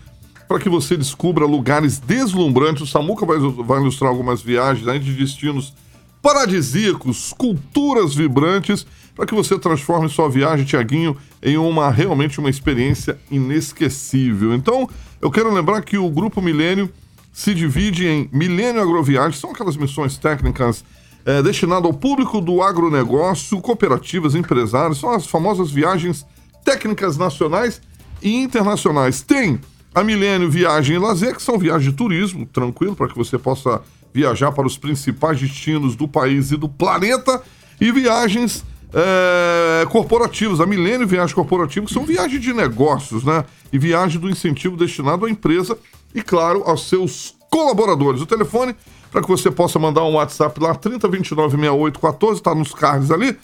para 0.48 0.58
que 0.58 0.70
você 0.70 0.96
descubra 0.96 1.44
lugares 1.44 1.98
deslumbrantes. 1.98 2.82
O 2.82 2.86
Samuca 2.86 3.26
vai, 3.26 3.38
vai 3.38 3.78
ilustrar 3.78 4.10
algumas 4.10 4.40
viagens 4.40 4.86
né, 4.86 4.98
de 4.98 5.12
destinos 5.12 5.74
paradisíacos, 6.22 7.32
culturas 7.36 8.14
vibrantes, 8.14 8.86
para 9.14 9.26
que 9.26 9.34
você 9.34 9.58
transforme 9.58 10.08
sua 10.08 10.28
viagem, 10.28 10.64
Tiaguinho, 10.64 11.16
em 11.42 11.56
uma 11.56 11.90
realmente 11.90 12.38
uma 12.38 12.50
experiência 12.50 13.18
inesquecível. 13.30 14.54
Então, 14.54 14.88
eu 15.20 15.30
quero 15.30 15.52
lembrar 15.52 15.82
que 15.82 15.98
o 15.98 16.08
Grupo 16.08 16.40
Milênio 16.40 16.90
se 17.32 17.54
divide 17.54 18.06
em 18.06 18.28
Milênio 18.32 18.82
Agroviagem, 18.82 19.38
são 19.38 19.50
aquelas 19.50 19.76
missões 19.76 20.16
técnicas 20.18 20.84
é, 21.24 21.42
destinadas 21.42 21.84
ao 21.84 21.92
público 21.92 22.40
do 22.40 22.62
agronegócio, 22.62 23.60
cooperativas, 23.60 24.34
empresários, 24.34 24.98
são 24.98 25.10
as 25.10 25.26
famosas 25.26 25.70
viagens 25.70 26.24
técnicas 26.64 27.16
nacionais 27.16 27.80
e 28.22 28.34
internacionais. 28.36 29.20
Tem 29.22 29.60
a 29.94 30.04
Milênio 30.04 30.50
Viagem 30.50 30.96
e 30.96 30.98
Lazer, 30.98 31.34
que 31.34 31.42
são 31.42 31.58
viagens 31.58 31.90
de 31.90 31.96
turismo, 31.96 32.46
tranquilo, 32.46 32.94
para 32.94 33.08
que 33.08 33.16
você 33.16 33.38
possa 33.38 33.80
viajar 34.18 34.50
para 34.50 34.66
os 34.66 34.76
principais 34.76 35.40
destinos 35.40 35.94
do 35.94 36.08
país 36.08 36.50
e 36.50 36.56
do 36.56 36.68
planeta 36.68 37.40
e 37.80 37.92
viagens 37.92 38.64
é, 38.92 39.86
corporativas. 39.86 40.60
A 40.60 40.66
Milênio 40.66 41.06
Viagens 41.06 41.32
Corporativas 41.32 41.90
são 41.90 42.04
viagens 42.04 42.42
de 42.42 42.52
negócios, 42.52 43.22
né? 43.22 43.44
E 43.72 43.78
viagem 43.78 44.20
do 44.20 44.28
incentivo 44.28 44.76
destinado 44.76 45.24
à 45.24 45.30
empresa 45.30 45.78
e, 46.12 46.20
claro, 46.20 46.64
aos 46.66 46.88
seus 46.88 47.36
colaboradores. 47.48 48.20
O 48.20 48.26
telefone 48.26 48.74
para 49.10 49.22
que 49.22 49.28
você 49.28 49.50
possa 49.50 49.78
mandar 49.78 50.04
um 50.04 50.14
WhatsApp 50.14 50.60
lá, 50.60 50.74
30296814, 50.74 52.34
está 52.34 52.54
nos 52.54 52.74
cards 52.74 53.10
ali. 53.10 53.36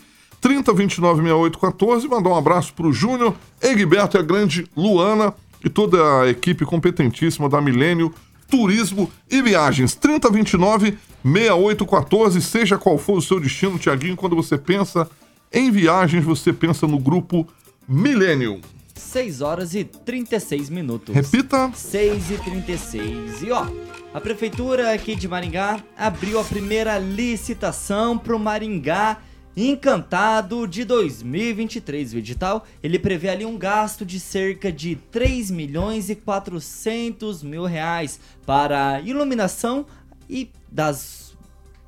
30296814. 0.42 2.08
Mandar 2.08 2.30
um 2.30 2.36
abraço 2.36 2.74
pro 2.74 2.92
Júnior, 2.92 3.34
Egberto 3.62 4.16
e 4.16 4.20
a 4.20 4.22
grande 4.22 4.68
Luana 4.76 5.32
e 5.64 5.70
toda 5.70 6.22
a 6.22 6.28
equipe 6.28 6.66
competentíssima 6.66 7.48
da 7.48 7.60
Milênio 7.60 8.12
Turismo 8.54 9.10
e 9.28 9.42
Viagens. 9.42 9.98
30296814. 11.24 12.40
Seja 12.40 12.78
qual 12.78 12.96
for 12.96 13.18
o 13.18 13.22
seu 13.22 13.40
destino, 13.40 13.80
Tiaguinho, 13.80 14.14
quando 14.14 14.36
você 14.36 14.56
pensa 14.56 15.10
em 15.52 15.72
viagens, 15.72 16.24
você 16.24 16.52
pensa 16.52 16.86
no 16.86 17.00
grupo 17.00 17.48
Millennium. 17.88 18.60
6 18.94 19.40
horas 19.40 19.74
e 19.74 19.82
36 19.82 20.70
minutos. 20.70 21.12
Repita. 21.12 21.72
6 21.74 22.30
e 22.30 22.38
36. 22.38 23.42
E 23.42 23.50
ó, 23.50 23.66
a 24.12 24.20
prefeitura 24.20 24.94
aqui 24.94 25.16
de 25.16 25.26
Maringá 25.26 25.80
abriu 25.98 26.38
a 26.38 26.44
primeira 26.44 26.96
licitação 26.96 28.16
pro 28.16 28.38
Maringá 28.38 29.18
Encantado 29.56 30.66
de 30.66 30.84
2023. 30.84 32.14
O 32.14 32.18
edital, 32.18 32.66
ele 32.82 32.98
prevê 32.98 33.28
ali 33.28 33.44
um 33.44 33.56
gasto 33.56 34.04
de 34.04 34.18
cerca 34.18 34.72
de 34.72 34.96
3 35.12 35.50
milhões 35.50 36.10
e 36.10 36.16
400 36.16 37.42
mil 37.42 37.64
reais 37.64 38.18
para 38.44 39.00
iluminação 39.00 39.86
e 40.28 40.50
das 40.70 41.36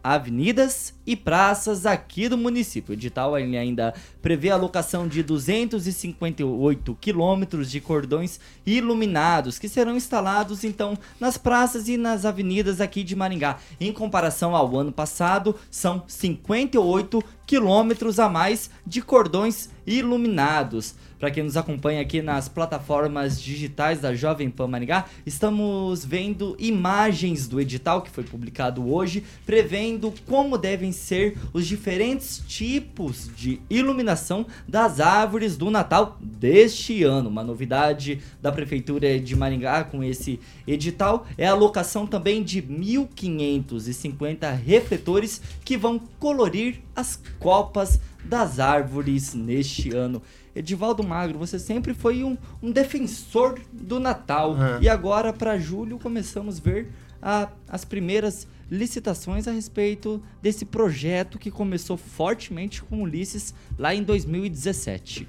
avenidas 0.03 0.95
e 1.07 1.14
praças 1.14 1.86
aqui 1.86 2.28
do 2.28 2.36
município. 2.36 2.90
O 2.90 2.94
edital 2.94 3.38
ele 3.38 3.57
ainda 3.57 3.94
prevê 4.20 4.50
a 4.50 4.54
alocação 4.54 5.07
de 5.07 5.22
258 5.22 6.96
quilômetros 7.00 7.70
de 7.70 7.80
cordões 7.80 8.40
iluminados 8.66 9.59
que 9.59 9.68
serão 9.68 9.96
instalados 9.96 10.64
então 10.64 10.98
nas 11.20 11.38
praças 11.38 11.88
e 11.88 11.96
nas 11.96 12.24
avenidas 12.24 12.80
aqui 12.80 13.04
de 13.04 13.14
Maringá. 13.14 13.59
Em 13.80 13.92
comparação 13.92 14.57
ao 14.57 14.76
ano 14.76 14.92
passado, 14.92 15.54
são 15.70 16.02
58 16.07 17.22
quilômetros 17.46 18.18
a 18.18 18.28
mais 18.28 18.68
de 18.84 19.00
cordões 19.00 19.70
iluminados. 19.86 20.94
Para 21.18 21.30
quem 21.30 21.44
nos 21.44 21.57
acompanha 21.57 22.02
aqui 22.02 22.20
nas 22.20 22.46
plataformas 22.46 23.40
digitais 23.40 24.00
da 24.00 24.14
Jovem 24.14 24.50
Pan 24.50 24.66
Maringá, 24.66 25.07
estamos 25.24 26.04
vendo 26.04 26.54
imagens 26.59 27.48
do 27.48 27.59
edital 27.59 28.02
que 28.02 28.11
foi 28.11 28.22
publicado 28.22 28.92
hoje, 28.92 29.24
prevendo 29.46 30.12
como 30.26 30.59
devem 30.59 30.92
ser 30.97 31.38
os 31.53 31.66
diferentes 31.66 32.42
tipos 32.47 33.30
de 33.36 33.61
iluminação 33.70 34.47
das 34.66 34.99
árvores 34.99 35.57
do 35.57 35.70
Natal 35.70 36.18
deste 36.20 37.05
ano. 37.05 37.28
Uma 37.28 37.44
novidade 37.44 38.20
da 38.42 38.51
Prefeitura 38.51 39.20
de 39.20 39.36
Maringá 39.36 39.84
com 39.84 40.03
esse 40.03 40.40
edital 40.66 41.26
é 41.38 41.47
a 41.47 41.53
alocação 41.53 42.07
também 42.07 42.42
de 42.42 42.62
1.550 42.62 44.53
refletores 44.57 45.40
que 45.64 45.76
vão 45.76 45.99
colorir 46.18 46.80
as 46.94 47.20
copas 47.38 48.01
das 48.24 48.59
árvores 48.59 49.34
neste 49.34 49.94
ano. 49.94 50.20
Edivaldo 50.55 51.05
Magro, 51.05 51.38
você 51.38 51.59
sempre 51.59 51.92
foi 51.92 52.24
um, 52.24 52.36
um 52.62 52.70
defensor 52.70 53.61
do 53.70 54.01
Natal. 54.01 54.57
É. 54.57 54.78
E 54.82 54.88
agora, 54.88 55.32
para 55.32 55.59
julho, 55.59 55.99
começamos 55.99 56.59
a 56.59 56.62
ver 56.62 56.90
a, 57.21 57.51
as 57.69 57.85
primeiras 57.85 58.47
licitações 58.71 59.47
a 59.47 59.53
respeito 59.53 60.23
desse 60.43 60.64
projeto 60.64 61.39
que 61.39 61.51
começou 61.51 61.97
fortemente 61.97 62.83
com 62.83 63.03
Ulisses 63.03 63.55
lá 63.79 63.95
em 63.95 64.03
2017. 64.03 65.27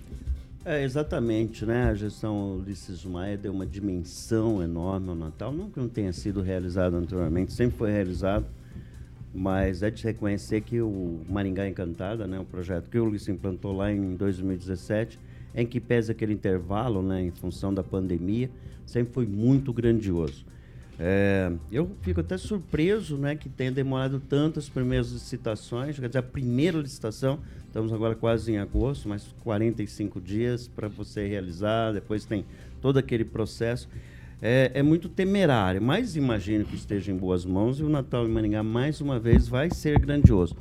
É, 0.66 0.84
exatamente, 0.84 1.66
né? 1.66 1.86
A 1.86 1.94
gestão 1.94 2.58
Ulisses 2.58 3.06
Maia 3.06 3.38
deu 3.38 3.54
uma 3.54 3.66
dimensão 3.66 4.62
enorme 4.62 5.10
ao 5.10 5.16
Natal. 5.16 5.54
Não 5.54 5.70
que 5.70 5.80
não 5.80 5.88
tenha 5.88 6.12
sido 6.12 6.42
realizado 6.42 6.96
anteriormente, 6.96 7.54
sempre 7.54 7.78
foi 7.78 7.90
realizado. 7.90 8.46
Mas 9.34 9.84
é 9.84 9.90
de 9.90 10.04
reconhecer 10.04 10.62
que 10.62 10.82
o 10.82 11.22
Maringá 11.30 11.68
Encantada, 11.68 12.28
né, 12.28 12.40
o 12.40 12.44
projeto 12.44 12.90
que 12.90 13.00
o 13.00 13.06
Ulisses 13.06 13.30
implantou 13.30 13.76
lá 13.76 13.92
em 13.92 14.16
2017, 14.16 15.18
em 15.56 15.66
que 15.66 15.80
pesa 15.80 16.12
aquele 16.12 16.34
intervalo, 16.34 17.02
né, 17.02 17.22
em 17.22 17.32
função 17.32 17.74
da 17.74 17.84
pandemia, 17.84 18.50
sempre 18.86 19.14
foi 19.14 19.26
muito 19.26 19.72
grandioso. 19.72 20.44
É, 21.00 21.52
eu 21.72 21.92
fico 22.02 22.22
até 22.22 22.38
surpreso 22.38 23.18
né, 23.18 23.36
que 23.36 23.48
tenha 23.48 23.72
demorado 23.72 24.20
tanto 24.20 24.58
as 24.58 24.68
primeiras 24.68 25.12
licitações, 25.12 26.00
quer 26.00 26.08
dizer, 26.08 26.20
a 26.20 26.24
primeira 26.24 26.80
licitação, 26.80 27.40
estamos 27.68 27.94
agora 27.94 28.16
quase 28.16 28.52
em 28.52 28.58
agosto, 28.58 29.08
mas 29.08 29.36
45 29.44 30.20
dias 30.20 30.68
para 30.68 30.88
você 30.88 31.28
realizar, 31.28 31.94
depois 31.94 32.26
tem 32.26 32.46
todo 32.82 32.98
aquele 32.98 33.24
processo. 33.24 33.88
É, 34.42 34.72
é 34.74 34.84
muito 34.84 35.08
temerário, 35.08 35.82
mas 35.82 36.16
imagino 36.16 36.66
que 36.66 36.76
esteja 36.76 37.12
em 37.12 37.18
boas 37.18 37.46
mãos 37.46 37.80
e 37.80 37.84
o 37.84 37.90
Natal 37.90 38.26
em 38.26 38.32
Maringá, 38.32 38.64
mais 38.64 39.00
uma 39.00 39.20
vez, 39.20 39.48
vai 39.48 39.70
ser 39.70 40.00
grandioso. 40.00 40.56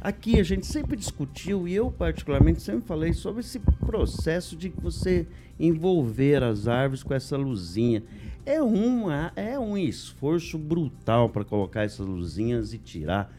Aqui 0.00 0.40
a 0.40 0.42
gente 0.42 0.66
sempre 0.66 0.96
discutiu, 0.96 1.68
e 1.68 1.74
eu 1.74 1.90
particularmente 1.90 2.62
sempre 2.62 2.86
falei 2.86 3.12
sobre 3.12 3.40
esse 3.40 3.58
processo 3.58 4.56
de 4.56 4.70
você 4.70 5.26
envolver 5.58 6.42
as 6.42 6.66
árvores 6.66 7.02
com 7.02 7.12
essa 7.12 7.36
luzinha. 7.36 8.02
É, 8.46 8.60
uma, 8.62 9.32
é 9.36 9.58
um 9.58 9.76
esforço 9.76 10.58
brutal 10.58 11.28
para 11.28 11.44
colocar 11.44 11.82
essas 11.82 12.06
luzinhas 12.06 12.72
e 12.72 12.78
tirar. 12.78 13.32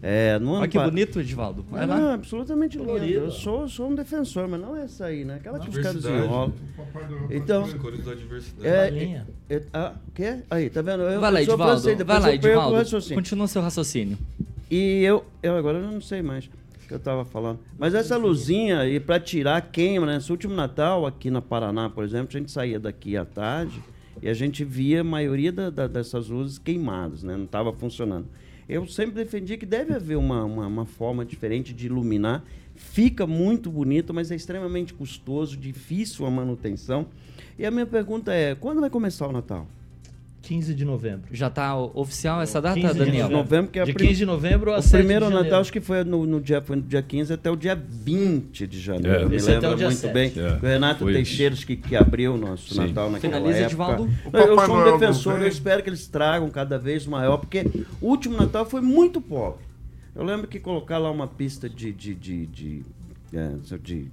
É, 0.00 0.38
no 0.38 0.50
ano 0.52 0.60
Olha 0.60 0.68
que 0.68 0.78
pa- 0.78 0.84
bonito, 0.84 1.18
Edivaldo. 1.18 1.64
Vai 1.68 1.84
não, 1.84 2.04
lá. 2.06 2.14
absolutamente 2.14 2.78
lindo. 2.78 2.98
Eu 2.98 3.30
sou, 3.32 3.68
sou 3.68 3.90
um 3.90 3.94
defensor, 3.96 4.46
mas 4.46 4.60
não 4.60 4.76
essa 4.76 5.06
aí, 5.06 5.24
né? 5.24 5.36
Aquela 5.36 5.58
que 5.58 5.68
os 5.70 5.78
caras 5.78 6.04
enrolam. 6.04 6.52
Então, 7.30 7.64
As 7.64 7.74
cores 7.74 8.04
da 8.04 8.14
diversidade. 8.14 8.68
é, 8.68 8.90
linha. 8.90 9.26
é, 9.50 9.56
é, 9.56 9.62
ah, 9.72 9.94
o 10.06 10.12
quê? 10.12 10.38
Aí, 10.48 10.70
tá 10.70 10.82
vendo? 10.82 11.02
Eu, 11.02 11.20
Vai 11.20 11.32
lá, 11.32 11.42
Edivaldo. 11.42 11.64
francês, 11.64 11.98
Vai 12.06 12.20
lá, 12.20 12.32
Edivaldo. 12.32 13.14
Continua 13.14 13.48
seu 13.48 13.60
raciocínio. 13.60 14.16
E 14.70 15.02
eu, 15.02 15.24
eu 15.42 15.56
agora 15.56 15.78
eu 15.78 15.90
não 15.90 16.00
sei 16.00 16.22
mais 16.22 16.44
o 16.44 16.86
que 16.86 16.94
eu 16.94 17.00
tava 17.00 17.24
falando. 17.24 17.58
Mas 17.76 17.92
essa 17.92 18.16
luzinha, 18.16 18.86
e 18.86 19.00
para 19.00 19.18
tirar, 19.18 19.60
queima, 19.62 20.06
né? 20.06 20.18
Esse 20.18 20.30
último 20.30 20.54
Natal, 20.54 21.06
aqui 21.06 21.28
na 21.28 21.42
Paraná, 21.42 21.90
por 21.90 22.04
exemplo, 22.04 22.28
a 22.36 22.38
gente 22.38 22.52
saía 22.52 22.78
daqui 22.78 23.16
à 23.16 23.24
tarde 23.24 23.82
e 24.22 24.28
a 24.28 24.34
gente 24.34 24.64
via 24.64 25.00
a 25.00 25.04
maioria 25.04 25.52
da- 25.52 25.70
da- 25.70 25.86
dessas 25.86 26.28
luzes 26.28 26.58
queimadas, 26.58 27.22
né? 27.22 27.36
Não 27.36 27.44
estava 27.44 27.72
funcionando. 27.72 28.26
Eu 28.68 28.86
sempre 28.86 29.14
defendi 29.14 29.56
que 29.56 29.64
deve 29.64 29.94
haver 29.94 30.16
uma, 30.16 30.44
uma, 30.44 30.66
uma 30.66 30.84
forma 30.84 31.24
diferente 31.24 31.72
de 31.72 31.86
iluminar. 31.86 32.44
Fica 32.74 33.26
muito 33.26 33.70
bonito, 33.70 34.12
mas 34.12 34.30
é 34.30 34.36
extremamente 34.36 34.92
custoso, 34.94 35.56
difícil 35.56 36.26
a 36.26 36.30
manutenção. 36.30 37.06
E 37.58 37.64
a 37.64 37.70
minha 37.70 37.86
pergunta 37.86 38.32
é, 38.32 38.54
quando 38.54 38.80
vai 38.80 38.90
começar 38.90 39.26
o 39.26 39.32
Natal? 39.32 39.66
15 40.48 40.74
de 40.74 40.82
novembro. 40.82 41.28
Já 41.30 41.50
tá 41.50 41.76
o- 41.78 41.90
oficial 41.94 42.40
essa 42.40 42.58
data, 42.58 42.80
15 42.80 42.94
de 42.94 42.98
Daniel? 42.98 43.28
novembro, 43.28 43.70
que 43.70 43.78
é 43.78 43.82
a 43.82 43.84
de 43.84 43.92
prim- 43.92 44.06
15 44.06 44.18
de 44.20 44.24
novembro 44.24 44.72
a 44.72 44.78
O 44.78 44.82
7 44.82 44.92
primeiro 45.00 45.26
de 45.26 45.34
Natal, 45.34 45.60
acho 45.60 45.70
que 45.70 45.80
foi 45.80 46.02
no, 46.04 46.24
no 46.24 46.40
dia, 46.40 46.62
foi 46.62 46.76
no 46.76 46.82
dia 46.82 47.02
15 47.02 47.30
até 47.34 47.50
o 47.50 47.56
dia 47.56 47.74
20 47.76 48.66
de 48.66 48.80
janeiro. 48.80 49.26
É. 49.26 49.28
me 49.28 49.36
Esse 49.36 49.50
até 49.50 49.60
lembro 49.60 49.72
o 49.74 49.76
dia 49.76 49.86
muito 49.88 49.98
7. 50.00 50.12
bem. 50.14 50.32
É, 50.36 50.52
O 50.52 50.58
Renato 50.60 51.00
foi 51.00 51.12
Teixeiras 51.12 51.64
que, 51.64 51.76
que 51.76 51.94
abriu 51.94 52.32
o 52.34 52.38
nosso 52.38 52.72
Sim. 52.72 52.80
Natal 52.80 53.10
naquela 53.10 53.34
Finaliza, 53.36 53.58
época. 53.58 53.66
Edivaldo. 53.92 54.10
Não, 54.32 54.40
eu 54.40 54.58
sou 54.66 54.76
um 54.78 54.98
defensor, 54.98 55.42
eu 55.42 55.48
espero 55.48 55.82
que 55.82 55.90
eles 55.90 56.08
tragam 56.08 56.48
cada 56.48 56.78
vez 56.78 57.06
maior, 57.06 57.36
porque 57.36 57.66
o 58.00 58.06
último 58.08 58.34
Natal 58.38 58.64
foi 58.64 58.80
muito 58.80 59.20
pobre. 59.20 59.60
Eu 60.16 60.24
lembro 60.24 60.48
que 60.48 60.58
colocar 60.58 60.96
lá 60.96 61.10
uma 61.10 61.26
pista 61.28 61.68
de, 61.68 61.92
de, 61.92 62.14
de, 62.14 62.46
de, 62.46 62.82
é, 63.34 63.50
de- 63.82 64.10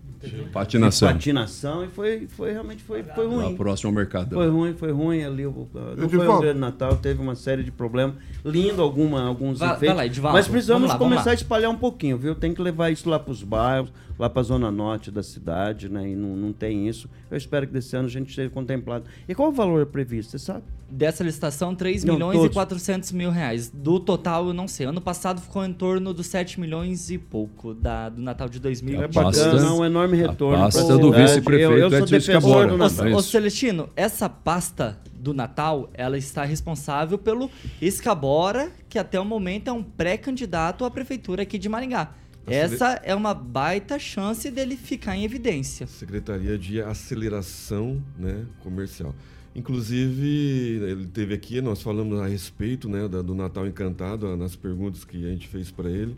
Patinação. 0.52 1.08
patinação 1.12 1.84
e 1.84 1.88
foi, 1.88 2.28
foi 2.28 2.52
realmente 2.52 2.84
foi, 2.84 3.04
foi 3.04 3.26
Lá 3.28 3.44
ruim. 3.46 3.56
próximo 3.56 3.90
ao 3.90 3.96
Mercadão. 3.96 4.40
Foi 4.40 4.50
ruim, 4.50 4.74
foi 4.74 4.92
ruim 4.92 5.24
ali. 5.24 5.46
o- 5.46 5.68
Não 5.98 6.10
foi 6.10 6.28
um 6.28 6.40
grande 6.40 6.60
Natal, 6.60 6.96
teve 6.98 7.22
uma 7.22 7.36
série 7.36 7.64
de 7.64 7.72
problemas. 7.72 8.16
Lindo 8.44 8.82
alguma, 8.82 9.22
alguns 9.24 9.60
Vai- 9.60 9.70
vai 9.70 9.78
efeitos. 9.78 9.98
lá, 9.98 10.06
Edivaldo. 10.06 10.38
mas 10.38 10.48
precisamos 10.48 10.90
lá, 10.90 10.98
começar 10.98 11.26
lá. 11.26 11.32
a 11.32 11.34
espalhar 11.36 11.72
um 11.72 11.78
pouquinho, 11.78 12.18
viu? 12.18 12.36
Tem 12.36 12.54
que 12.54 12.62
levar 12.62 12.90
isso 12.92 13.10
lá 13.10 13.18
para 13.20 13.32
os 13.32 13.42
bairros, 13.44 13.92
lá 14.18 14.30
para 14.30 14.40
a 14.42 14.44
zona 14.44 14.72
norte 14.72 15.10
da 15.12 15.24
cidade, 15.24 15.90
né? 15.90 16.10
E 16.10 16.16
não, 16.16 16.36
não 16.36 16.54
tem 16.54 16.88
isso. 16.88 17.10
Eu 17.30 17.38
espero 17.38 17.66
que 17.68 17.74
desse 17.74 17.96
ano 17.96 18.08
a 18.08 18.12
gente 18.12 18.34
seja 18.34 18.50
contemplado. 18.50 19.06
E 19.28 19.34
qual 19.36 19.50
o 19.50 19.52
valor 19.52 19.86
previsto, 19.88 20.32
você 20.32 20.40
sabe? 20.40 20.64
Dessa 20.88 21.24
licitação, 21.24 21.74
3 21.74 22.04
Não, 22.04 22.14
milhões 22.14 22.36
e 22.36 22.40
todos. 22.42 22.54
400 22.54 23.12
mil 23.12 23.32
reais. 23.32 23.72
Do 23.74 24.00
total, 24.00 24.48
eu 24.48 24.54
não 24.54 24.68
sei. 24.68 24.86
Ano 24.86 25.02
passado 25.02 25.42
ficou 25.42 25.66
em 25.66 25.74
torno 25.74 26.14
dos 26.14 26.28
7 26.28 26.60
milhões 26.60 27.10
e 27.10 27.18
pouco 27.18 27.74
da, 27.74 28.08
do 28.10 28.22
Natal 28.22 28.48
de 28.48 28.58
É 28.58 28.62
2020. 28.62 29.12
pasta- 29.12 29.46
bacana, 29.52 29.74
um 29.74 29.84
enorme 29.84 30.05
retorno. 30.14 30.64
pasta 30.64 30.86
pra 30.86 30.98
do 30.98 31.12
vice-prefeito 31.12 31.72
Eu, 31.72 31.90
eu 31.90 31.90
sou 31.90 32.00
Edson 32.00 32.16
Escabora. 32.18 32.74
Ô. 32.76 33.20
É. 33.20 33.22
Celestino, 33.22 33.90
essa 33.96 34.30
pasta 34.30 35.00
do 35.14 35.34
Natal, 35.34 35.90
ela 35.94 36.18
está 36.18 36.44
responsável 36.44 37.18
pelo 37.18 37.50
Escabora, 37.82 38.72
que 38.88 39.00
até 39.00 39.20
o 39.20 39.26
momento 39.26 39.70
é 39.70 39.74
um 39.74 39.82
pré-candidato 39.82 40.86
à 40.86 40.92
prefeitura 40.92 41.42
aqui 41.42 41.58
de 41.58 41.68
Maringá. 41.68 42.14
Essa 42.48 43.02
é 43.04 43.16
uma 43.16 43.34
baita 43.34 43.98
chance 43.98 44.52
dele 44.52 44.76
ficar 44.76 45.16
em 45.16 45.24
evidência. 45.24 45.88
Secretaria 45.88 46.58
de 46.58 46.80
Aceleração 46.80 48.02
né, 48.18 48.46
Comercial. 48.62 49.16
Inclusive, 49.56 50.82
ele 50.84 51.08
teve 51.08 51.34
aqui, 51.34 51.62
nós 51.62 51.82
falamos 51.82 52.20
a 52.20 52.28
respeito 52.28 52.90
né, 52.90 53.08
do 53.08 53.34
Natal 53.34 53.66
Encantado, 53.66 54.36
nas 54.36 54.56
perguntas 54.56 55.04
que 55.04 55.26
a 55.26 55.30
gente 55.30 55.48
fez 55.48 55.72
para 55.72 55.90
ele, 55.90 56.16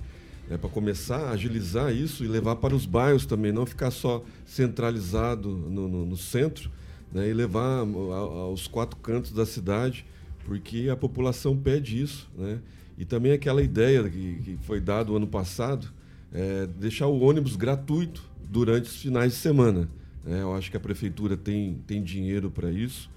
né, 0.49 0.57
para 0.57 0.69
começar 0.69 1.17
a 1.27 1.31
agilizar 1.31 1.93
isso 1.93 2.23
e 2.23 2.27
levar 2.27 2.55
para 2.57 2.75
os 2.75 2.85
bairros 2.85 3.25
também, 3.25 3.51
não 3.51 3.65
ficar 3.65 3.91
só 3.91 4.23
centralizado 4.45 5.49
no, 5.49 5.87
no- 5.87 6.05
no 6.05 6.17
centro, 6.17 6.69
né, 7.11 7.29
e 7.29 7.33
levar 7.33 7.79
aos 7.79 8.67
quatro 8.67 8.97
cantos 8.99 9.31
da 9.31 9.45
cidade, 9.45 10.05
porque 10.45 10.89
a 10.89 10.95
população 10.95 11.55
pede 11.55 12.01
isso. 12.01 12.29
Né? 12.37 12.59
E 12.97 13.05
também 13.05 13.31
aquela 13.31 13.61
ideia 13.61 14.03
que, 14.09 14.35
que 14.43 14.57
foi 14.63 14.79
dado 14.79 15.15
ano 15.15 15.27
passado, 15.27 15.87
é, 16.33 16.67
deixar 16.79 17.07
o 17.07 17.19
ônibus 17.21 17.55
gratuito 17.55 18.23
durante 18.49 18.85
os 18.89 18.95
finais 19.01 19.33
de 19.33 19.37
semana. 19.39 19.89
É, 20.25 20.41
eu 20.41 20.53
acho 20.55 20.69
que 20.69 20.75
a 20.77 20.79
prefeitura 20.79 21.37
tem, 21.37 21.77
tem 21.87 22.03
dinheiro 22.03 22.49
para 22.51 22.69
isso, 22.71 23.09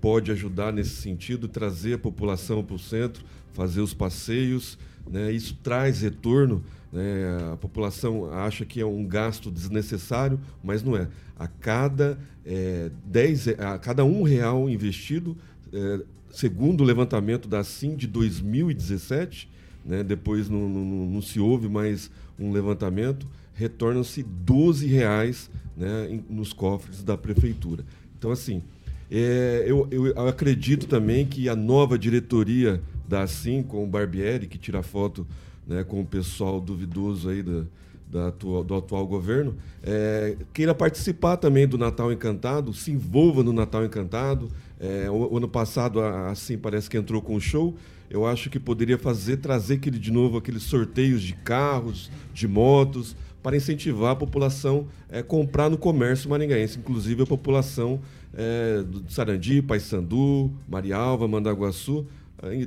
pode 0.00 0.30
ajudar 0.30 0.72
nesse 0.72 0.96
sentido, 0.96 1.48
trazer 1.48 1.94
a 1.94 1.98
população 1.98 2.62
para 2.64 2.76
o 2.76 2.78
centro, 2.78 3.24
fazer 3.52 3.80
os 3.80 3.92
passeios. 3.94 4.78
Né? 5.10 5.32
Isso 5.32 5.58
traz 5.62 6.00
retorno. 6.00 6.62
Né? 6.92 7.52
A 7.52 7.56
população 7.56 8.32
acha 8.32 8.64
que 8.64 8.80
é 8.80 8.86
um 8.86 9.06
gasto 9.06 9.50
desnecessário, 9.50 10.40
mas 10.62 10.82
não 10.82 10.96
é. 10.96 11.08
A 11.38 11.48
cada, 11.48 12.18
é, 12.44 12.90
10, 13.06 13.48
a 13.58 13.78
cada 13.78 14.04
um 14.04 14.22
real 14.22 14.68
investido, 14.68 15.36
é, 15.72 16.00
segundo 16.30 16.82
o 16.82 16.84
levantamento 16.84 17.48
da 17.48 17.64
SIM 17.64 17.96
de 17.96 18.06
2017, 18.06 19.48
né? 19.84 20.02
depois 20.02 20.48
não, 20.48 20.68
não, 20.68 21.06
não 21.06 21.22
se 21.22 21.40
houve 21.40 21.68
mais 21.68 22.10
um 22.38 22.52
levantamento, 22.52 23.26
retornam-se 23.54 24.22
12 24.22 24.86
reais 24.86 25.50
né, 25.76 26.20
nos 26.28 26.52
cofres 26.52 27.02
da 27.02 27.16
prefeitura. 27.16 27.84
Então, 28.18 28.30
assim, 28.30 28.62
é, 29.10 29.64
eu, 29.66 29.86
eu, 29.90 30.28
acredito 30.28 30.86
também 30.86 31.26
que 31.26 31.48
a 31.48 31.56
nova 31.56 31.98
diretoria 31.98 32.80
da 33.08 33.22
Assim, 33.22 33.62
com 33.62 33.84
o 33.84 33.86
Barbieri, 33.86 34.46
que 34.46 34.58
tira 34.58 34.82
foto 34.82 35.26
né, 35.66 35.84
com 35.84 36.00
o 36.00 36.06
pessoal 36.06 36.60
duvidoso 36.60 37.28
aí 37.28 37.42
da, 37.42 37.64
da 38.10 38.28
atual, 38.28 38.62
do 38.62 38.74
atual 38.74 39.06
governo, 39.06 39.56
é, 39.82 40.36
queira 40.52 40.74
participar 40.74 41.36
também 41.36 41.66
do 41.66 41.76
Natal 41.76 42.12
Encantado, 42.12 42.72
se 42.72 42.90
envolva 42.90 43.42
no 43.42 43.52
Natal 43.52 43.84
Encantado. 43.84 44.48
É, 44.78 45.10
o, 45.10 45.32
o, 45.32 45.36
ano 45.36 45.48
passado, 45.48 46.00
a 46.00 46.30
Assim 46.30 46.58
parece 46.58 46.88
que 46.88 46.96
entrou 46.96 47.20
com 47.20 47.34
um 47.34 47.40
show. 47.40 47.74
Eu 48.10 48.26
acho 48.26 48.50
que 48.50 48.60
poderia 48.60 48.98
fazer, 48.98 49.38
trazer 49.38 49.74
aquele, 49.74 49.98
de 49.98 50.12
novo 50.12 50.36
aqueles 50.36 50.62
sorteios 50.62 51.22
de 51.22 51.32
carros, 51.32 52.10
de 52.32 52.46
motos, 52.46 53.16
para 53.42 53.56
incentivar 53.56 54.12
a 54.12 54.16
população 54.16 54.86
a 55.10 55.18
é, 55.18 55.22
comprar 55.22 55.68
no 55.68 55.76
comércio 55.76 56.30
maringaense, 56.30 56.78
inclusive 56.78 57.22
a 57.22 57.26
população 57.26 58.00
é, 58.32 58.82
do 58.82 59.04
Sarandi, 59.10 59.60
Paissandu, 59.60 60.50
Marialva, 60.68 61.28
Mandaguaçu, 61.28 62.06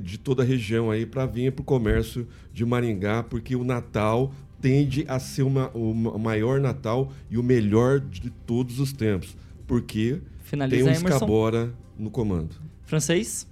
de 0.02 0.18
toda 0.18 0.42
a 0.42 0.46
região 0.46 0.90
aí 0.90 1.06
para 1.06 1.26
vir 1.26 1.52
para 1.52 1.62
o 1.62 1.64
comércio 1.64 2.26
de 2.52 2.64
Maringá, 2.64 3.22
porque 3.22 3.54
o 3.54 3.64
Natal 3.64 4.32
tende 4.60 5.04
a 5.08 5.18
ser 5.18 5.42
uma, 5.42 5.68
o 5.70 6.18
maior 6.18 6.60
Natal 6.60 7.12
e 7.30 7.38
o 7.38 7.42
melhor 7.42 8.00
de 8.00 8.30
todos 8.30 8.80
os 8.80 8.92
tempos, 8.92 9.36
porque 9.66 10.20
Finaliza 10.42 10.84
tem 10.84 10.92
um 10.92 10.96
escabora 10.96 11.72
no 11.98 12.10
comando. 12.10 12.56
Francês? 12.84 13.46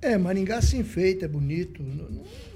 É, 0.00 0.16
Maringá 0.16 0.62
se 0.62 0.76
enfeita, 0.76 1.26
é 1.26 1.28
bonito. 1.28 1.82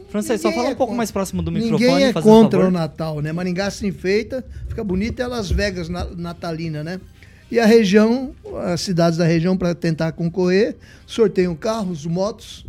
Francês, 0.09 0.41
só 0.41 0.53
fala 0.53 0.69
um 0.69 0.73
é 0.73 0.75
pouco 0.75 0.95
mais 0.95 1.11
próximo 1.11 1.43
do 1.43 1.51
ninguém 1.51 1.73
microfone. 1.73 1.93
Ninguém 1.93 2.09
é 2.09 2.13
contra 2.23 2.69
o 2.69 2.71
Natal, 2.71 3.21
né? 3.21 3.33
Maringá 3.33 3.71
se 3.71 3.87
enfeita, 3.87 4.45
fica 4.69 4.83
bonito, 4.83 5.21
é 5.21 5.27
Las 5.27 5.51
Vegas 5.51 5.89
natalina, 5.89 6.85
né? 6.85 7.01
E 7.51 7.59
a 7.59 7.67
região, 7.67 8.35
as 8.65 8.81
cidades 8.81 9.19
da 9.19 9.25
região, 9.25 9.57
para 9.57 9.75
tentar 9.75 10.13
concorrer, 10.13 10.77
sorteiam 11.07 11.55
carros, 11.55 12.07
motos, 12.07 12.65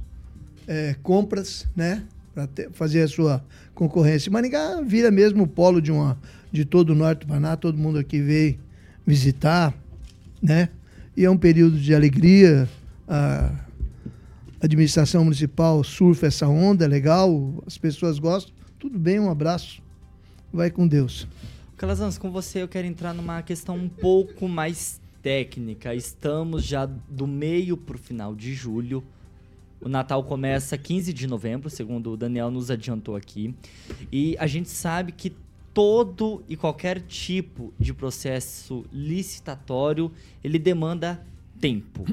é, 0.67 0.95
compras, 1.01 1.67
né? 1.75 2.03
Para 2.33 2.49
fazer 2.73 3.01
a 3.01 3.07
sua 3.07 3.43
concorrência. 3.73 4.31
Maringá 4.31 4.81
vira 4.81 5.09
mesmo 5.09 5.43
o 5.43 5.47
polo 5.47 5.81
de, 5.81 5.91
uma, 5.91 6.17
de 6.51 6.65
todo 6.65 6.89
o 6.89 6.95
norte 6.95 7.21
do 7.21 7.27
Paraná, 7.27 7.55
todo 7.55 7.77
mundo 7.77 7.97
aqui 7.97 8.21
veio 8.21 8.59
visitar, 9.05 9.73
né? 10.41 10.69
E 11.15 11.23
é 11.23 11.29
um 11.29 11.37
período 11.37 11.77
de 11.77 11.95
alegria. 11.95 12.67
A 13.07 13.53
administração 14.61 15.23
municipal 15.23 15.83
surfa 15.83 16.27
essa 16.27 16.47
onda, 16.47 16.85
é 16.85 16.87
legal, 16.87 17.63
as 17.65 17.77
pessoas 17.77 18.19
gostam. 18.19 18.53
Tudo 18.79 18.99
bem, 18.99 19.19
um 19.19 19.29
abraço. 19.29 19.81
Vai 20.51 20.71
com 20.71 20.87
Deus. 20.87 21.27
Calazans, 21.77 22.17
com 22.17 22.31
você 22.31 22.61
eu 22.61 22.67
quero 22.67 22.87
entrar 22.87 23.13
numa 23.13 23.41
questão 23.41 23.75
um 23.75 23.89
pouco 23.89 24.47
mais 24.47 24.99
técnica. 25.21 25.93
Estamos 25.93 26.63
já 26.63 26.85
do 26.85 27.27
meio 27.27 27.75
para 27.75 27.95
o 27.95 27.99
final 27.99 28.35
de 28.35 28.53
julho. 28.53 29.03
O 29.81 29.89
Natal 29.89 30.23
começa 30.23 30.77
15 30.77 31.13
de 31.13 31.27
novembro, 31.27 31.69
segundo 31.69 32.11
o 32.11 32.17
Daniel 32.17 32.49
nos 32.49 32.71
adiantou 32.71 33.15
aqui. 33.15 33.53
E 34.11 34.35
a 34.39 34.47
gente 34.47 34.69
sabe 34.69 35.11
que 35.11 35.33
todo 35.73 36.41
e 36.47 36.55
qualquer 36.55 37.01
tipo 37.01 37.73
de 37.77 37.93
processo 37.93 38.85
licitatório, 38.91 40.11
ele 40.43 40.57
demanda 40.57 41.21
tempo. 41.59 42.05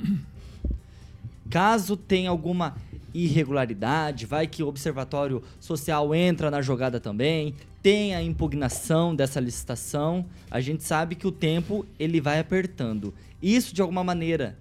Caso 1.49 1.97
tenha 1.97 2.29
alguma 2.29 2.77
irregularidade, 3.15 4.27
vai 4.27 4.47
que 4.47 4.63
o 4.63 4.67
observatório 4.69 5.43
social 5.61 6.15
entra 6.15 6.51
na 6.51 6.63
jogada 6.63 6.99
também, 6.99 7.55
tem 7.83 8.15
a 8.15 8.23
impugnação 8.23 9.15
dessa 9.15 9.39
licitação, 9.39 10.25
a 10.51 10.61
gente 10.61 10.83
sabe 10.83 11.15
que 11.15 11.27
o 11.27 11.33
tempo 11.33 11.87
ele 11.99 12.21
vai 12.21 12.39
apertando. 12.39 13.13
Isso 13.43 13.75
de 13.75 13.83
alguma 13.83 14.03
maneira 14.03 14.57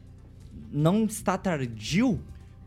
não 0.71 1.05
está 1.05 1.37
tardio? 1.37 2.19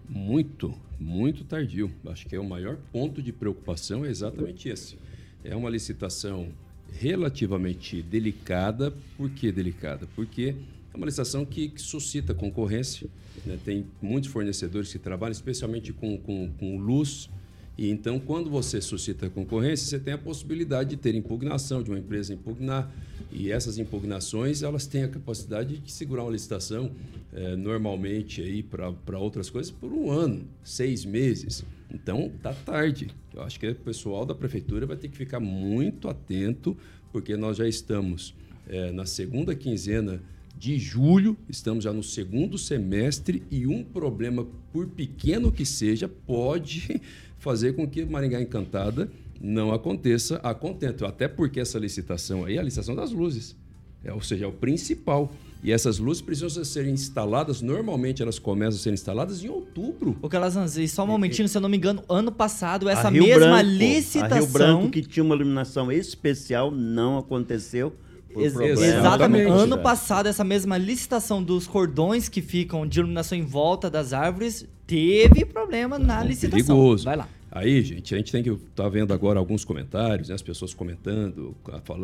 Muito, 0.09 0.75
muito 0.99 1.45
tardio. 1.45 1.91
Acho 2.07 2.27
que 2.27 2.37
é 2.37 2.41
o 2.41 2.45
maior 2.45 2.77
ponto 2.93 3.23
de 3.23 3.33
preocupação 3.33 4.05
é 4.05 4.11
exatamente 4.11 4.69
esse. 4.69 4.97
É 5.43 5.55
uma 5.55 5.71
licitação 5.71 6.49
relativamente 6.93 8.03
delicada. 8.03 8.93
Por 9.17 9.31
que 9.31 9.51
delicada? 9.51 10.07
Porque 10.15 10.55
é 10.93 10.97
uma 10.97 11.07
licitação 11.07 11.45
que, 11.45 11.69
que 11.69 11.81
suscita 11.81 12.35
concorrência. 12.35 13.09
Né? 13.45 13.59
Tem 13.65 13.87
muitos 14.01 14.31
fornecedores 14.31 14.93
que 14.93 14.99
trabalham 14.99 15.33
especialmente 15.33 15.93
com, 15.93 16.17
com, 16.19 16.51
com 16.59 16.79
luz, 16.79 17.29
e 17.77 17.91
então, 17.91 18.21
quando 18.21 18.49
você 18.49 18.81
suscita 18.81 19.29
concorrência, 19.29 19.87
você 19.87 19.99
tem 19.99 20.15
a 20.15 20.19
possibilidade 20.19 20.91
de 20.91 20.97
ter 20.97 21.15
impugnação, 21.15 21.83
de 21.83 21.91
uma 21.91 21.99
empresa 21.99 22.33
impugnar. 22.33 22.91
E 23.33 23.51
essas 23.51 23.79
impugnações, 23.79 24.63
elas 24.63 24.87
têm 24.87 25.03
a 25.03 25.09
capacidade 25.09 25.79
de 25.79 25.91
segurar 25.91 26.23
uma 26.23 26.31
licitação, 26.31 26.93
é, 27.33 27.57
normalmente, 27.57 28.41
aí 28.41 28.63
para 28.63 29.19
outras 29.19 29.51
coisas, 29.51 29.73
por 29.73 29.93
um 29.93 30.09
ano, 30.09 30.47
seis 30.63 31.05
meses. 31.05 31.65
Então, 31.93 32.31
tá 32.41 32.53
tarde. 32.53 33.09
Eu 33.35 33.43
acho 33.43 33.59
que 33.59 33.69
o 33.69 33.75
pessoal 33.75 34.25
da 34.25 34.37
prefeitura 34.37 34.87
vai 34.87 34.97
ter 34.97 35.09
que 35.09 35.17
ficar 35.17 35.41
muito 35.41 36.09
atento, 36.09 36.77
porque 37.11 37.37
nós 37.37 37.57
já 37.57 37.67
estamos 37.67 38.35
é, 38.69 38.93
na 38.93 39.05
segunda 39.05 39.53
quinzena 39.53 40.23
de 40.57 40.79
julho, 40.79 41.37
estamos 41.49 41.83
já 41.83 41.93
no 41.93 42.05
segundo 42.05 42.57
semestre 42.57 43.43
e 43.51 43.67
um 43.67 43.83
problema, 43.83 44.47
por 44.73 44.87
pequeno 44.87 45.51
que 45.51 45.67
seja, 45.67 46.09
pode 46.09 47.01
fazer 47.45 47.75
com 47.75 47.87
que 47.87 48.05
Maringá 48.07 48.41
Encantada 48.41 49.11
não 49.39 49.73
aconteça 49.73 50.37
a 50.43 50.55
contento. 50.55 51.05
Até 51.05 51.29
porque 51.29 51.61
essa 51.61 51.79
licitação 51.79 52.47
aí 52.47 52.57
é 52.57 52.59
a 52.59 52.63
licitação 52.63 52.95
das 52.95 53.13
luzes. 53.13 53.55
É, 54.03 54.13
ou 54.13 54.23
seja, 54.23 54.47
é 54.47 54.49
o 54.49 54.53
principal. 54.53 55.31
E 55.63 55.71
essas 55.71 55.99
luzes 55.99 56.23
precisam 56.23 56.63
ser 56.65 56.87
instaladas, 56.87 57.63
normalmente 57.63 58.23
elas 58.23 58.39
começam 58.39 58.79
a 58.79 58.83
ser 58.83 58.93
instaladas 58.93 59.43
em 59.43 59.49
outubro. 59.49 60.17
O 60.21 60.29
Calazans, 60.29 60.77
e 60.77 60.87
só 60.87 61.05
um 61.05 61.07
momentinho, 61.07 61.49
se 61.49 61.57
eu 61.57 61.61
não 61.61 61.71
me 61.71 61.77
engano, 61.79 62.03
ano 62.07 62.31
passado, 62.31 62.87
essa 62.87 63.11
mesma 63.11 63.63
Branco, 63.63 63.71
licitação. 63.71 64.37
A 64.37 64.41
Rio 64.41 64.49
Branco, 64.49 64.91
que 64.91 65.03
tinha 65.03 65.25
uma 65.25 65.35
iluminação 65.35 65.91
especial, 65.91 66.71
não 66.71 67.17
aconteceu. 67.17 67.95
Ex 68.37 68.55
exatamente. 68.57 69.51
Ano 69.51 69.79
passado, 69.79 70.27
essa 70.27 70.45
mesma 70.45 70.77
licitação 70.77 71.43
dos 71.43 71.67
cordões 71.67 72.29
que 72.29 72.43
ficam 72.43 72.87
de 72.87 72.99
iluminação 73.01 73.39
em 73.39 73.45
volta 73.45 73.89
das 73.89 74.13
árvores 74.13 74.67
teve 74.87 75.45
problema 75.45 75.99
na 75.99 76.23
licitação. 76.23 76.67
Perigoso. 76.67 77.05
Vai 77.05 77.17
lá. 77.17 77.29
Aí, 77.55 77.83
gente, 77.83 78.13
a 78.13 78.19
gente 78.19 78.33
tem 78.33 78.43
que 78.43 78.51
estar 78.51 78.83
tá 78.83 78.89
vendo 78.89 79.15
agora 79.15 79.39
alguns 79.39 79.65
comentários, 79.65 80.29
né, 80.29 80.35
as 80.35 80.43
pessoas 80.43 80.75
comentando, 80.75 81.55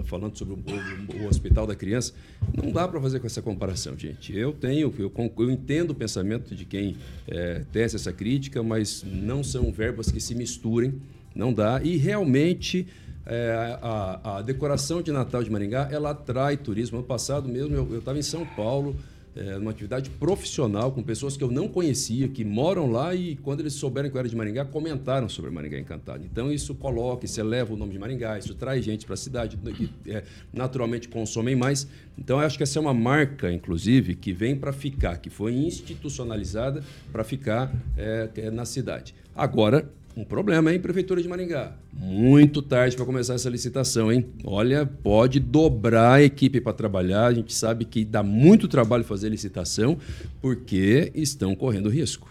falando 0.04 0.38
sobre 0.38 0.54
o, 0.54 0.58
o, 0.58 1.24
o 1.24 1.26
hospital 1.26 1.66
da 1.66 1.74
criança. 1.74 2.12
Não 2.56 2.70
dá 2.70 2.86
para 2.86 3.00
fazer 3.00 3.18
com 3.18 3.26
essa 3.26 3.42
comparação, 3.42 3.98
gente. 3.98 4.32
Eu 4.36 4.52
tenho, 4.52 4.94
eu, 4.96 5.12
eu 5.36 5.50
entendo 5.50 5.90
o 5.90 5.94
pensamento 5.94 6.54
de 6.54 6.64
quem 6.64 6.94
é, 7.26 7.64
tece 7.72 7.96
essa 7.96 8.12
crítica, 8.12 8.62
mas 8.62 9.04
não 9.04 9.42
são 9.42 9.72
verbas 9.72 10.12
que 10.12 10.20
se 10.20 10.36
misturem, 10.36 10.94
não 11.34 11.52
dá. 11.52 11.80
E 11.82 11.96
realmente 11.96 12.86
é, 13.26 13.78
a, 13.82 14.36
a, 14.36 14.42
decoração 14.42 15.02
de 15.02 15.10
Natal 15.10 15.42
de 15.42 15.50
Maringá 15.50 15.88
ela 15.90 16.10
atrai 16.10 16.56
turismo. 16.56 16.98
Ano 16.98 17.06
passado 17.06 17.48
mesmo 17.48 17.74
eu 17.74 17.98
estava 17.98 18.18
em 18.18 18.22
São 18.22 18.46
Paulo 18.46 18.96
é, 19.34 19.56
uma 19.56 19.70
atividade 19.70 20.10
profissional 20.10 20.92
com 20.92 21.02
pessoas 21.02 21.36
que 21.36 21.44
eu 21.44 21.50
não 21.50 21.68
conhecia, 21.68 22.28
que 22.28 22.44
moram 22.44 22.90
lá 22.90 23.14
e 23.14 23.36
quando 23.36 23.60
eles 23.60 23.74
souberam 23.74 24.10
que 24.10 24.16
eu 24.16 24.18
era 24.18 24.28
de 24.28 24.36
Maringá, 24.36 24.64
comentaram 24.64 25.28
sobre 25.28 25.50
Maringá 25.50 25.78
Encantado. 25.78 26.24
Então 26.24 26.52
isso 26.52 26.74
coloca, 26.74 27.24
isso 27.24 27.40
eleva 27.40 27.72
o 27.72 27.76
nome 27.76 27.92
de 27.92 27.98
Maringá, 27.98 28.38
isso 28.38 28.54
traz 28.54 28.84
gente 28.84 29.06
para 29.06 29.14
a 29.14 29.16
cidade, 29.16 29.56
que 29.56 29.90
é, 30.10 30.24
naturalmente 30.52 31.08
consomem 31.08 31.54
mais. 31.54 31.86
Então 32.18 32.40
eu 32.40 32.46
acho 32.46 32.56
que 32.56 32.62
essa 32.62 32.78
é 32.78 32.80
uma 32.80 32.94
marca, 32.94 33.52
inclusive, 33.52 34.14
que 34.14 34.32
vem 34.32 34.56
para 34.56 34.72
ficar, 34.72 35.18
que 35.18 35.30
foi 35.30 35.54
institucionalizada 35.54 36.82
para 37.12 37.24
ficar 37.24 37.72
é, 37.96 38.28
é, 38.36 38.50
na 38.50 38.64
cidade. 38.64 39.14
Agora, 39.34 39.88
um 40.20 40.24
problema, 40.24 40.72
hein, 40.72 40.78
Prefeitura 40.78 41.22
de 41.22 41.28
Maringá? 41.28 41.72
Muito 41.92 42.60
tarde 42.60 42.94
para 42.96 43.04
começar 43.06 43.34
essa 43.34 43.48
licitação, 43.48 44.12
hein? 44.12 44.26
Olha, 44.44 44.84
pode 44.84 45.40
dobrar 45.40 46.14
a 46.14 46.22
equipe 46.22 46.60
para 46.60 46.72
trabalhar. 46.72 47.26
A 47.26 47.32
gente 47.34 47.54
sabe 47.54 47.84
que 47.84 48.04
dá 48.04 48.22
muito 48.22 48.68
trabalho 48.68 49.02
fazer 49.02 49.28
licitação 49.30 49.96
porque 50.40 51.10
estão 51.14 51.54
correndo 51.54 51.88
risco. 51.88 52.28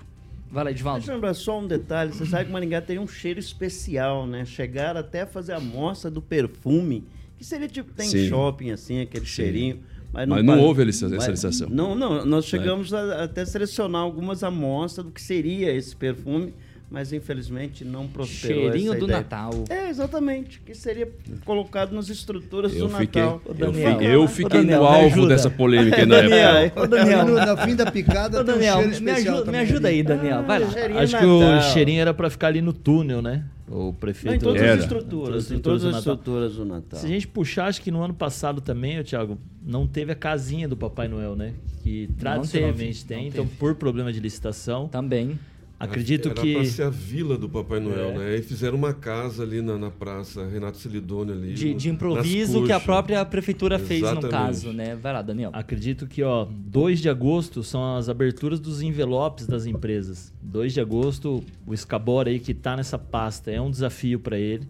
Vai 0.51 0.63
lá, 0.63 0.71
Edvaldo. 0.71 0.99
Deixa 0.99 1.11
eu 1.11 1.15
lembrar 1.15 1.33
só 1.33 1.59
um 1.59 1.67
detalhe. 1.67 2.11
Você 2.13 2.25
sabe 2.25 2.45
que 2.45 2.51
Maringá 2.51 2.81
tem 2.81 2.97
um 2.99 3.07
cheiro 3.07 3.39
especial, 3.39 4.25
né? 4.25 4.45
Chegar 4.45 4.95
até 4.97 5.21
a 5.21 5.27
fazer 5.27 5.53
a 5.53 5.57
amostra 5.57 6.09
do 6.09 6.21
perfume, 6.21 7.03
que 7.37 7.45
seria 7.45 7.67
tipo, 7.67 7.91
tem 7.93 8.07
Sim. 8.07 8.27
shopping 8.27 8.71
assim, 8.71 9.01
aquele 9.01 9.25
cheirinho. 9.25 9.79
Mas 10.11 10.27
não, 10.27 10.35
Mas 10.37 10.45
não 10.45 10.59
houve 10.61 10.87
essa- 10.89 11.07
licitação. 11.07 11.69
Não, 11.69 11.93
não. 11.93 12.25
Nós 12.25 12.45
chegamos 12.45 12.91
a, 12.93 13.23
até 13.25 13.45
selecionar 13.45 14.01
algumas 14.01 14.43
amostras 14.43 15.05
do 15.05 15.11
que 15.11 15.21
seria 15.21 15.71
esse 15.71 15.95
perfume, 15.95 16.51
mas 16.91 17.13
infelizmente 17.13 17.85
não 17.85 18.07
prosperou 18.07 18.63
Cheirinho 18.71 18.91
essa 18.91 18.99
do 18.99 19.05
ideia. 19.05 19.19
Natal. 19.19 19.51
É, 19.69 19.89
exatamente. 19.89 20.59
Que 20.65 20.73
seria 20.73 21.07
colocado 21.45 21.91
nas 21.93 22.09
estruturas 22.09 22.75
Eu 22.75 22.87
do 22.87 22.97
fiquei, 22.97 23.21
Natal. 23.21 23.41
eu, 23.45 23.53
Daniel. 23.53 23.97
fi- 23.99 24.05
eu 24.05 24.27
fiquei 24.27 24.59
Daniel, 24.61 24.81
no 24.81 24.87
alvo 24.87 25.27
dessa 25.27 25.49
polêmica 25.49 26.03
na 26.07 26.17
época. 26.17 26.29
Daniel, 26.29 26.71
Ô, 26.75 26.87
Daniel. 26.87 27.25
No- 27.27 27.35
na 27.35 27.57
fim 27.57 27.75
da 27.75 27.91
picada 27.91 28.41
Ô, 28.41 28.43
tem 28.43 28.53
um 28.53 28.57
Daniel, 28.57 28.73
cheiro 28.75 28.89
me 28.89 28.93
especial 28.95 29.35
ajuda, 29.35 29.51
me 29.51 29.57
ajuda 29.59 29.87
aí, 29.89 30.03
Daniel. 30.03 30.43
Vai 30.43 30.59
lá. 30.59 30.69
cheirinho 30.71 30.99
Acho 30.99 31.17
que 31.19 31.25
o 31.25 31.39
Natal. 31.39 31.71
cheirinho 31.73 32.01
era 32.01 32.13
pra 32.13 32.29
ficar 32.29 32.47
ali 32.47 32.61
no 32.61 32.73
túnel, 32.73 33.21
né? 33.21 33.45
O 33.67 33.75
Não, 33.77 33.89
em 33.89 33.93
prefeito. 33.93 34.43
todas 34.43 34.61
Era. 34.63 34.73
as 34.73 34.79
estruturas, 34.79 35.51
em 35.51 35.59
todas 35.59 35.85
as 35.85 35.97
estruturas 35.97 36.55
do 36.55 36.65
Natal. 36.65 36.99
Se 36.99 37.05
a 37.05 37.09
gente 37.09 37.27
puxar, 37.27 37.65
acho 37.67 37.81
que 37.83 37.91
no 37.91 38.01
ano 38.01 38.15
passado 38.15 38.61
também, 38.61 39.03
Thiago, 39.03 39.37
não 39.63 39.85
teve 39.85 40.11
a 40.11 40.15
casinha 40.15 40.67
do 40.67 40.75
Papai 40.75 41.07
Noel, 41.07 41.35
né? 41.35 41.53
Que 41.83 42.09
tradicionalmente 42.17 43.05
teve, 43.05 43.07
tem, 43.07 43.17
não 43.25 43.27
então 43.29 43.45
teve. 43.45 43.57
por 43.57 43.75
problema 43.75 44.11
de 44.11 44.19
licitação. 44.19 44.87
Também. 44.87 45.37
Acredito 45.79 46.27
Era 46.29 46.41
que. 46.41 46.53
pra 46.55 46.65
ser 46.65 46.83
a 46.83 46.89
vila 46.89 47.37
do 47.37 47.47
Papai 47.47 47.79
Noel, 47.79 48.09
É. 48.09 48.17
né? 48.17 48.35
E 48.35 48.41
fizeram 48.41 48.77
uma 48.77 48.93
casa 48.93 49.43
ali 49.43 49.61
na, 49.61 49.77
na 49.77 49.89
praça 49.89 50.45
Renato 50.45 50.77
Celidônio 50.77 51.33
ali. 51.33 51.53
De, 51.53 51.69
no- 51.71 51.77
de 51.79 51.89
improviso 51.89 52.65
que 52.65 52.71
a 52.73 52.79
própria 52.81 53.23
prefeitura 53.23 53.79
fez 53.79 54.01
no 54.01 54.07
Exatamente. 54.07 54.29
caso, 54.31 54.73
né? 54.73 54.95
Vai 54.97 55.13
lá, 55.13 55.21
Daniel. 55.21 55.51
Acredito 55.53 56.05
que, 56.05 56.21
ó, 56.21 56.45
2 56.45 56.99
de 56.99 57.07
agosto 57.07 57.63
são 57.63 57.95
as 57.95 58.09
aberturas 58.09 58.59
dos 58.59 58.81
envelopes 58.81 59.47
das 59.47 59.65
empresas. 59.65 60.33
2 60.41 60.73
de 60.73 60.81
agosto, 60.81 61.41
o 61.65 61.73
Escabora 61.73 62.29
aí 62.29 62.41
que 62.41 62.53
tá 62.53 62.75
nessa 62.75 62.97
pasta, 62.99 63.49
é 63.49 63.61
um 63.61 63.71
desafio 63.71 64.19
para 64.19 64.37
ele. 64.37 64.67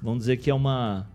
Vamos 0.00 0.20
dizer 0.20 0.36
que 0.36 0.48
é 0.48 0.54
uma 0.54 1.08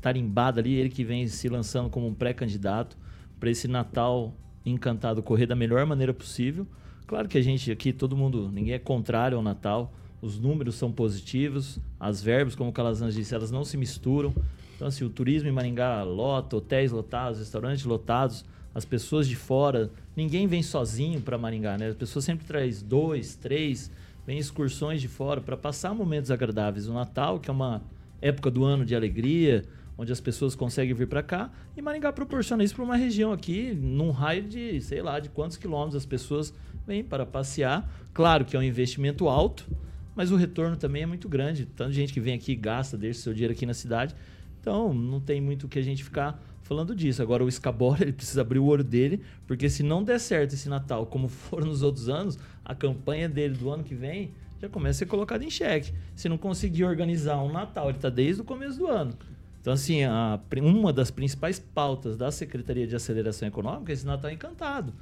tarimbada 0.00 0.60
ali, 0.60 0.74
ele 0.74 0.90
que 0.90 1.04
vem 1.04 1.26
se 1.26 1.48
lançando 1.48 1.88
como 1.88 2.06
um 2.06 2.12
pré-candidato 2.12 2.98
para 3.40 3.48
esse 3.50 3.66
Natal 3.66 4.34
encantado 4.66 5.22
correr 5.22 5.46
da 5.46 5.56
melhor 5.56 5.86
maneira 5.86 6.12
possível. 6.12 6.66
Claro 7.12 7.28
que 7.28 7.36
a 7.36 7.42
gente 7.42 7.70
aqui, 7.70 7.92
todo 7.92 8.16
mundo, 8.16 8.50
ninguém 8.50 8.72
é 8.72 8.78
contrário 8.78 9.36
ao 9.36 9.42
Natal. 9.42 9.92
Os 10.22 10.38
números 10.38 10.76
são 10.76 10.90
positivos, 10.90 11.78
as 12.00 12.22
verbas, 12.22 12.54
como 12.54 12.70
o 12.70 12.72
Calazans 12.72 13.14
disse, 13.14 13.34
elas 13.34 13.50
não 13.50 13.66
se 13.66 13.76
misturam. 13.76 14.32
Então, 14.74 14.88
assim, 14.88 15.04
o 15.04 15.10
turismo 15.10 15.46
em 15.46 15.52
Maringá 15.52 16.02
lota, 16.04 16.56
hotéis 16.56 16.90
lotados, 16.90 17.38
restaurantes 17.38 17.84
lotados, 17.84 18.46
as 18.74 18.86
pessoas 18.86 19.28
de 19.28 19.36
fora, 19.36 19.90
ninguém 20.16 20.46
vem 20.46 20.62
sozinho 20.62 21.20
para 21.20 21.36
Maringá, 21.36 21.76
né? 21.76 21.88
As 21.88 21.96
pessoas 21.96 22.24
sempre 22.24 22.46
traz 22.46 22.80
dois, 22.80 23.34
três, 23.34 23.90
vem 24.26 24.38
excursões 24.38 25.02
de 25.02 25.06
fora 25.06 25.42
para 25.42 25.54
passar 25.54 25.94
momentos 25.94 26.30
agradáveis. 26.30 26.88
O 26.88 26.94
Natal, 26.94 27.38
que 27.38 27.50
é 27.50 27.52
uma 27.52 27.82
época 28.22 28.50
do 28.50 28.64
ano 28.64 28.86
de 28.86 28.96
alegria, 28.96 29.66
onde 29.98 30.10
as 30.10 30.20
pessoas 30.20 30.54
conseguem 30.54 30.94
vir 30.94 31.08
para 31.08 31.22
cá, 31.22 31.50
e 31.76 31.82
Maringá 31.82 32.10
proporciona 32.10 32.64
isso 32.64 32.74
para 32.74 32.84
uma 32.84 32.96
região 32.96 33.32
aqui, 33.32 33.74
num 33.74 34.10
raio 34.10 34.44
de, 34.44 34.80
sei 34.80 35.02
lá, 35.02 35.20
de 35.20 35.28
quantos 35.28 35.58
quilômetros 35.58 35.96
as 35.96 36.06
pessoas 36.06 36.54
vêm 36.86 37.02
para 37.02 37.24
passear. 37.24 37.90
Claro 38.12 38.44
que 38.44 38.56
é 38.56 38.58
um 38.58 38.62
investimento 38.62 39.28
alto, 39.28 39.66
mas 40.14 40.30
o 40.30 40.36
retorno 40.36 40.76
também 40.76 41.02
é 41.02 41.06
muito 41.06 41.28
grande. 41.28 41.66
Tanta 41.66 41.92
gente 41.92 42.12
que 42.12 42.20
vem 42.20 42.34
aqui 42.34 42.54
gasta, 42.54 42.96
deixa 42.96 43.20
seu 43.20 43.32
dinheiro 43.32 43.52
aqui 43.52 43.66
na 43.66 43.74
cidade. 43.74 44.14
Então, 44.60 44.92
não 44.94 45.20
tem 45.20 45.40
muito 45.40 45.64
o 45.64 45.68
que 45.68 45.78
a 45.78 45.82
gente 45.82 46.04
ficar 46.04 46.40
falando 46.62 46.94
disso. 46.94 47.20
Agora, 47.20 47.44
o 47.44 47.48
Escabora, 47.48 48.02
ele 48.04 48.12
precisa 48.12 48.40
abrir 48.40 48.58
o 48.58 48.64
olho 48.64 48.84
dele, 48.84 49.20
porque 49.46 49.68
se 49.68 49.82
não 49.82 50.02
der 50.02 50.18
certo 50.18 50.54
esse 50.54 50.68
Natal, 50.68 51.06
como 51.06 51.28
for 51.28 51.64
nos 51.64 51.82
outros 51.82 52.08
anos, 52.08 52.38
a 52.64 52.74
campanha 52.74 53.28
dele 53.28 53.54
do 53.54 53.70
ano 53.70 53.84
que 53.84 53.94
vem 53.94 54.30
já 54.60 54.68
começa 54.68 54.98
a 54.98 54.98
ser 55.00 55.06
colocada 55.06 55.44
em 55.44 55.50
xeque. 55.50 55.92
Se 56.14 56.28
não 56.28 56.38
conseguir 56.38 56.84
organizar 56.84 57.42
um 57.42 57.50
Natal, 57.50 57.88
ele 57.88 57.98
está 57.98 58.08
desde 58.08 58.42
o 58.42 58.44
começo 58.44 58.78
do 58.78 58.86
ano. 58.86 59.12
Então, 59.60 59.72
assim, 59.72 60.04
a, 60.04 60.40
uma 60.60 60.92
das 60.92 61.10
principais 61.10 61.58
pautas 61.58 62.16
da 62.16 62.30
Secretaria 62.30 62.86
de 62.86 62.94
Aceleração 62.94 63.46
Econômica 63.46 63.92
é 63.92 63.94
esse 63.94 64.06
Natal 64.06 64.30
encantado. 64.30 64.92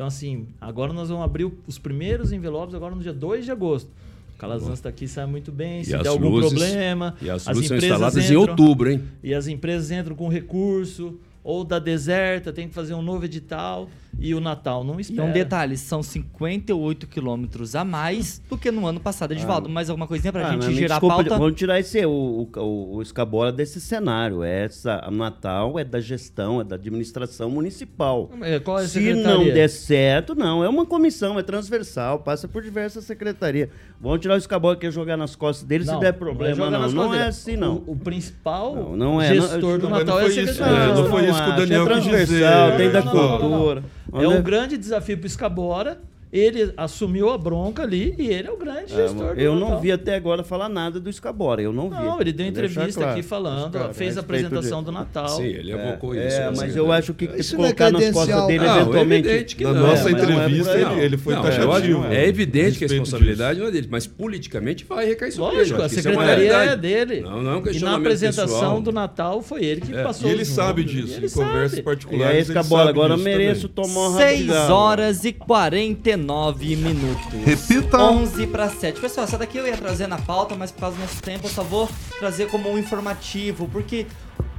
Então, 0.00 0.08
assim, 0.08 0.46
agora 0.58 0.94
nós 0.94 1.10
vamos 1.10 1.22
abrir 1.22 1.52
os 1.66 1.76
primeiros 1.78 2.32
envelopes 2.32 2.74
agora 2.74 2.94
no 2.94 3.02
dia 3.02 3.12
2 3.12 3.44
de 3.44 3.50
agosto. 3.50 3.90
O 4.34 4.38
Calazans 4.38 4.72
está 4.78 4.88
aqui, 4.88 5.06
sabe 5.06 5.30
muito 5.30 5.52
bem. 5.52 5.84
Se 5.84 5.94
E 5.94 5.98
der 5.98 6.08
algum 6.08 6.30
luzes- 6.30 6.48
problema, 6.58 7.14
E 7.20 7.28
as 7.28 7.46
as 7.46 7.54
luzes 7.54 7.68
são 7.68 7.76
empresas 7.76 7.96
instaladas 7.98 8.16
em 8.30 8.34
entram- 8.34 8.40
outubro, 8.40 8.90
hein? 8.90 9.02
e 9.22 9.34
as 9.34 9.46
empresas 9.46 9.90
entram 9.90 10.16
com 10.16 10.26
recurso, 10.30 11.20
ou 11.44 11.64
da 11.64 11.78
deserta, 11.78 12.50
tem 12.50 12.66
que 12.66 12.72
fazer 12.74 12.94
um 12.94 13.02
novo 13.02 13.26
edital, 13.26 13.90
e 14.18 14.34
o 14.34 14.40
Natal 14.40 14.82
não 14.84 14.98
E 14.98 15.02
espera. 15.02 15.24
um 15.24 15.32
detalhe, 15.32 15.76
são 15.76 16.02
58 16.02 17.06
quilômetros 17.06 17.74
a 17.74 17.84
mais 17.84 18.40
do 18.50 18.56
que 18.58 18.70
no 18.70 18.86
ano 18.86 19.00
passado. 19.00 19.32
Edivaldo, 19.32 19.68
mais 19.68 19.88
alguma 19.88 20.06
coisinha 20.06 20.32
pra 20.32 20.48
Ah, 20.48 20.52
gente 20.52 20.72
girar 20.74 20.98
desculpa, 21.00 21.14
a 21.14 21.18
pauta? 21.24 21.38
Vamos 21.38 21.54
tirar 21.56 21.78
esse, 21.80 22.04
o, 22.04 22.48
o, 22.56 22.96
o 22.96 23.02
escabola 23.02 23.52
desse 23.52 23.80
cenário. 23.80 24.42
Essa, 24.42 25.06
o 25.08 25.10
Natal 25.10 25.78
é 25.78 25.84
da 25.84 26.00
gestão, 26.00 26.60
é 26.60 26.64
da 26.64 26.74
administração 26.76 27.48
municipal. 27.50 28.30
É, 28.42 28.58
Qual 28.58 28.78
é 28.78 28.82
a 28.82 28.86
Se 28.86 28.94
secretaria? 28.94 29.34
não 29.38 29.44
der 29.44 29.68
certo, 29.68 30.34
não. 30.34 30.62
É 30.64 30.68
uma 30.68 30.84
comissão, 30.84 31.38
é 31.38 31.42
transversal, 31.42 32.18
passa 32.18 32.46
por 32.48 32.62
diversas 32.62 33.04
secretarias. 33.04 33.68
Vamos 34.00 34.20
tirar 34.20 34.34
o 34.34 34.38
escabola 34.38 34.76
que 34.76 34.86
é 34.86 34.90
jogar 34.90 35.16
nas 35.16 35.36
costas 35.36 35.66
dele 35.66 35.84
Não, 35.84 35.94
se 35.94 36.00
der 36.00 36.06
não 36.06 36.16
é 36.16 36.18
problema, 36.18 36.70
não. 36.70 36.80
Não, 36.80 36.94
costas 36.94 37.04
é 37.06 37.18
dele. 37.18 37.22
assim, 37.28 37.56
não. 37.56 37.82
O, 37.86 37.92
o 37.92 37.96
principal 37.96 38.74
Não, 38.74 38.96
não 38.96 39.22
é, 39.22 39.34
não- 39.34 39.42
gestor 39.48 39.78
do 39.78 39.88
Não, 39.88 39.98
Natal 39.98 40.16
não 40.16 40.20
é 40.22 40.26
a 40.26 40.30
secretaria. 40.30 40.94
Não 40.94 41.10
foi 41.10 41.28
isso 41.28 41.42
que 41.44 41.50
o 41.50 41.56
Daniel 41.56 41.82
é 41.82 41.94
quis 41.94 42.04
transversal, 42.04 42.70
dizer. 42.72 42.76
tem 42.78 42.90
da 42.90 43.04
Não, 43.04 43.82
É 44.12 44.26
um 44.28 44.42
grande 44.42 44.76
desafio 44.76 45.18
pro 45.18 45.26
Escabora. 45.26 46.00
Ele 46.32 46.72
assumiu 46.76 47.28
a 47.30 47.36
bronca 47.36 47.82
ali 47.82 48.14
e 48.16 48.28
ele 48.28 48.46
é 48.46 48.52
o 48.52 48.56
grande 48.56 48.94
gestor 48.94 49.34
do 49.34 49.40
Eu 49.40 49.54
Natal. 49.54 49.70
não 49.70 49.80
vi 49.80 49.90
até 49.90 50.14
agora 50.14 50.44
falar 50.44 50.68
nada 50.68 51.00
do 51.00 51.10
Escabora, 51.10 51.60
eu 51.60 51.72
não 51.72 51.90
vi. 51.90 51.96
Não, 51.96 52.20
ele 52.20 52.32
deu 52.32 52.46
entrevista 52.46 53.00
claro. 53.00 53.12
aqui 53.18 53.22
falando, 53.22 53.72
Claro, 53.72 53.94
fez 53.94 54.16
a 54.16 54.20
apresentação 54.20 54.78
de- 54.78 54.84
do 54.86 54.92
Natal. 54.92 55.28
Sim, 55.28 55.42
ele 55.44 55.72
evocou 55.72 56.14
É, 56.14 56.28
isso. 56.28 56.38
né? 56.38 56.52
mas 56.56 56.76
eu 56.76 56.92
acho 56.92 57.12
que 57.14 57.24
Isso 57.36 57.54
é 57.54 57.56
colocar 57.56 57.90
nas 57.90 58.10
costas 58.12 58.46
dele, 58.46 58.64
Não, 58.64 58.76
é 58.76 58.80
eventualmente... 58.80 59.56
que 59.56 59.64
Na 59.64 59.72
não. 59.72 59.80
nossa 59.88 60.04
mas 60.04 60.12
não 60.12 60.18
é 60.18 60.22
entrevista, 60.46 60.78
ele, 60.78 61.00
ele 61.04 61.16
foi 61.16 61.34
Não, 61.34 61.42
taxativo. 61.42 61.68
lógico, 61.72 62.04
é 62.06 62.26
evidente 62.28 62.78
que 62.78 62.84
a 62.84 62.88
responsabilidade 62.88 63.58
não 63.58 63.66
é 63.66 63.70
dele, 63.72 63.88
mas 63.90 64.06
politicamente 64.06 64.84
vai 64.84 65.06
recair 65.06 65.32
sobre 65.32 65.48
ele. 65.56 65.58
Lógico, 65.62 65.82
a 65.82 65.84
é 65.86 65.88
secretaria 65.88 66.52
é 66.52 66.76
dele. 66.76 67.20
Não, 67.22 67.42
não 67.42 67.52
é 67.52 67.56
um 67.56 67.70
e 67.72 67.78
na 67.80 67.96
apresentação 67.96 68.80
do 68.80 68.92
Natal 68.92 69.42
foi 69.42 69.64
ele 69.64 69.80
que 69.80 69.92
É, 69.94 70.02
passou 70.04 70.28
e 70.28 70.32
ele 70.32 70.44
sabe 70.44 70.84
disso, 70.84 71.14
ele 71.16 71.26
em 71.26 71.30
conversas 71.30 71.80
particulares. 71.80 72.48
ele 72.48 72.58
Escabola, 72.58 72.80
sabe 72.84 72.90
agora 72.90 73.12
eu 73.14 73.16
disso 73.16 73.28
mereço 73.28 73.68
tomar 73.68 74.08
um 74.10 74.16
6 74.16 74.46
rapidão. 74.46 74.76
horas 74.76 75.24
e 75.24 75.32
49 75.32 76.19
minutos. 76.24 77.32
Repita. 77.44 77.98
11 77.98 78.46
para 78.48 78.68
7. 78.68 79.00
Pessoal, 79.00 79.24
essa 79.24 79.38
daqui 79.38 79.58
eu 79.58 79.66
ia 79.66 79.76
trazer 79.76 80.06
na 80.06 80.18
pauta, 80.18 80.54
mas 80.54 80.70
por 80.70 80.80
causa 80.80 80.96
do 80.96 81.02
nosso 81.02 81.20
tempo 81.22 81.46
eu 81.46 81.50
só 81.50 81.62
vou 81.62 81.88
trazer 82.18 82.48
como 82.50 82.70
um 82.70 82.78
informativo, 82.78 83.68
porque 83.68 84.06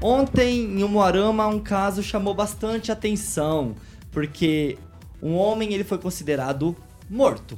ontem 0.02 0.62
em 0.80 0.84
Umuarama 0.84 1.48
um 1.48 1.60
caso 1.60 2.02
chamou 2.04 2.34
bastante 2.34 2.92
atenção, 2.92 3.76
porque 4.12 4.78
um 5.22 5.36
homem 5.36 5.74
ele 5.74 5.84
foi 5.84 5.98
considerado 5.98 6.76
morto. 7.10 7.58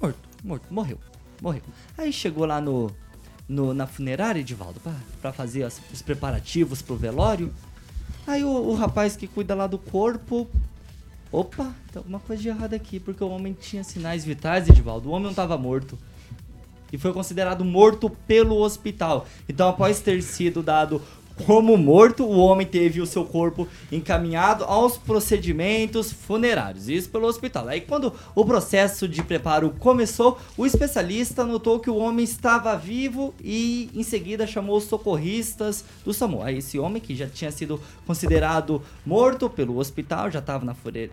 Morto, 0.00 0.18
morto, 0.44 0.66
morreu, 0.70 0.98
morreu. 1.42 1.62
Aí 1.96 2.12
chegou 2.12 2.44
lá 2.44 2.60
no, 2.60 2.90
no 3.48 3.72
na 3.74 3.86
funerária, 3.86 4.40
Edivaldo, 4.40 4.78
pra, 4.80 4.92
pra 5.20 5.32
fazer 5.32 5.62
as- 5.64 5.80
os 5.92 6.02
preparativos 6.02 6.82
pro 6.82 6.96
velório. 6.96 7.52
Aí 8.26 8.44
o, 8.44 8.48
o 8.50 8.74
rapaz 8.74 9.16
que 9.16 9.26
cuida 9.26 9.54
lá 9.54 9.66
do 9.66 9.78
corpo 9.78 10.46
Opa, 11.30 11.74
tem 11.92 12.00
alguma 12.00 12.20
coisa 12.20 12.42
de 12.42 12.48
errado 12.48 12.74
aqui, 12.74 12.98
porque 12.98 13.22
o 13.22 13.28
homem 13.28 13.52
tinha 13.52 13.84
sinais 13.84 14.24
vitais, 14.24 14.68
Edivaldo. 14.68 15.08
O 15.08 15.12
homem 15.12 15.24
não 15.24 15.30
estava 15.30 15.58
morto. 15.58 15.98
E 16.90 16.96
foi 16.96 17.12
considerado 17.12 17.64
morto 17.64 18.08
pelo 18.08 18.56
hospital. 18.62 19.26
Então, 19.46 19.68
após 19.68 20.00
ter 20.00 20.22
sido 20.22 20.62
dado 20.62 21.02
como 21.44 21.76
morto, 21.76 22.24
o 22.24 22.38
homem 22.38 22.66
teve 22.66 23.00
o 23.00 23.06
seu 23.06 23.24
corpo 23.24 23.66
encaminhado 23.90 24.64
aos 24.64 24.96
procedimentos 24.96 26.12
funerários. 26.12 26.88
Isso 26.88 27.08
pelo 27.08 27.26
hospital. 27.26 27.68
Aí, 27.68 27.80
quando 27.80 28.12
o 28.34 28.44
processo 28.44 29.08
de 29.08 29.22
preparo 29.22 29.70
começou, 29.78 30.38
o 30.56 30.66
especialista 30.66 31.44
notou 31.44 31.80
que 31.80 31.90
o 31.90 31.96
homem 31.96 32.24
estava 32.24 32.76
vivo 32.76 33.34
e, 33.42 33.90
em 33.94 34.02
seguida, 34.02 34.46
chamou 34.46 34.76
os 34.76 34.84
socorristas 34.84 35.84
do 36.04 36.12
SAMU. 36.12 36.42
Aí, 36.42 36.58
esse 36.58 36.78
homem, 36.78 37.00
que 37.00 37.14
já 37.14 37.26
tinha 37.26 37.50
sido 37.50 37.80
considerado 38.06 38.82
morto 39.04 39.48
pelo 39.48 39.78
hospital, 39.78 40.30
já 40.30 40.40
estava 40.40 40.64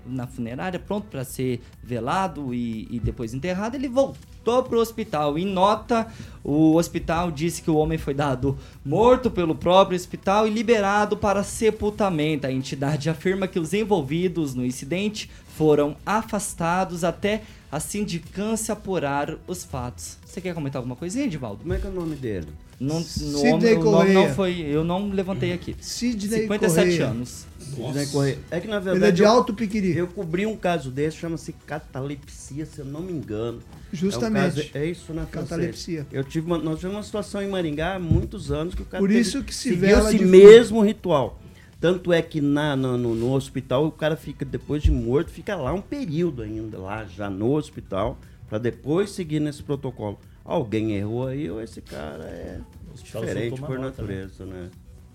na, 0.06 0.28
funerária, 0.28 0.80
pronto 0.80 1.08
para 1.08 1.24
ser 1.24 1.62
velado 1.84 2.54
e, 2.54 2.88
e 2.90 3.00
depois 3.00 3.34
enterrado, 3.34 3.76
ele 3.76 3.88
voltou 3.88 4.35
para 4.46 4.78
o 4.78 4.82
hospital. 4.82 5.38
Em 5.38 5.46
nota, 5.46 6.08
o 6.44 6.76
hospital 6.76 7.32
disse 7.32 7.62
que 7.62 7.72
o 7.72 7.76
homem 7.76 7.98
foi 7.98 8.14
dado 8.14 8.58
morto 8.84 9.32
pelo 9.32 9.56
próprio 9.56 9.96
hospital 9.96 10.48
e 10.48 10.52
liberado 10.52 11.18
para 11.18 11.44
sepultamento. 11.44 12.48
A 12.48 12.52
entidade 12.52 13.10
afirma 13.10 13.48
que 13.48 13.60
os 13.60 13.74
envolvidos 13.74 14.54
no 14.54 14.66
incidente 14.66 15.30
foram 15.58 15.96
afastados 16.06 17.04
até 17.04 17.42
a 17.72 17.80
sindicância 17.80 18.74
apurar 18.74 19.38
os 19.48 19.64
fatos. 19.64 20.18
Você 20.26 20.40
quer 20.40 20.54
comentar 20.54 20.80
alguma 20.80 20.96
coisinha, 20.96 21.26
Edivaldo? 21.26 21.62
Como 21.62 21.74
é 21.74 21.78
que 21.78 21.88
é 21.88 21.90
o 21.90 21.94
nome 21.94 22.16
dele? 22.16 22.48
Não, 22.80 23.00
no 23.00 23.06
Sidney 23.06 23.52
nome, 23.52 23.66
o 23.74 23.76
nome 23.76 23.84
Correia. 23.84 24.14
não 24.28 24.36
foi. 24.36 24.60
Eu 24.62 24.84
não 24.84 25.10
levantei 25.10 25.54
aqui. 25.54 25.76
Sidney 25.80 26.42
57 26.42 26.86
Correia. 26.90 27.08
anos. 27.08 27.46
Sidney 27.60 28.06
Correia. 28.08 28.40
É 28.52 28.60
que 28.60 28.68
na 28.68 28.80
verdade. 28.80 28.98
Ele 29.00 29.08
é 29.08 29.12
de 29.12 29.24
eu- 29.24 29.30
alto 29.30 29.54
piquiri. 29.54 29.98
Eu 29.98 30.08
cobri 30.08 30.46
um 30.46 30.58
caso 30.58 30.92
desse, 30.92 31.18
chama-se 31.18 31.54
catalepsia, 31.66 32.66
se 32.66 32.80
eu 32.80 32.86
não 32.86 33.02
me 33.02 33.14
engano. 33.14 33.60
Justamente. 33.94 34.44
É, 34.44 34.48
um 34.48 34.66
caso- 34.66 34.70
é 34.78 34.86
isso, 34.86 35.14
né? 35.14 35.26
francês? 35.32 35.50
Catalepsia. 35.50 36.08
Eu 36.12 36.24
tive 36.24 36.46
uma, 36.48 36.58
nós 36.58 36.76
tivemos 36.78 36.98
uma 36.98 37.04
situação 37.04 37.42
em 37.42 37.48
Maringá 37.48 37.96
há 37.96 38.00
muitos 38.00 38.52
anos 38.52 38.76
que 38.76 38.82
o 38.82 38.86
cara 38.86 39.02
Por 39.02 39.08
teve- 39.08 39.22
isso 39.22 39.42
que 39.44 39.54
se 39.56 39.70
seguiu 39.70 39.98
esse 40.00 40.18
de- 40.18 40.26
mesmo 40.26 40.82
ritual. 40.82 41.40
Tanto 41.80 42.12
é 42.12 42.22
que 42.22 42.42
na, 42.42 42.76
no, 42.76 42.98
no- 42.98 43.16
no 43.16 43.34
hospital 43.34 43.86
o 43.86 43.92
cara 43.92 44.16
fica, 44.18 44.44
depois 44.44 44.82
de 44.84 44.92
morto, 44.92 45.30
fica 45.32 45.56
lá 45.56 45.72
um 45.74 45.82
período 45.82 46.42
ainda, 46.42 46.78
lá 46.78 47.06
já 47.06 47.30
no 47.30 47.54
hospital, 47.54 48.18
para 48.50 48.58
depois 48.58 49.12
seguir 49.12 49.40
nesse 49.40 49.62
protocolo. 49.64 50.20
Alguém 50.46 50.92
errou 50.96 51.28
aí 51.28 51.50
ou 51.50 51.60
esse 51.60 51.82
cara 51.82 52.24
é 52.24 52.62
diferente 52.94 53.60
por 53.60 53.72
nota, 53.72 53.80
né? 53.80 53.86
natureza, 53.86 54.46
né? 54.46 54.70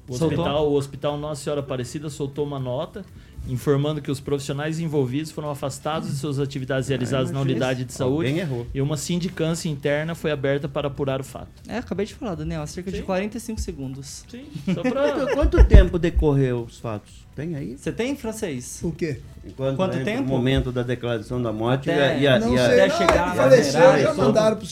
O 0.09 0.17
Soltou? 0.17 0.39
hospital, 0.41 0.69
o 0.69 0.75
hospital 0.75 1.17
Nossa 1.17 1.45
Senhora 1.45 1.61
Aparecida 1.61 2.11
soltou 2.11 2.45
uma 2.45 2.59
nota 2.59 3.05
informando 3.49 4.01
que 4.01 4.11
os 4.11 4.21
profissionais 4.21 4.79
envolvidos 4.79 5.31
foram 5.33 5.51
afastados 5.51 6.09
de 6.11 6.17
suas 6.17 6.39
atividades 6.39 6.89
realizadas 6.89 7.31
na 7.31 7.41
imagina 7.41 7.51
unidade 7.53 7.85
de 7.85 7.93
saúde 7.93 8.29
Alguém 8.29 8.39
errou. 8.39 8.67
e 8.73 8.81
uma 8.81 8.97
sindicância 8.97 9.69
interna 9.69 10.15
foi 10.15 10.31
aberta 10.31 10.69
para 10.69 10.89
apurar 10.89 11.21
o 11.21 11.25
fato. 11.25 11.49
É, 11.67 11.79
acabei 11.79 12.07
de 12.07 12.15
falar, 12.15 12.35
Daniel, 12.35 12.63
há 12.63 12.67
cerca 12.67 12.91
de 12.91 12.99
Sim. 12.99 13.03
45 13.05 13.61
segundos. 13.61 14.25
Sim, 14.31 14.45
só 14.73 14.83
pra... 14.83 15.35
Quanto, 15.35 15.65
tempo 15.65 15.99
decorreu 15.99 16.63
os 16.65 16.79
fatos? 16.79 17.27
Tem 17.35 17.55
aí? 17.57 17.77
Você 17.79 17.91
tem 17.93 18.15
francês? 18.17 18.81
O 18.83 18.93
quê? 18.93 19.21
Enquanto 19.45 19.77
Quanto 19.77 19.93
entre 19.99 20.05
tempo? 20.05 20.25
O 20.25 20.27
momento 20.27 20.71
da 20.71 20.83
declaração 20.83 21.41
da 21.41 21.53
morte 21.53 21.91
Até- 21.91 22.21
e 22.21 22.27
a, 22.27 22.33
e 22.33 22.37
a- 22.37 22.39
Não 22.41 22.55
e 22.55 22.59
a- 22.59 22.67
sei, 22.69 22.81
até 22.81 22.89
não, 22.89 22.99
chegar 22.99 23.27
na 23.29 23.35
faleceu, 23.35 23.99
já 23.99 24.15
mandaram 24.15 24.57
para 24.57 24.65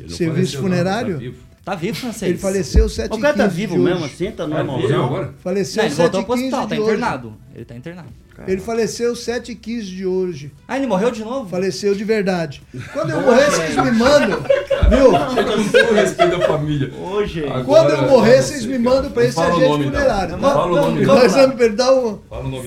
não 0.00 0.08
Serviço 0.10 0.56
não, 0.56 0.62
Funerário. 0.62 1.34
Tá 1.64 1.74
vivo. 1.74 1.98
Francês? 1.98 2.30
Ele 2.30 2.38
faleceu 2.38 2.88
7 2.88 3.12
O 3.14 3.18
cara 3.18 3.36
tá 3.36 3.46
vivo 3.46 3.78
mesmo 3.78 4.04
assim? 4.04 4.30
Tá 4.30 4.44
Tá 4.44 4.46
normalzão? 4.48 5.04
agora? 5.04 5.34
Faleceu 5.42 5.82
Não, 5.82 5.88
ele 5.88 5.94
7 5.94 6.02
voltou 6.02 6.24
pro 6.24 6.34
15 6.34 6.44
hospital, 6.46 6.68
tá 6.68 6.74
de 6.74 6.80
hoje. 6.80 6.90
internado. 6.92 7.36
Ele 7.54 7.64
tá 7.64 7.76
internado. 7.76 8.08
Ele 8.46 8.60
faleceu 8.62 9.14
7 9.14 9.52
e 9.52 9.54
15 9.54 9.86
de 9.86 10.06
hoje. 10.06 10.50
Ah, 10.66 10.78
ele 10.78 10.86
morreu 10.86 11.10
de 11.10 11.22
novo? 11.22 11.48
Faleceu 11.50 11.94
de 11.94 12.04
verdade. 12.04 12.62
Quando 12.92 13.10
eu 13.10 13.20
morrer, 13.20 13.50
vocês 13.50 13.76
me 13.76 13.90
mandam. 13.92 14.42
Viu? 14.90 15.12
No 15.56 15.70
seu 15.70 15.94
respeito 15.94 16.38
da 16.38 16.46
família. 16.46 16.92
Hoje, 17.00 17.44
Agora, 17.46 17.64
Quando 17.64 17.90
eu 17.90 18.08
morrer, 18.10 18.36
não 18.36 18.42
vocês 18.42 18.66
me 18.66 18.78
mandam 18.78 19.10
pra 19.10 19.24
esse 19.24 19.40
agente 19.40 19.84
funerário. 19.84 20.36
Não 20.36 20.50
fala 20.52 20.66
o 20.66 20.76
nome, 20.76 21.04
não. 21.06 21.14
Nós 21.14 21.32
vamos 21.32 21.56
perder 21.56 21.82
o- 21.90 22.20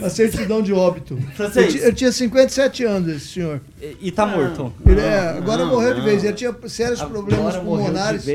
a 0.03 0.09
certidão 0.09 0.61
de 0.61 0.73
óbito. 0.73 1.17
Eu, 1.55 1.67
ti- 1.67 1.79
eu 1.79 1.93
tinha 1.93 2.11
57 2.11 2.83
anos, 2.83 3.15
esse 3.15 3.27
senhor. 3.27 3.61
E, 3.81 3.97
e 4.07 4.11
tá 4.11 4.25
morto. 4.25 4.71
Ele 4.85 5.01
é, 5.01 5.19
agora 5.37 5.65
não, 5.65 5.71
morreu 5.71 5.93
de 5.93 5.99
não. 5.99 6.05
vez. 6.05 6.23
Ele 6.23 6.33
tinha 6.33 6.55
sérios 6.67 7.01
problemas 7.01 7.55
Agora 7.55 7.59
de 7.59 7.65
pulmonares. 7.65 8.25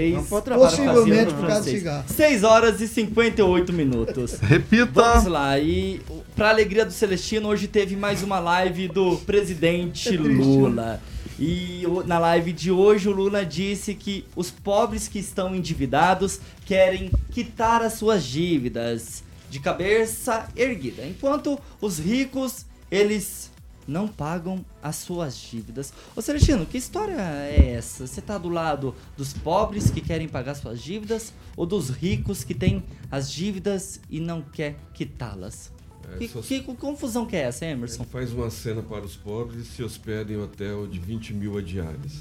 Possivelmente 0.57 1.35
por 1.35 1.47
causa 1.47 1.63
do 1.63 1.71
cigarro. 1.71 2.05
6 2.09 2.45
horas 2.45 2.81
e 2.81 2.89
58 2.89 3.73
minutos. 3.73 4.35
Repita. 4.43 4.91
Vamos 5.03 5.27
lá, 5.27 5.59
e 5.59 6.01
pra 6.37 6.51
alegria 6.51 6.85
do 6.85 6.93
Celestino, 6.93 7.49
hoje 7.49 7.67
teve 7.67 7.97
mais 7.97 8.23
uma 8.23 8.39
live 8.39 8.89
do 8.89 9.17
presidente 9.19 10.09
É 10.09 10.13
triste, 10.17 10.37
Lula. 10.43 11.01
E 11.39 11.85
na 12.05 12.19
live 12.19 12.53
de 12.53 12.73
hoje 12.73 13.09
o 13.09 13.13
Lula 13.13 13.47
disse 13.47 13.95
que 13.95 14.25
os 14.35 14.51
pobres 14.51 15.07
que 15.07 15.21
estão 15.21 15.55
endividados 15.55 16.41
querem 16.67 17.13
quitar 17.31 17.81
as 17.81 17.93
suas 17.93 18.25
dívidas 18.25 19.23
de 19.49 19.61
cabeça 19.61 20.49
erguida, 20.57 21.07
enquanto 21.07 21.59
os 21.81 21.99
ricos, 21.99 22.67
eles 22.91 23.51
não 23.87 24.07
pagam 24.09 24.65
as 24.83 24.97
suas 24.97 25.39
dívidas. 25.39 25.93
Ô 26.15 26.21
Celestino, 26.21 26.67
que 26.67 26.77
história 26.77 27.15
é 27.15 27.71
essa? 27.71 28.07
Você 28.07 28.21
tá 28.21 28.37
do 28.37 28.49
lado 28.49 28.95
dos 29.17 29.33
pobres 29.33 29.91
que 29.91 30.01
querem 30.01 30.29
pagar 30.29 30.57
suas 30.57 30.83
dívidas 30.83 31.33
ou 31.57 31.65
dos 31.65 31.89
ricos 31.89 32.45
que 32.45 32.55
têm 32.55 32.83
as 33.11 33.31
dívidas 33.31 34.01
e 34.11 34.21
não 34.21 34.43
quer 34.43 34.77
quitá-las? 34.93 35.78
É, 36.15 36.19
que, 36.19 36.29
só- 36.29 36.41
que 36.41 36.61
confusão 36.63 37.27
que 37.27 37.37
é 37.37 37.41
essa, 37.43 37.65
Emerson? 37.67 38.03
Ele 38.03 38.11
faz 38.11 38.33
uma 38.33 38.51
cena 38.51 38.83
para 38.83 39.05
os 39.05 39.17
pobres 39.17 39.63
e 39.63 39.65
se 39.67 39.83
hospeda 39.83 40.33
em 40.33 40.37
hotel 40.37 40.87
de 40.87 40.99
20 40.99 41.35
mil 41.35 41.57
a 41.59 41.63
diárias. 41.63 42.13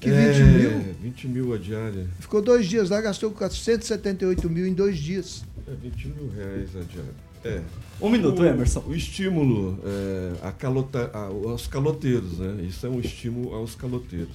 Que 0.00 0.10
20 0.10 0.16
É, 0.16 0.44
mil? 0.44 0.94
20 1.02 1.28
mil 1.28 1.52
a 1.54 1.58
diária. 1.58 2.06
Ficou 2.20 2.40
dois 2.40 2.66
dias 2.66 2.88
lá, 2.90 3.00
gastou 3.00 3.30
478 3.32 4.48
mil 4.48 4.66
em 4.66 4.72
dois 4.72 4.96
dias. 4.98 5.44
É 5.66 5.72
20 5.74 6.08
mil 6.08 6.30
reais 6.30 6.70
a 6.76 6.80
diária. 6.82 7.28
É. 7.44 7.62
Um 8.00 8.08
minuto, 8.08 8.42
o, 8.42 8.44
Emerson. 8.46 8.84
O 8.86 8.94
estímulo 8.94 9.78
é, 9.84 10.46
a 10.46 10.52
calota, 10.52 11.10
a- 11.12 11.26
aos 11.26 11.66
caloteiros, 11.66 12.38
né? 12.38 12.62
Isso 12.62 12.86
é 12.86 12.90
um 12.90 13.00
estímulo 13.00 13.54
aos 13.54 13.74
caloteiros. 13.74 14.34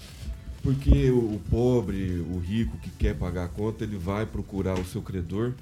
Porque 0.62 1.10
o, 1.12 1.18
o 1.36 1.42
pobre, 1.50 2.20
o 2.34 2.40
rico 2.40 2.78
que 2.78 2.90
quer 2.92 3.16
pagar 3.16 3.46
a 3.46 3.48
conta, 3.50 3.84
ele 3.84 3.98
vai 3.98 4.26
procurar 4.26 4.80
o 4.80 4.86
seu 4.86 5.02
credor, 5.02 5.54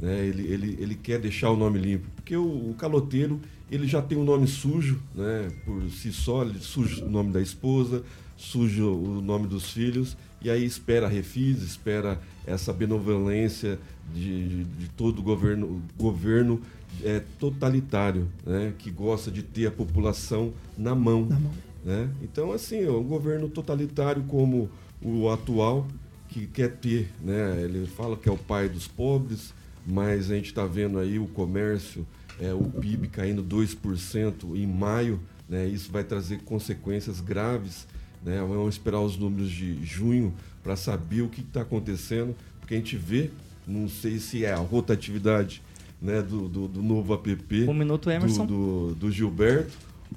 né? 0.00 0.26
ele, 0.26 0.46
ele, 0.46 0.76
ele 0.80 0.94
quer 0.94 1.18
deixar 1.18 1.50
o 1.50 1.56
nome 1.56 1.78
limpo. 1.78 2.08
Porque 2.16 2.36
o, 2.36 2.70
o 2.70 2.74
caloteiro, 2.78 3.40
ele 3.70 3.86
já 3.86 4.00
tem 4.00 4.16
um 4.16 4.24
nome 4.24 4.46
sujo, 4.46 5.00
né? 5.14 5.50
por 5.64 5.82
si 5.90 6.12
só, 6.12 6.42
ele 6.42 6.58
suja 6.60 7.04
o 7.04 7.10
nome 7.10 7.32
da 7.32 7.40
esposa, 7.40 8.02
suja 8.36 8.84
o 8.84 9.20
nome 9.20 9.46
dos 9.46 9.70
filhos, 9.70 10.16
e 10.40 10.48
aí 10.48 10.64
espera 10.64 11.08
refis, 11.08 11.62
espera 11.62 12.20
essa 12.46 12.72
benevolência 12.72 13.78
de, 14.14 14.48
de, 14.48 14.64
de 14.64 14.88
todo 14.90 15.18
o 15.18 15.22
governo, 15.22 15.82
governo 15.98 16.60
é, 17.02 17.20
totalitário, 17.38 18.28
né? 18.46 18.72
que 18.78 18.90
gosta 18.90 19.30
de 19.30 19.42
ter 19.42 19.66
a 19.66 19.70
população 19.70 20.52
na 20.76 20.94
mão. 20.94 21.26
Na 21.26 21.38
mão. 21.38 21.52
Né? 21.84 22.08
Então, 22.22 22.52
assim, 22.52 22.84
é 22.84 22.90
um 22.90 23.04
governo 23.04 23.48
totalitário 23.48 24.22
como 24.24 24.70
o 25.02 25.28
atual, 25.28 25.86
que 26.28 26.46
quer 26.46 26.76
ter, 26.76 27.10
né? 27.22 27.62
ele 27.62 27.86
fala 27.86 28.16
que 28.16 28.28
é 28.28 28.32
o 28.32 28.36
pai 28.36 28.68
dos 28.68 28.86
pobres, 28.86 29.54
mas 29.88 30.30
a 30.30 30.34
gente 30.34 30.46
está 30.46 30.66
vendo 30.66 30.98
aí 30.98 31.18
o 31.18 31.26
comércio, 31.26 32.06
é, 32.38 32.52
o 32.52 32.64
PIB 32.64 33.08
caindo 33.08 33.42
2% 33.42 34.54
em 34.54 34.66
maio, 34.66 35.18
né? 35.48 35.66
isso 35.66 35.90
vai 35.90 36.04
trazer 36.04 36.40
consequências 36.42 37.20
graves. 37.22 37.86
Né? 38.22 38.38
Vamos 38.40 38.74
esperar 38.74 39.00
os 39.00 39.16
números 39.16 39.50
de 39.50 39.82
junho 39.86 40.34
para 40.62 40.76
saber 40.76 41.22
o 41.22 41.28
que 41.28 41.40
está 41.40 41.62
acontecendo, 41.62 42.36
porque 42.60 42.74
a 42.74 42.76
gente 42.76 42.96
vê, 42.96 43.30
não 43.66 43.88
sei 43.88 44.18
se 44.18 44.44
é 44.44 44.52
a 44.52 44.58
rotatividade 44.58 45.62
né, 46.02 46.20
do, 46.20 46.48
do, 46.48 46.68
do 46.68 46.82
novo 46.82 47.14
app 47.14 47.64
Um 47.66 47.72
minuto, 47.72 48.10
Emerson. 48.10 48.44
do, 48.44 48.88
do, 48.88 48.94
do 48.94 49.10
Gilberto 49.10 49.72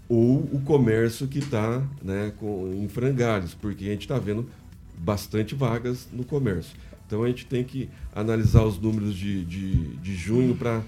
ou 0.09 0.39
o 0.51 0.61
comércio 0.65 1.28
que 1.28 1.39
está 1.39 1.82
né, 2.03 2.34
com, 2.38 2.69
em 2.74 2.88
frangalhos, 2.89 3.53
porque 3.53 3.86
a 3.86 3.91
gente 3.91 4.01
está 4.01 4.19
vendo 4.19 4.47
bastante 4.97 5.55
vagas 5.55 6.07
no 6.11 6.26
comércio. 6.26 6.76
Então 7.12 7.24
a 7.24 7.28
gente 7.28 7.45
tem 7.45 7.62
que 7.62 7.89
analisar 8.16 8.64
os 8.64 8.80
números 8.80 9.14
de, 9.14 9.43
de, 9.43 9.76
de 9.97 10.16
junho 10.16 10.55
para 10.55 10.82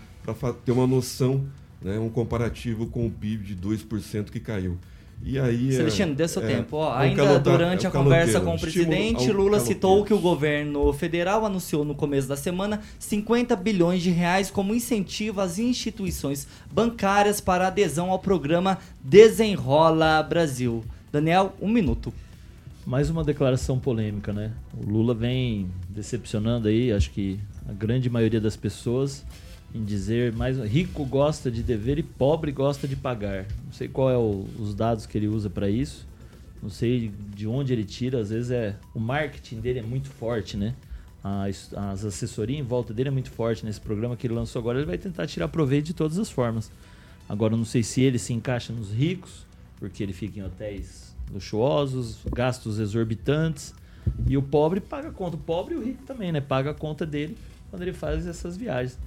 ter 0.63 0.71
uma 0.71 0.87
noção, 0.87 1.43
né, 1.81 1.99
um 1.99 2.07
comparativo 2.07 2.87
com 2.87 3.05
o 3.05 3.11
PIB 3.11 3.43
de 3.43 3.55
2% 3.57 4.29
que 4.29 4.39
caiu. 4.39 4.77
E 5.21 5.37
aí, 5.37 5.67
é- 5.67 5.71
Celestino, 5.73 6.15
dê 6.15 6.25
seu 6.25 6.41
é, 6.41 6.47
tempo. 6.47 6.77
Ó, 6.77 6.87
é 6.93 6.95
um 6.95 6.99
ainda 6.99 7.23
calota- 7.25 7.51
durante 7.51 7.85
é 7.85 7.89
a 7.89 7.91
conversa 7.91 8.39
com 8.39 8.55
o 8.55 8.59
presidente, 8.59 9.29
Lula 9.33 9.59
citou 9.59 9.95
caloteiro. 9.95 10.05
que 10.05 10.13
o 10.13 10.17
governo 10.17 10.93
federal 10.93 11.45
anunciou 11.45 11.83
no 11.83 11.93
começo 11.93 12.29
da 12.29 12.37
semana 12.37 12.79
50 12.97 13.53
bilhões 13.57 14.01
de 14.01 14.09
reais 14.09 14.49
como 14.49 14.73
incentivo 14.73 15.41
às 15.41 15.59
instituições 15.59 16.47
bancárias 16.71 17.41
para 17.41 17.67
adesão 17.67 18.11
ao 18.11 18.19
programa 18.19 18.77
Desenrola 19.03 20.23
Brasil. 20.23 20.85
Daniel, 21.11 21.53
um 21.61 21.67
minuto. 21.67 22.13
Mais 22.85 23.09
uma 23.09 23.23
declaração 23.23 23.79
polêmica, 23.79 24.33
né? 24.33 24.51
O 24.77 24.89
Lula 24.89 25.13
vem 25.13 25.69
decepcionando 25.93 26.67
aí, 26.67 26.91
acho 26.91 27.11
que 27.11 27.39
a 27.67 27.73
grande 27.73 28.09
maioria 28.09 28.41
das 28.41 28.55
pessoas 28.55 29.23
em 29.73 29.83
dizer 29.83 30.33
mais 30.33 30.57
rico 30.59 31.03
gosta 31.05 31.49
de 31.49 31.63
dever 31.63 31.97
e 31.97 32.03
pobre 32.03 32.51
gosta 32.51 32.87
de 32.87 32.95
pagar. 32.95 33.45
Não 33.65 33.71
sei 33.71 33.87
qual 33.87 34.09
é 34.09 34.17
o- 34.17 34.45
os 34.59 34.75
dados 34.75 35.05
que 35.05 35.17
ele 35.17 35.27
usa 35.27 35.49
para 35.49 35.69
isso. 35.69 36.05
Não 36.61 36.69
sei 36.69 37.11
de 37.35 37.47
onde 37.47 37.73
ele 37.73 37.83
tira, 37.83 38.19
às 38.19 38.29
vezes 38.29 38.51
é 38.51 38.75
o 38.93 38.99
marketing 38.99 39.59
dele 39.59 39.79
é 39.79 39.83
muito 39.83 40.09
forte, 40.09 40.55
né? 40.57 40.75
As, 41.23 41.73
as 41.73 42.03
assessorias 42.05 42.59
em 42.59 42.63
volta 42.63 42.93
dele 42.93 43.09
é 43.09 43.11
muito 43.11 43.31
forte 43.31 43.65
nesse 43.65 43.79
programa 43.79 44.15
que 44.15 44.27
ele 44.27 44.33
lançou 44.33 44.59
agora. 44.59 44.77
Ele 44.79 44.85
vai 44.85 44.97
tentar 44.97 45.25
tirar 45.25 45.47
proveito 45.47 45.85
de 45.87 45.93
todas 45.93 46.19
as 46.19 46.29
formas. 46.29 46.69
Agora, 47.27 47.55
não 47.55 47.65
sei 47.65 47.81
se 47.81 48.01
ele 48.01 48.19
se 48.19 48.33
encaixa 48.33 48.71
nos 48.73 48.91
ricos, 48.91 49.45
porque 49.79 50.03
ele 50.03 50.13
fica 50.13 50.39
em 50.39 50.43
hotéis 50.43 51.15
luxuosos, 51.33 52.17
gastos 52.33 52.77
exorbitantes. 52.79 53.73
E 54.27 54.37
o 54.37 54.41
pobre 54.41 54.79
paga 54.79 55.09
a 55.09 55.11
conta. 55.11 55.35
O 55.35 55.39
pobre 55.39 55.75
e 55.75 55.77
o 55.77 55.83
rico 55.83 56.03
também, 56.03 56.31
né? 56.31 56.41
Paga 56.41 56.71
a 56.71 56.73
conta 56.73 57.05
dele 57.05 57.37
quando 57.69 57.81
ele 57.81 57.93
faz 57.93 58.27
essas 58.27 58.55
viagens. 58.55 58.97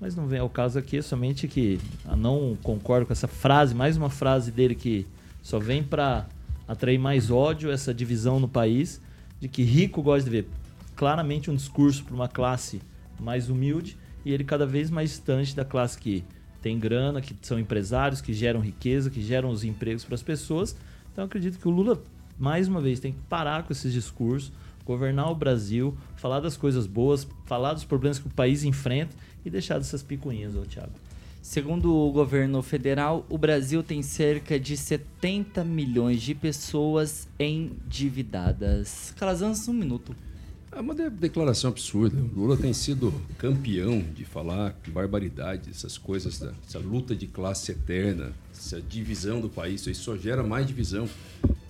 Mas 0.00 0.14
não 0.14 0.26
vem 0.26 0.40
ao 0.40 0.50
caso 0.50 0.78
aqui, 0.78 0.98
é 0.98 1.02
somente 1.02 1.48
que 1.48 1.80
eu 2.04 2.16
não 2.16 2.56
concordo 2.62 3.06
com 3.06 3.12
essa 3.12 3.26
frase, 3.26 3.74
mais 3.74 3.96
uma 3.96 4.10
frase 4.10 4.50
dele 4.50 4.74
que 4.74 5.06
só 5.42 5.58
vem 5.58 5.82
para 5.82 6.26
atrair 6.68 6.98
mais 6.98 7.30
ódio, 7.30 7.70
essa 7.70 7.94
divisão 7.94 8.38
no 8.38 8.48
país, 8.48 9.00
de 9.40 9.48
que 9.48 9.62
rico 9.62 10.02
gosta 10.02 10.28
de 10.28 10.30
ver. 10.30 10.48
Claramente 10.94 11.50
um 11.50 11.54
discurso 11.54 12.04
para 12.04 12.14
uma 12.14 12.28
classe 12.28 12.82
mais 13.18 13.48
humilde 13.48 13.96
e 14.24 14.32
ele 14.32 14.44
cada 14.44 14.66
vez 14.66 14.90
mais 14.90 15.10
distante 15.10 15.54
da 15.54 15.64
classe 15.64 15.96
que 15.96 16.24
tem 16.60 16.78
grana, 16.78 17.20
que 17.20 17.34
são 17.42 17.58
empresários, 17.58 18.20
que 18.20 18.34
geram 18.34 18.60
riqueza, 18.60 19.08
que 19.08 19.22
geram 19.22 19.50
os 19.50 19.62
empregos 19.62 20.04
para 20.04 20.16
as 20.16 20.22
pessoas. 20.22 20.76
Então 21.12 21.24
acredito 21.24 21.58
que 21.58 21.68
o 21.68 21.70
Lula, 21.70 22.02
mais 22.38 22.68
uma 22.68 22.80
vez, 22.80 23.00
tem 23.00 23.12
que 23.12 23.18
parar 23.28 23.62
com 23.64 23.72
esses 23.72 23.92
discursos, 23.92 24.52
governar 24.84 25.30
o 25.30 25.34
Brasil, 25.34 25.96
falar 26.16 26.40
das 26.40 26.56
coisas 26.56 26.86
boas, 26.86 27.26
falar 27.46 27.72
dos 27.74 27.84
problemas 27.84 28.18
que 28.18 28.26
o 28.26 28.30
país 28.30 28.62
enfrenta 28.64 29.14
e 29.44 29.50
deixar 29.50 29.78
dessas 29.78 30.02
picuinhas, 30.02 30.54
ô 30.54 30.62
Thiago. 30.62 30.92
Segundo 31.42 31.94
o 31.94 32.10
governo 32.10 32.60
federal, 32.62 33.24
o 33.28 33.38
Brasil 33.38 33.82
tem 33.82 34.02
cerca 34.02 34.58
de 34.58 34.76
70 34.76 35.62
milhões 35.64 36.20
de 36.20 36.34
pessoas 36.34 37.28
endividadas. 37.38 39.14
Calazans, 39.16 39.66
um 39.68 39.72
minuto. 39.72 40.14
É 40.72 40.80
uma 40.80 40.94
de- 40.94 41.08
declaração 41.08 41.70
absurda. 41.70 42.16
O 42.20 42.40
Lula 42.40 42.56
tem 42.56 42.72
sido 42.72 43.14
campeão 43.38 44.00
de 44.14 44.24
falar 44.24 44.76
barbaridade, 44.88 45.70
essas 45.70 45.96
coisas, 45.96 46.38
da- 46.38 46.52
essa 46.66 46.78
luta 46.78 47.14
de 47.14 47.26
classe 47.26 47.72
eterna, 47.72 48.32
essa 48.52 48.80
divisão 48.80 49.40
do 49.40 49.48
país. 49.48 49.86
Isso 49.86 50.02
só 50.02 50.16
gera 50.16 50.42
mais 50.42 50.66
divisão, 50.66 51.08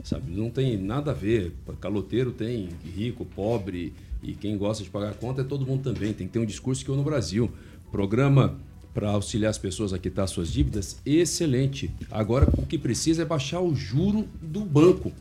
sabe? 0.07 0.31
Não 0.31 0.49
tem 0.49 0.79
nada 0.79 1.11
a 1.11 1.15
ver. 1.15 1.53
Caloteiro 1.81 2.31
tem 2.31 2.69
rico, 2.85 3.25
pobre 3.25 3.93
e 4.23 4.33
quem 4.35 4.57
gosta 4.57 4.83
de 4.85 4.89
pagar 4.89 5.15
conta 5.15 5.41
é 5.41 5.45
todo 5.45 5.67
mundo 5.67 5.93
também. 5.93 6.13
Tem 6.13 6.27
que 6.27 6.33
ter 6.33 6.39
um 6.39 6.47
discurso 6.47 6.85
que 6.85 6.91
eu 6.91 6.97
no 6.97 7.03
Brasil. 7.03 7.51
Programa 7.91 8.57
para 8.95 9.11
auxiliar 9.11 9.51
as 9.51 9.59
pessoas 9.59 9.93
a 9.93 9.99
quitar 9.99 10.27
suas 10.27 10.51
dívidas, 10.51 10.99
excelente. 11.05 11.91
Agora 12.11 12.49
o 12.57 12.65
que 12.65 12.79
precisa 12.79 13.23
é 13.23 13.25
baixar 13.25 13.61
o 13.61 13.75
juro 13.75 14.27
do 14.41 14.61
banco. 14.61 15.13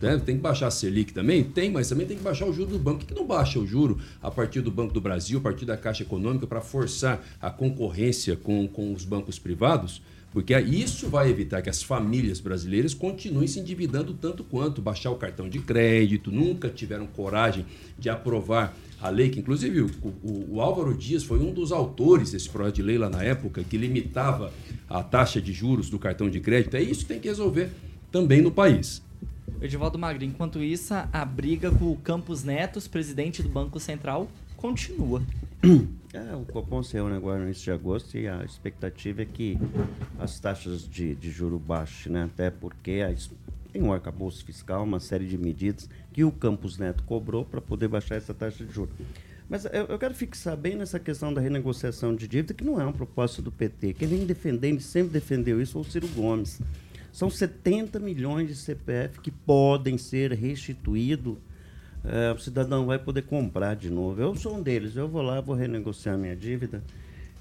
né? 0.00 0.18
Tem 0.18 0.36
que 0.36 0.42
baixar 0.42 0.66
a 0.66 0.70
Selic 0.70 1.12
também? 1.12 1.44
Tem, 1.44 1.70
mas 1.70 1.88
também 1.88 2.06
tem 2.06 2.16
que 2.16 2.24
baixar 2.24 2.46
o 2.46 2.52
juro 2.52 2.70
do 2.70 2.78
banco. 2.78 3.00
Por 3.00 3.06
que 3.06 3.14
que 3.14 3.20
não 3.20 3.26
baixa 3.26 3.58
o 3.60 3.66
juro 3.66 4.00
a 4.22 4.30
partir 4.30 4.62
do 4.62 4.70
Banco 4.70 4.92
do 4.92 5.00
Brasil, 5.00 5.38
a 5.38 5.42
partir 5.42 5.64
da 5.66 5.76
Caixa 5.76 6.02
Econômica, 6.02 6.46
para 6.46 6.60
forçar 6.60 7.24
a 7.40 7.50
concorrência 7.50 8.36
com, 8.36 8.66
com 8.66 8.92
os 8.92 9.04
bancos 9.04 9.38
privados? 9.38 10.02
Porque 10.32 10.56
isso 10.60 11.08
vai 11.08 11.28
evitar 11.28 11.60
que 11.60 11.68
as 11.68 11.82
famílias 11.82 12.38
brasileiras 12.38 12.94
continuem 12.94 13.48
se 13.48 13.58
endividando 13.58 14.14
tanto 14.14 14.44
quanto 14.44 14.80
baixar 14.80 15.10
o 15.10 15.16
cartão 15.16 15.48
de 15.48 15.58
crédito, 15.58 16.30
nunca 16.30 16.68
tiveram 16.68 17.06
coragem 17.08 17.66
de 17.98 18.08
aprovar 18.08 18.76
a 19.00 19.08
lei, 19.08 19.28
que 19.30 19.40
inclusive 19.40 19.80
o, 19.80 19.90
o- 20.22 20.46
o 20.52 20.60
Álvaro 20.60 20.94
Dias 20.94 21.24
foi 21.24 21.40
um 21.40 21.52
dos 21.52 21.72
autores 21.72 22.30
desse 22.30 22.48
projeto 22.48 22.76
de 22.76 22.82
lei 22.82 22.96
lá 22.96 23.10
na 23.10 23.24
época, 23.24 23.64
que 23.68 23.76
limitava 23.76 24.52
a 24.88 25.02
taxa 25.02 25.40
de 25.40 25.52
juros 25.52 25.90
do 25.90 25.98
cartão 25.98 26.30
de 26.30 26.38
crédito. 26.38 26.76
É 26.76 26.82
isso 26.82 27.00
que 27.00 27.06
tem 27.06 27.18
que 27.20 27.26
resolver 27.28 27.70
também 28.12 28.40
no 28.40 28.52
país. 28.52 29.02
Edivaldo 29.60 29.98
Magri, 29.98 30.26
enquanto 30.26 30.62
isso, 30.62 30.94
a 31.12 31.24
briga 31.24 31.70
com 31.72 31.90
o 31.90 31.96
Campos 31.96 32.44
Netos, 32.44 32.86
presidente 32.86 33.42
do 33.42 33.48
Banco 33.48 33.80
Central, 33.80 34.30
continua. 34.56 35.22
É, 36.12 36.34
o 36.34 36.44
Copom 36.44 36.82
se 36.82 36.94
reúne 36.94 37.14
agora 37.14 37.38
no 37.38 37.44
início 37.44 37.64
de 37.64 37.70
agosto 37.70 38.16
e 38.16 38.26
a 38.26 38.42
expectativa 38.44 39.22
é 39.22 39.24
que 39.24 39.56
as 40.18 40.40
taxas 40.40 40.88
de, 40.88 41.14
de 41.14 41.30
juro 41.30 41.58
baixem, 41.58 42.10
né? 42.10 42.24
Até 42.24 42.50
porque 42.50 43.00
tem 43.72 43.82
um 43.82 43.92
arcabouço 43.92 44.44
fiscal, 44.44 44.82
uma 44.82 44.98
série 44.98 45.26
de 45.26 45.38
medidas 45.38 45.88
que 46.12 46.24
o 46.24 46.32
Campos 46.32 46.78
Neto 46.78 47.04
cobrou 47.04 47.44
para 47.44 47.60
poder 47.60 47.88
baixar 47.88 48.16
essa 48.16 48.34
taxa 48.34 48.64
de 48.64 48.72
juros. 48.72 48.94
Mas 49.48 49.64
eu, 49.66 49.84
eu 49.86 49.98
quero 49.98 50.14
fixar 50.14 50.56
bem 50.56 50.76
nessa 50.76 50.98
questão 50.98 51.32
da 51.32 51.40
renegociação 51.40 52.14
de 52.14 52.26
dívida, 52.26 52.54
que 52.54 52.64
não 52.64 52.80
é 52.80 52.84
uma 52.84 52.92
proposta 52.92 53.42
do 53.42 53.52
PT. 53.52 53.94
Quem 53.94 54.08
vem 54.08 54.26
defendendo, 54.26 54.80
sempre 54.80 55.12
defendeu 55.12 55.60
isso, 55.60 55.72
foi 55.72 55.82
o 55.82 55.84
Ciro 55.84 56.08
Gomes. 56.08 56.60
São 57.12 57.28
70 57.28 57.98
milhões 57.98 58.48
de 58.48 58.56
CPF 58.56 59.20
que 59.20 59.30
podem 59.30 59.98
ser 59.98 60.32
restituídos 60.32 61.36
é, 62.04 62.32
o 62.32 62.38
cidadão 62.38 62.86
vai 62.86 62.98
poder 62.98 63.22
comprar 63.22 63.74
de 63.76 63.90
novo. 63.90 64.20
Eu 64.20 64.34
sou 64.34 64.56
um 64.56 64.62
deles, 64.62 64.96
eu 64.96 65.08
vou 65.08 65.22
lá, 65.22 65.40
vou 65.40 65.54
renegociar 65.54 66.16
minha 66.16 66.36
dívida. 66.36 66.82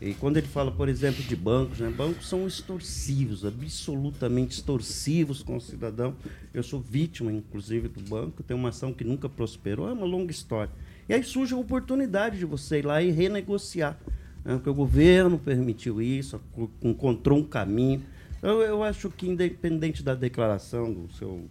E 0.02 0.14
quando 0.14 0.38
ele 0.38 0.48
fala, 0.48 0.72
por 0.72 0.88
exemplo, 0.88 1.22
de 1.22 1.36
bancos, 1.36 1.80
né? 1.80 1.90
bancos 1.90 2.28
são 2.30 2.48
extorsivos, 2.48 3.44
absolutamente 3.44 4.54
extorsivos 4.54 5.44
com 5.44 5.58
o 5.58 5.62
cidadão. 5.62 6.16
Eu 6.54 6.64
sou 6.64 6.80
vítima, 6.80 7.32
inclusive, 7.34 7.90
do 7.90 8.02
banco, 8.10 8.42
tenho 8.42 8.58
uma 8.58 8.70
ação 8.70 8.94
que 8.94 9.04
nunca 9.04 9.28
prosperou, 9.28 9.90
é 9.90 9.92
uma 9.92 10.06
longa 10.06 10.32
história. 10.32 10.72
E 11.08 11.14
aí 11.14 11.24
surge 11.24 11.54
a 11.54 11.58
oportunidade 11.58 12.38
de 12.38 12.46
você 12.46 12.80
ir 12.80 12.86
lá 12.86 13.02
e 13.02 13.12
renegociar. 13.12 14.00
Né? 14.46 14.54
Porque 14.54 14.70
o 14.70 14.74
governo 14.74 15.38
permitiu 15.38 16.02
isso, 16.02 16.40
co- 16.54 16.70
encontrou 16.82 17.38
um 17.40 17.44
caminho. 17.44 18.02
Então, 18.38 18.62
eu 18.62 18.82
acho 18.84 19.10
que, 19.10 19.28
independente 19.28 20.02
da 20.02 20.16
declaração 20.16 20.94
do 20.94 21.12
seu 21.12 21.44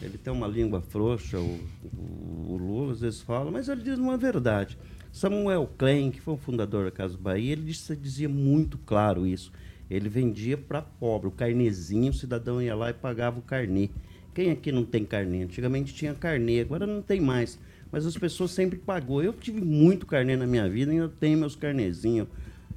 ele 0.00 0.16
tem 0.18 0.32
uma 0.32 0.46
língua 0.46 0.80
frouxa, 0.80 1.38
o, 1.38 1.60
o- 1.96 2.56
Lula 2.56 2.92
às 2.92 3.00
vezes 3.00 3.20
fala, 3.20 3.50
mas 3.50 3.68
ele 3.68 3.82
diz 3.82 3.98
uma 3.98 4.16
verdade. 4.16 4.78
Samuel 5.12 5.68
Klein, 5.78 6.10
que 6.10 6.20
foi 6.20 6.34
o 6.34 6.38
fundador 6.38 6.84
da 6.84 6.90
Casa 6.90 7.16
Bahia, 7.16 7.52
ele 7.52 7.62
disse- 7.62 7.96
dizia 7.96 8.28
muito 8.28 8.78
claro 8.78 9.26
isso. 9.26 9.50
Ele 9.90 10.08
vendia 10.08 10.56
para 10.56 10.82
pobre, 10.82 11.28
o 11.28 11.30
carnezinho, 11.30 12.10
o 12.10 12.14
cidadão 12.14 12.60
ia 12.60 12.74
lá 12.76 12.90
e 12.90 12.94
pagava 12.94 13.38
o 13.38 13.42
carnê. 13.42 13.88
Quem 14.34 14.50
aqui 14.50 14.70
não 14.70 14.84
tem 14.84 15.04
carnê? 15.04 15.42
Antigamente 15.42 15.94
tinha 15.94 16.14
carnê, 16.14 16.60
agora 16.60 16.86
não 16.86 17.00
tem 17.02 17.20
mais. 17.20 17.58
Mas 17.90 18.04
as 18.04 18.16
pessoas 18.16 18.50
sempre 18.50 18.78
pagou. 18.78 19.22
Eu 19.22 19.32
tive 19.32 19.60
muito 19.62 20.06
carnê 20.06 20.36
na 20.36 20.46
minha 20.46 20.68
vida 20.68 20.92
eu 20.92 21.08
tenho 21.08 21.38
meus 21.38 21.56
carnezinhos 21.56 22.28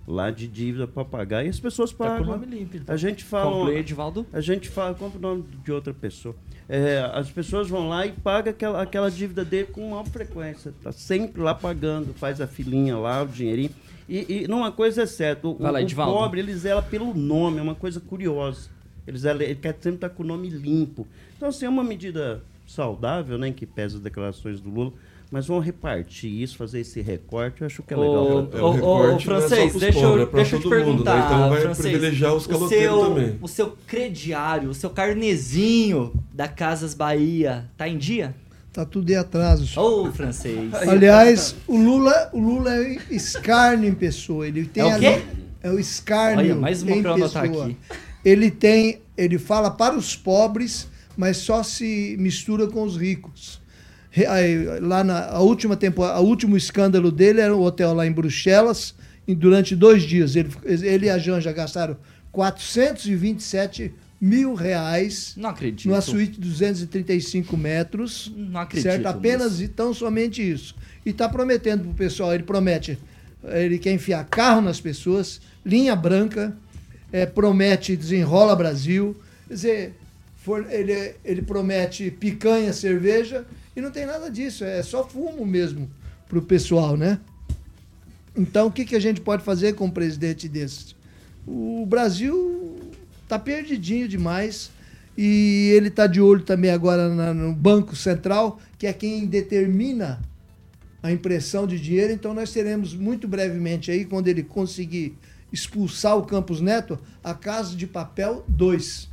lá 0.08 0.32
de 0.32 0.48
dívida 0.48 0.88
para 0.88 1.06
pagar 1.06 1.46
e 1.46 1.50
as 1.50 1.60
pessoas 1.60 1.92
Tá 1.92 1.98
pagam. 1.98 2.18
com 2.18 2.24
o 2.24 2.36
nome 2.36 2.46
limpo, 2.46 2.78
então. 2.78 2.94
A 2.94 2.98
gente 2.98 3.24
fala. 3.24 3.52
Conclui, 3.52 3.78
Edivaldo. 3.78 4.26
A 4.34 4.42
gente 4.42 4.70
fala, 4.70 4.94
compra 4.94 5.18
o 5.18 5.22
nome 5.22 5.44
de 5.64 5.72
outra 5.72 5.94
pessoa. 5.94 6.36
É, 6.68 7.10
as 7.14 7.30
pessoas 7.30 7.68
vão 7.70 7.90
lá 7.90 8.06
e 8.06 8.12
pagam 8.12 8.52
aquela, 8.52 8.82
aquela 8.82 9.12
dívida 9.12 9.44
dele 9.44 9.68
com 9.68 9.90
maior 9.90 10.06
frequência. 10.06 10.74
Tá 10.82 10.92
sempre 10.92 11.42
lá 11.42 11.54
pagando, 11.54 12.14
faz 12.14 12.40
a 12.40 12.48
filinha 12.48 12.98
lá, 12.98 13.24
o 13.24 13.28
dinheirinho. 13.28 13.72
E, 14.08 14.44
e 14.44 14.48
numa 14.48 14.72
coisa 14.72 15.04
é 15.04 15.06
certa, 15.06 15.48
o, 15.48 15.58
lá, 15.62 15.72
o 15.80 15.96
pobre 15.96 16.40
ele 16.40 16.54
zela 16.54 16.82
pelo 16.82 17.14
nome, 17.14 17.60
é 17.60 17.62
uma 17.62 17.76
coisa 17.76 18.00
curiosa. 18.00 18.70
Ele, 19.08 19.18
zela, 19.18 19.44
ele 19.44 19.56
quer 19.56 19.74
sempre 19.80 19.96
estar 19.96 20.10
com 20.10 20.24
o 20.24 20.26
nome 20.26 20.50
limpo. 20.50 21.08
Então, 21.36 21.50
assim, 21.50 21.66
é 21.66 21.70
uma 21.70 21.84
medida 21.84 22.42
saudável, 22.68 23.38
né, 23.38 23.50
em 23.50 23.54
que 23.54 23.66
pesa 23.66 23.98
as 23.98 24.02
declarações 24.04 24.60
do 24.62 24.70
Lula. 24.70 24.94
Mas 25.32 25.48
vamos 25.48 25.66
repartir 25.66 26.30
isso, 26.30 26.58
fazer 26.58 26.82
esse 26.82 27.00
recorte, 27.00 27.62
eu 27.62 27.68
acho 27.68 27.82
que 27.84 27.94
é 27.94 27.98
legal. 27.98 28.50
Ô, 28.52 28.58
É, 28.58 28.62
o 28.62 29.16
é 29.16 29.20
francês, 29.20 29.70
pros 29.70 29.82
deixa, 29.82 30.00
pobres, 30.02 30.22
eu, 30.26 30.30
é 30.30 30.36
deixa 30.36 30.56
eu 30.56 30.60
te 30.60 30.64
todo 30.64 30.72
mundo, 30.72 30.82
né? 30.82 30.86
perguntar, 30.86 31.26
Então 31.26 31.50
vai 31.50 31.62
francês, 31.62 31.88
privilegiar 31.88 32.36
os 32.36 32.46
o 32.46 32.50
caloteiros 32.50 33.00
seu, 33.00 33.08
também. 33.08 33.38
O 33.42 33.48
seu 33.48 33.78
crediário, 33.88 34.70
o 34.70 34.74
seu 34.74 34.90
carnezinho 34.90 36.14
da 36.34 36.50
Casas 36.50 36.94
Bahia, 36.94 37.70
tá 37.78 37.88
em 37.88 37.98
dia? 37.98 38.36
Tá 38.74 38.84
tudo 38.86 39.10
em 39.10 39.16
atraso. 39.16 39.66
senhor. 39.68 40.08
Ô, 40.08 40.12
francês. 40.12 40.74
Aliás, 40.74 41.56
o 41.66 41.78
Lula, 41.78 42.30
o 42.34 42.40
Lula 42.40 42.76
é 42.76 42.98
escárnio 43.10 43.90
em 43.90 43.94
pessoa. 43.96 44.46
Ele 44.48 44.66
tem 44.66 44.84
É 44.84 44.86
o 44.86 44.90
ali- 44.92 45.06
quê? 45.06 45.22
É 45.64 45.70
o 45.72 45.80
escárnio 45.80 46.40
Olha, 46.46 46.56
mais 46.56 46.82
uma 46.84 46.92
em 46.92 47.04
pessoa. 47.04 47.66
aqui. 47.66 47.78
Ele 48.24 48.52
tem, 48.52 49.00
ele 49.18 49.38
fala 49.38 49.72
para 49.72 49.96
os 49.96 50.14
pobres, 50.16 50.88
mas 51.16 51.38
só 51.38 51.64
se 51.64 52.16
mistura 52.20 52.68
com 52.68 52.84
os 52.84 52.98
ricos. 52.98 53.61
Lá 54.82 55.04
na 55.04 55.26
a 55.30 55.40
última 55.40 55.76
temporada, 55.78 56.20
o 56.20 56.26
último 56.26 56.58
escândalo 56.58 57.12
dele 57.12 57.40
era 57.42 57.56
o 57.56 57.62
hotel 57.64 57.94
lá 57.94 58.06
em 58.06 58.12
Bruxelas. 58.12 58.94
E 59.28 59.34
durante 59.36 59.76
dois 59.76 60.04
dias 60.04 60.36
ele, 60.36 60.50
ele 60.66 61.06
e 61.06 61.10
a 61.10 61.18
Janja 61.18 61.52
gastaram 61.54 61.96
427 62.32 63.94
mil 64.20 64.54
reais 64.54 65.34
Não 65.38 65.50
acredito. 65.50 65.88
numa 65.88 66.02
suíte 66.02 66.34
de 66.40 66.50
235 66.50 67.56
metros. 67.58 68.32
Não 68.36 68.60
acredito 68.62 68.84
Certo? 68.92 69.06
Apenas 69.08 69.54
nisso. 69.54 69.64
e 69.64 69.68
tão 69.68 69.94
somente 69.94 70.42
isso. 70.48 70.76
E 71.06 71.10
está 71.10 71.28
prometendo 71.30 71.84
pro 71.84 71.94
pessoal, 71.94 72.34
ele 72.34 72.44
promete, 72.44 72.98
ele 73.44 73.80
quer 73.80 73.94
enfiar 73.94 74.24
carro 74.26 74.62
nas 74.62 74.80
pessoas, 74.80 75.42
linha 75.66 75.96
branca, 75.96 76.56
eh, 77.12 77.26
promete 77.26 77.96
desenrola 77.96 78.56
Brasil, 78.56 79.16
quer 79.48 79.54
dizer, 79.54 79.94
for- 80.38 80.68
ele, 80.70 81.16
ele 81.26 81.42
promete 81.42 82.12
picanha, 82.12 82.72
cerveja, 82.74 83.44
e 83.76 83.82
não 83.82 83.92
tem 83.92 84.06
nada 84.06 84.30
disso, 84.30 84.64
é 84.64 84.82
só 84.84 85.08
fumo 85.08 85.46
mesmo 85.46 85.90
pro 86.28 86.42
pessoal, 86.42 86.96
né? 86.98 87.20
Então, 88.36 88.68
o 88.68 88.72
que, 88.72 88.86
que 88.86 88.96
a 88.96 89.00
gente 89.00 89.20
pode 89.22 89.44
fazer 89.44 89.74
com 89.74 89.86
um 89.86 89.92
presidente 89.92 90.48
desse? 90.48 90.96
O 91.46 91.86
Brasil 91.86 92.80
tá 93.28 93.38
perdidinho 93.38 94.08
demais 94.08 94.72
e 95.18 95.72
ele 95.76 95.90
tá 95.90 96.08
de 96.08 96.22
olho 96.22 96.42
também 96.44 96.72
agora 96.72 97.14
na- 97.14 97.34
no 97.34 97.54
Banco 97.54 97.96
Central, 97.96 98.60
que 98.78 98.88
é 98.88 98.94
quem 98.94 99.26
determina 99.26 100.22
a 101.04 101.12
impressão 101.12 101.68
de 101.68 101.80
dinheiro. 101.80 102.14
Então, 102.14 102.34
nós 102.34 102.52
teremos 102.54 102.94
muito 102.94 103.28
brevemente 103.28 103.92
aí, 103.92 104.06
quando 104.06 104.28
ele 104.28 104.44
conseguir 104.44 105.18
expulsar 105.52 106.18
o 106.18 106.24
Campos 106.26 106.62
Neto, 106.62 106.98
a 107.22 107.34
Casa 107.34 107.76
de 107.76 107.86
Papel 107.86 108.46
2. 108.48 109.10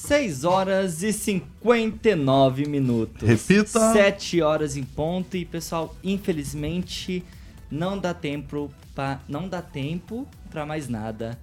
6 0.00 0.44
horas 0.44 1.02
e 1.02 1.12
59 1.12 2.66
minutos. 2.66 3.28
Repita. 3.28 3.92
7 3.92 4.40
horas 4.40 4.76
em 4.76 4.82
ponto 4.82 5.36
e 5.36 5.44
pessoal, 5.44 5.94
infelizmente 6.02 7.22
não 7.70 7.98
dá 7.98 8.14
tempo 8.14 8.72
para 8.94 9.20
não 9.28 9.46
dá 9.46 9.60
tempo 9.60 10.26
para 10.50 10.64
mais 10.64 10.88
nada. 10.88 11.38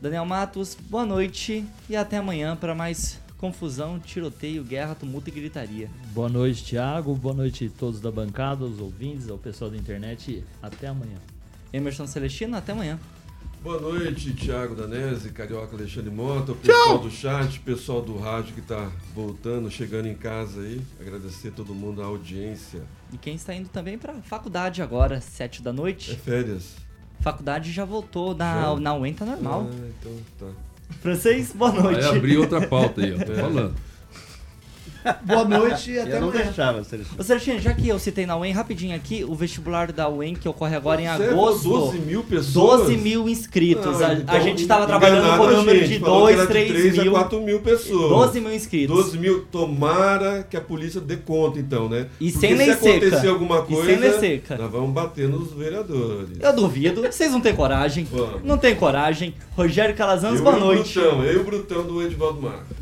Daniel 0.00 0.26
Matos, 0.26 0.76
boa 0.88 1.06
noite 1.06 1.64
e 1.88 1.96
até 1.96 2.18
amanhã 2.18 2.54
para 2.54 2.74
mais 2.74 3.18
confusão, 3.38 3.98
tiroteio, 3.98 4.62
guerra, 4.62 4.94
tumulto 4.94 5.30
e 5.30 5.32
gritaria. 5.32 5.90
Boa 6.12 6.28
noite, 6.28 6.64
Thiago. 6.64 7.14
Boa 7.14 7.34
noite 7.34 7.72
a 7.74 7.78
todos 7.78 7.98
da 7.98 8.10
bancada, 8.10 8.64
aos 8.64 8.78
ouvintes, 8.78 9.28
ao 9.30 9.38
pessoal 9.38 9.70
da 9.70 9.76
internet. 9.76 10.44
Até 10.62 10.88
amanhã. 10.88 11.16
Emerson 11.72 12.06
Celestino, 12.06 12.56
até 12.56 12.72
amanhã. 12.72 13.00
Boa 13.66 13.80
noite, 13.80 14.32
Tiago 14.32 14.76
Danese, 14.76 15.30
Carioca 15.30 15.74
Alexandre 15.74 16.08
Mota, 16.08 16.52
o 16.52 16.54
pessoal 16.54 16.98
do 16.98 17.10
chat, 17.10 17.58
pessoal 17.58 18.00
do 18.00 18.16
rádio 18.16 18.54
que 18.54 18.60
está 18.60 18.92
voltando, 19.12 19.68
chegando 19.68 20.06
em 20.06 20.14
casa 20.14 20.60
aí. 20.60 20.80
Agradecer 21.00 21.48
a 21.48 21.50
todo 21.50 21.74
mundo 21.74 22.00
a 22.00 22.04
audiência. 22.04 22.82
E 23.12 23.18
quem 23.18 23.34
está 23.34 23.52
indo 23.52 23.68
também 23.68 23.98
pra 23.98 24.14
faculdade 24.22 24.80
agora, 24.82 25.20
sete 25.20 25.60
da 25.62 25.70
É 25.70 25.72
noite. 25.72 26.14
férias. 26.14 26.76
Faculdade 27.18 27.72
já 27.72 27.84
voltou, 27.84 28.36
na, 28.36 28.62
Já? 28.62 28.76
na 28.76 28.94
UEM 28.94 29.12
tá 29.14 29.24
normal. 29.24 29.68
Ah, 29.68 29.88
então 29.98 30.12
tá. 30.38 30.46
Francês, 31.00 31.50
boa 31.52 31.72
noite. 31.72 32.04
Aí 32.06 32.16
abri 32.18 32.36
outra 32.38 32.64
pauta 32.68 33.00
aí, 33.04 33.14
ó. 33.14 33.16
Tô 33.24 33.32
É. 33.32 33.34
falando. 33.34 33.74
Boa 35.24 35.44
noite 35.44 35.92
e 35.92 35.98
até 35.98 36.16
Eu 36.16 36.20
não 36.20 36.28
amanhã. 36.28 36.44
deixava, 36.44 36.84
Celestino. 36.84 37.20
Ô 37.20 37.22
Serginho, 37.22 37.60
já 37.60 37.72
que 37.74 37.88
eu 37.88 37.98
citei 37.98 38.26
na 38.26 38.36
UEM, 38.36 38.52
rapidinho 38.52 38.94
aqui, 38.94 39.24
o 39.24 39.34
vestibular 39.34 39.92
da 39.92 40.08
UEM 40.08 40.34
que 40.34 40.48
ocorre 40.48 40.74
agora 40.76 41.00
em 41.00 41.06
Você 41.06 41.24
agosto. 41.28 41.68
12 41.68 41.98
mil 41.98 42.22
pessoas? 42.24 42.80
12 42.80 42.96
mil 42.96 43.28
inscritos. 43.28 44.00
Não, 44.00 44.06
a, 44.06 44.14
então, 44.14 44.34
a 44.34 44.40
gente 44.40 44.66
tava 44.66 44.86
trabalhando 44.86 45.36
com 45.36 45.44
o 45.44 45.50
número 45.56 45.78
gente, 45.80 45.88
de 45.94 45.98
falou 46.00 46.26
que 46.28 46.34
2, 46.34 46.38
era 46.38 46.46
de 46.46 46.52
3 46.52 46.72
3 46.82 46.98
a 46.98 47.02
mil. 47.02 47.12
4 47.12 47.40
mil 47.40 47.60
pessoas. 47.60 48.08
12 48.10 48.40
mil 48.40 48.52
inscritos. 48.54 48.96
12 48.96 49.18
mil, 49.18 49.44
tomara 49.46 50.46
que 50.48 50.56
a 50.56 50.60
polícia 50.60 51.00
dê 51.00 51.16
conta, 51.16 51.58
então, 51.58 51.88
né? 51.88 52.06
E 52.20 52.30
Porque 52.30 52.46
sem 52.46 52.56
lei 52.56 52.66
se 52.66 52.72
acontecer 52.72 53.16
seca. 53.16 53.30
alguma 53.30 53.56
E 53.56 53.66
sem 53.66 53.74
coisa, 53.76 54.00
lei 54.00 54.12
seca. 54.18 54.56
nós 54.58 54.70
vamos 54.70 54.90
bater 54.90 55.28
nos 55.28 55.52
vereadores. 55.52 56.38
Eu 56.40 56.52
duvido. 56.54 57.02
Vocês 57.02 57.30
não 57.32 57.40
têm 57.40 57.54
coragem. 57.54 58.06
Vamos. 58.10 58.42
Não 58.44 58.58
tem 58.58 58.74
coragem. 58.74 59.34
Rogério 59.56 59.94
Calazans, 59.94 60.38
eu 60.38 60.44
boa 60.44 60.56
e 60.56 60.60
o 60.60 60.64
noite. 60.64 60.94
Brutão, 60.98 61.24
eu 61.24 61.32
e 61.32 61.36
o 61.36 61.44
Brutão 61.44 61.82
do 61.84 62.02
Edivaldo 62.02 62.40
Marcos. 62.42 62.76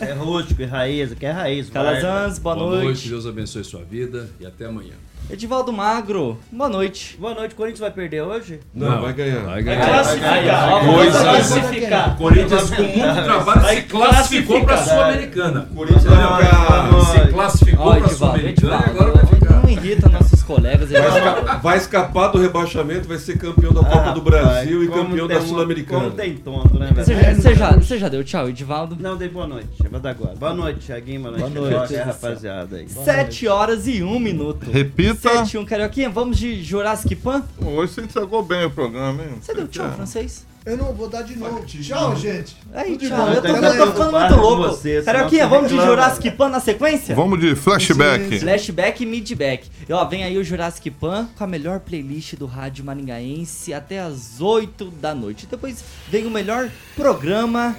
É 0.00 0.12
rústico 0.12 0.62
e 0.62 0.64
raiz, 0.66 1.14
que 1.14 1.24
é 1.26 1.30
raiz. 1.30 1.70
Calazans, 1.70 2.38
boa, 2.38 2.54
Boa 2.56 2.70
noite, 2.70 2.84
noite. 2.84 3.08
Deus 3.08 3.26
abençoe 3.26 3.64
sua 3.64 3.82
vida 3.82 4.28
e 4.38 4.46
até 4.46 4.66
amanhã. 4.66 4.92
Edivaldo 5.28 5.72
Magro, 5.72 6.38
boa 6.52 6.68
noite. 6.68 7.16
Boa 7.18 7.34
noite, 7.34 7.54
Corinthians 7.56 7.80
vai 7.80 7.90
perder 7.90 8.22
hoje? 8.22 8.60
Não, 8.72 9.00
vai 9.02 9.12
ganhar. 9.12 9.40
Vai 9.40 9.54
Vai 9.54 9.62
ganhar. 9.64 9.86
classificar. 9.88 10.84
Coisa 10.84 11.18
vamos 11.18 11.22
boa. 11.22 11.22
classificar. 11.22 12.16
Corinthians, 12.16 12.70
com 12.70 12.82
muito 12.82 13.24
trabalho, 13.24 13.60
se 13.76 13.82
classificou 13.82 14.64
para 14.64 14.74
a 14.74 14.84
Sul-Americana. 14.84 15.68
Corinthians 15.74 16.04
vai 16.04 16.44
ficar, 16.44 17.04
Se 17.04 17.32
classificou 17.32 17.86
para 17.96 18.04
a 18.04 18.08
Sul-Americana 18.08 18.84
e 18.86 18.90
agora 18.90 19.12
vai 19.12 19.26
ficar. 19.26 19.62
não 19.62 19.68
irrita 19.70 20.08
nossos 20.08 20.25
colegas. 20.46 20.90
vai, 20.90 21.00
Edivaldo. 21.02 21.40
esca- 21.40 21.56
vai 21.58 21.76
escapar 21.76 22.28
do 22.28 22.38
rebaixamento, 22.38 23.06
vai 23.08 23.18
ser 23.18 23.36
campeão 23.38 23.72
da 23.72 23.82
Copa 23.82 24.12
do 24.12 24.20
Brasil 24.20 24.82
e 24.84 24.88
campeão 24.88 25.26
da 25.26 25.40
Sul-Americana. 25.40 26.04
Como 26.04 26.12
tem 26.16 26.36
tonto, 26.36 26.78
né, 26.78 26.90
Você 26.94 27.14
velho? 27.14 27.26
já, 27.26 27.34
você, 27.42 27.54
já, 27.54 27.70
você 27.72 27.98
já 27.98 28.08
deu 28.08 28.24
tchau, 28.24 28.48
Edivaldo? 28.48 28.96
Não, 28.98 29.16
dei 29.16 29.28
boa 29.28 29.46
noite. 29.46 29.68
Dar 30.00 30.10
agora. 30.10 30.34
Boa 30.36 30.54
noite, 30.54 30.86
Thiaguinho. 30.86 31.22
Boa 31.22 31.36
noite, 31.38 31.52
Boa 31.54 31.70
noite. 31.70 31.88
Carioca, 31.94 32.04
rapaziada 32.04 32.76
aí. 32.76 32.88
7 32.88 33.48
horas 33.48 33.86
e 33.86 34.02
1 34.02 34.18
minuto. 34.18 34.70
Repita. 34.70 35.28
7 35.30 35.54
e 35.54 35.58
1, 35.58 35.64
Carioquinha. 35.64 36.10
Vamos 36.10 36.36
de 36.38 36.62
Jurassic 36.62 37.16
Pan? 37.16 37.42
Hoje 37.64 37.92
você 37.94 38.00
entregou 38.02 38.42
bem 38.42 38.64
o 38.66 38.70
programa, 38.70 39.22
hein? 39.22 39.30
Você 39.40 39.54
deu 39.54 39.66
tchau, 39.66 39.90
francês? 39.92 40.44
Eu 40.66 40.76
não 40.76 40.92
vou 40.92 41.08
dar 41.08 41.22
de 41.22 41.38
novo. 41.38 41.64
Tchau, 41.64 42.16
gente. 42.16 42.56
Aí, 42.74 42.98
Tudo 42.98 43.08
tchau. 43.08 43.28
Eu 43.28 43.40
tô, 43.40 43.48
eu 43.48 43.76
tô 43.78 43.86
ficando 43.92 44.18
muito 44.18 44.34
louco. 44.34 44.78
Carioquinha, 45.04 45.46
vamos 45.46 45.70
de. 45.70 45.76
Jurassic 45.76 46.30
Pan 46.32 46.48
na 46.48 46.58
sequência? 46.58 47.14
Vamos 47.14 47.38
de 47.38 47.54
flashback. 47.54 48.40
Flashback 48.40 49.04
e 49.04 49.06
midback. 49.06 49.70
E 49.88 49.92
ó, 49.92 50.04
vem 50.04 50.24
aí 50.24 50.36
o 50.36 50.42
Jurassic 50.42 50.90
Pan 50.90 51.28
com 51.38 51.44
a 51.44 51.46
melhor 51.46 51.78
playlist 51.78 52.34
do 52.34 52.46
rádio 52.46 52.84
maringaense 52.84 53.72
até 53.72 54.00
as 54.00 54.40
8 54.40 54.86
da 54.86 55.14
noite. 55.14 55.46
Depois 55.46 55.84
vem 56.08 56.26
o 56.26 56.30
melhor 56.30 56.68
programa 56.96 57.76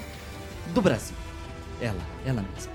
do 0.73 0.81
Brasil. 0.81 1.15
Ela, 1.81 1.99
ela 2.25 2.41
mesma. 2.55 2.71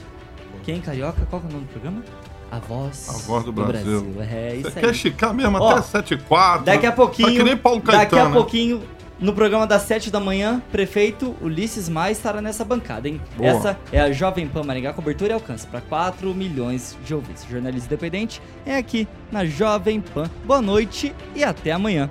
Quem, 0.62 0.78
Carioca? 0.82 1.26
Qual 1.30 1.40
que 1.40 1.46
é 1.48 1.50
o 1.50 1.52
nome 1.54 1.64
do 1.64 1.70
programa? 1.72 2.04
A 2.50 2.58
Voz, 2.58 3.08
A 3.08 3.12
Voz 3.26 3.44
do 3.46 3.50
Brasil. 3.52 4.14
É 4.20 4.56
isso 4.56 4.70
Você 4.70 4.78
aí. 4.78 4.84
quer 4.84 4.90
esticar 4.90 5.32
mesmo 5.32 5.56
Ó, 5.58 5.70
até 5.70 5.80
7 5.80 6.12
e 6.12 6.18
4 6.18 6.66
Daqui 6.66 6.84
a 6.84 6.92
pouquinho, 6.92 7.28
Tá 7.30 7.34
que 7.34 7.42
nem 7.42 7.56
Paulo 7.56 7.80
Caetano. 7.80 8.04
daqui 8.04 8.18
a 8.18 8.28
né? 8.28 8.34
pouquinho, 8.34 8.82
no 9.22 9.32
programa 9.32 9.66
das 9.66 9.82
7 9.82 10.10
da 10.10 10.18
manhã, 10.18 10.60
prefeito 10.72 11.36
Ulisses 11.40 11.88
Maia 11.88 12.10
estará 12.10 12.42
nessa 12.42 12.64
bancada, 12.64 13.08
hein? 13.08 13.20
Boa. 13.36 13.48
Essa 13.48 13.78
é 13.92 14.00
a 14.00 14.10
Jovem 14.10 14.48
Pan 14.48 14.64
Maringá, 14.64 14.92
cobertura 14.92 15.30
e 15.30 15.34
alcance 15.34 15.64
para 15.66 15.80
4 15.80 16.34
milhões 16.34 16.98
de 17.04 17.14
ouvintes. 17.14 17.46
Jornalismo 17.48 17.86
independente 17.86 18.42
é 18.66 18.76
aqui 18.76 19.06
na 19.30 19.44
Jovem 19.44 20.00
Pan. 20.00 20.28
Boa 20.44 20.60
noite 20.60 21.14
e 21.36 21.44
até 21.44 21.70
amanhã. 21.70 22.10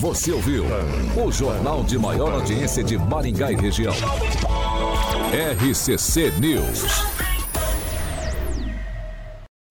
Você 0.00 0.32
ouviu 0.32 0.64
o 1.16 1.30
jornal 1.30 1.84
de 1.84 1.96
maior 1.96 2.32
audiência 2.32 2.82
de 2.82 2.98
Maringá 2.98 3.52
e 3.52 3.54
região. 3.54 3.94
RCC 5.32 6.32
News. 6.40 7.31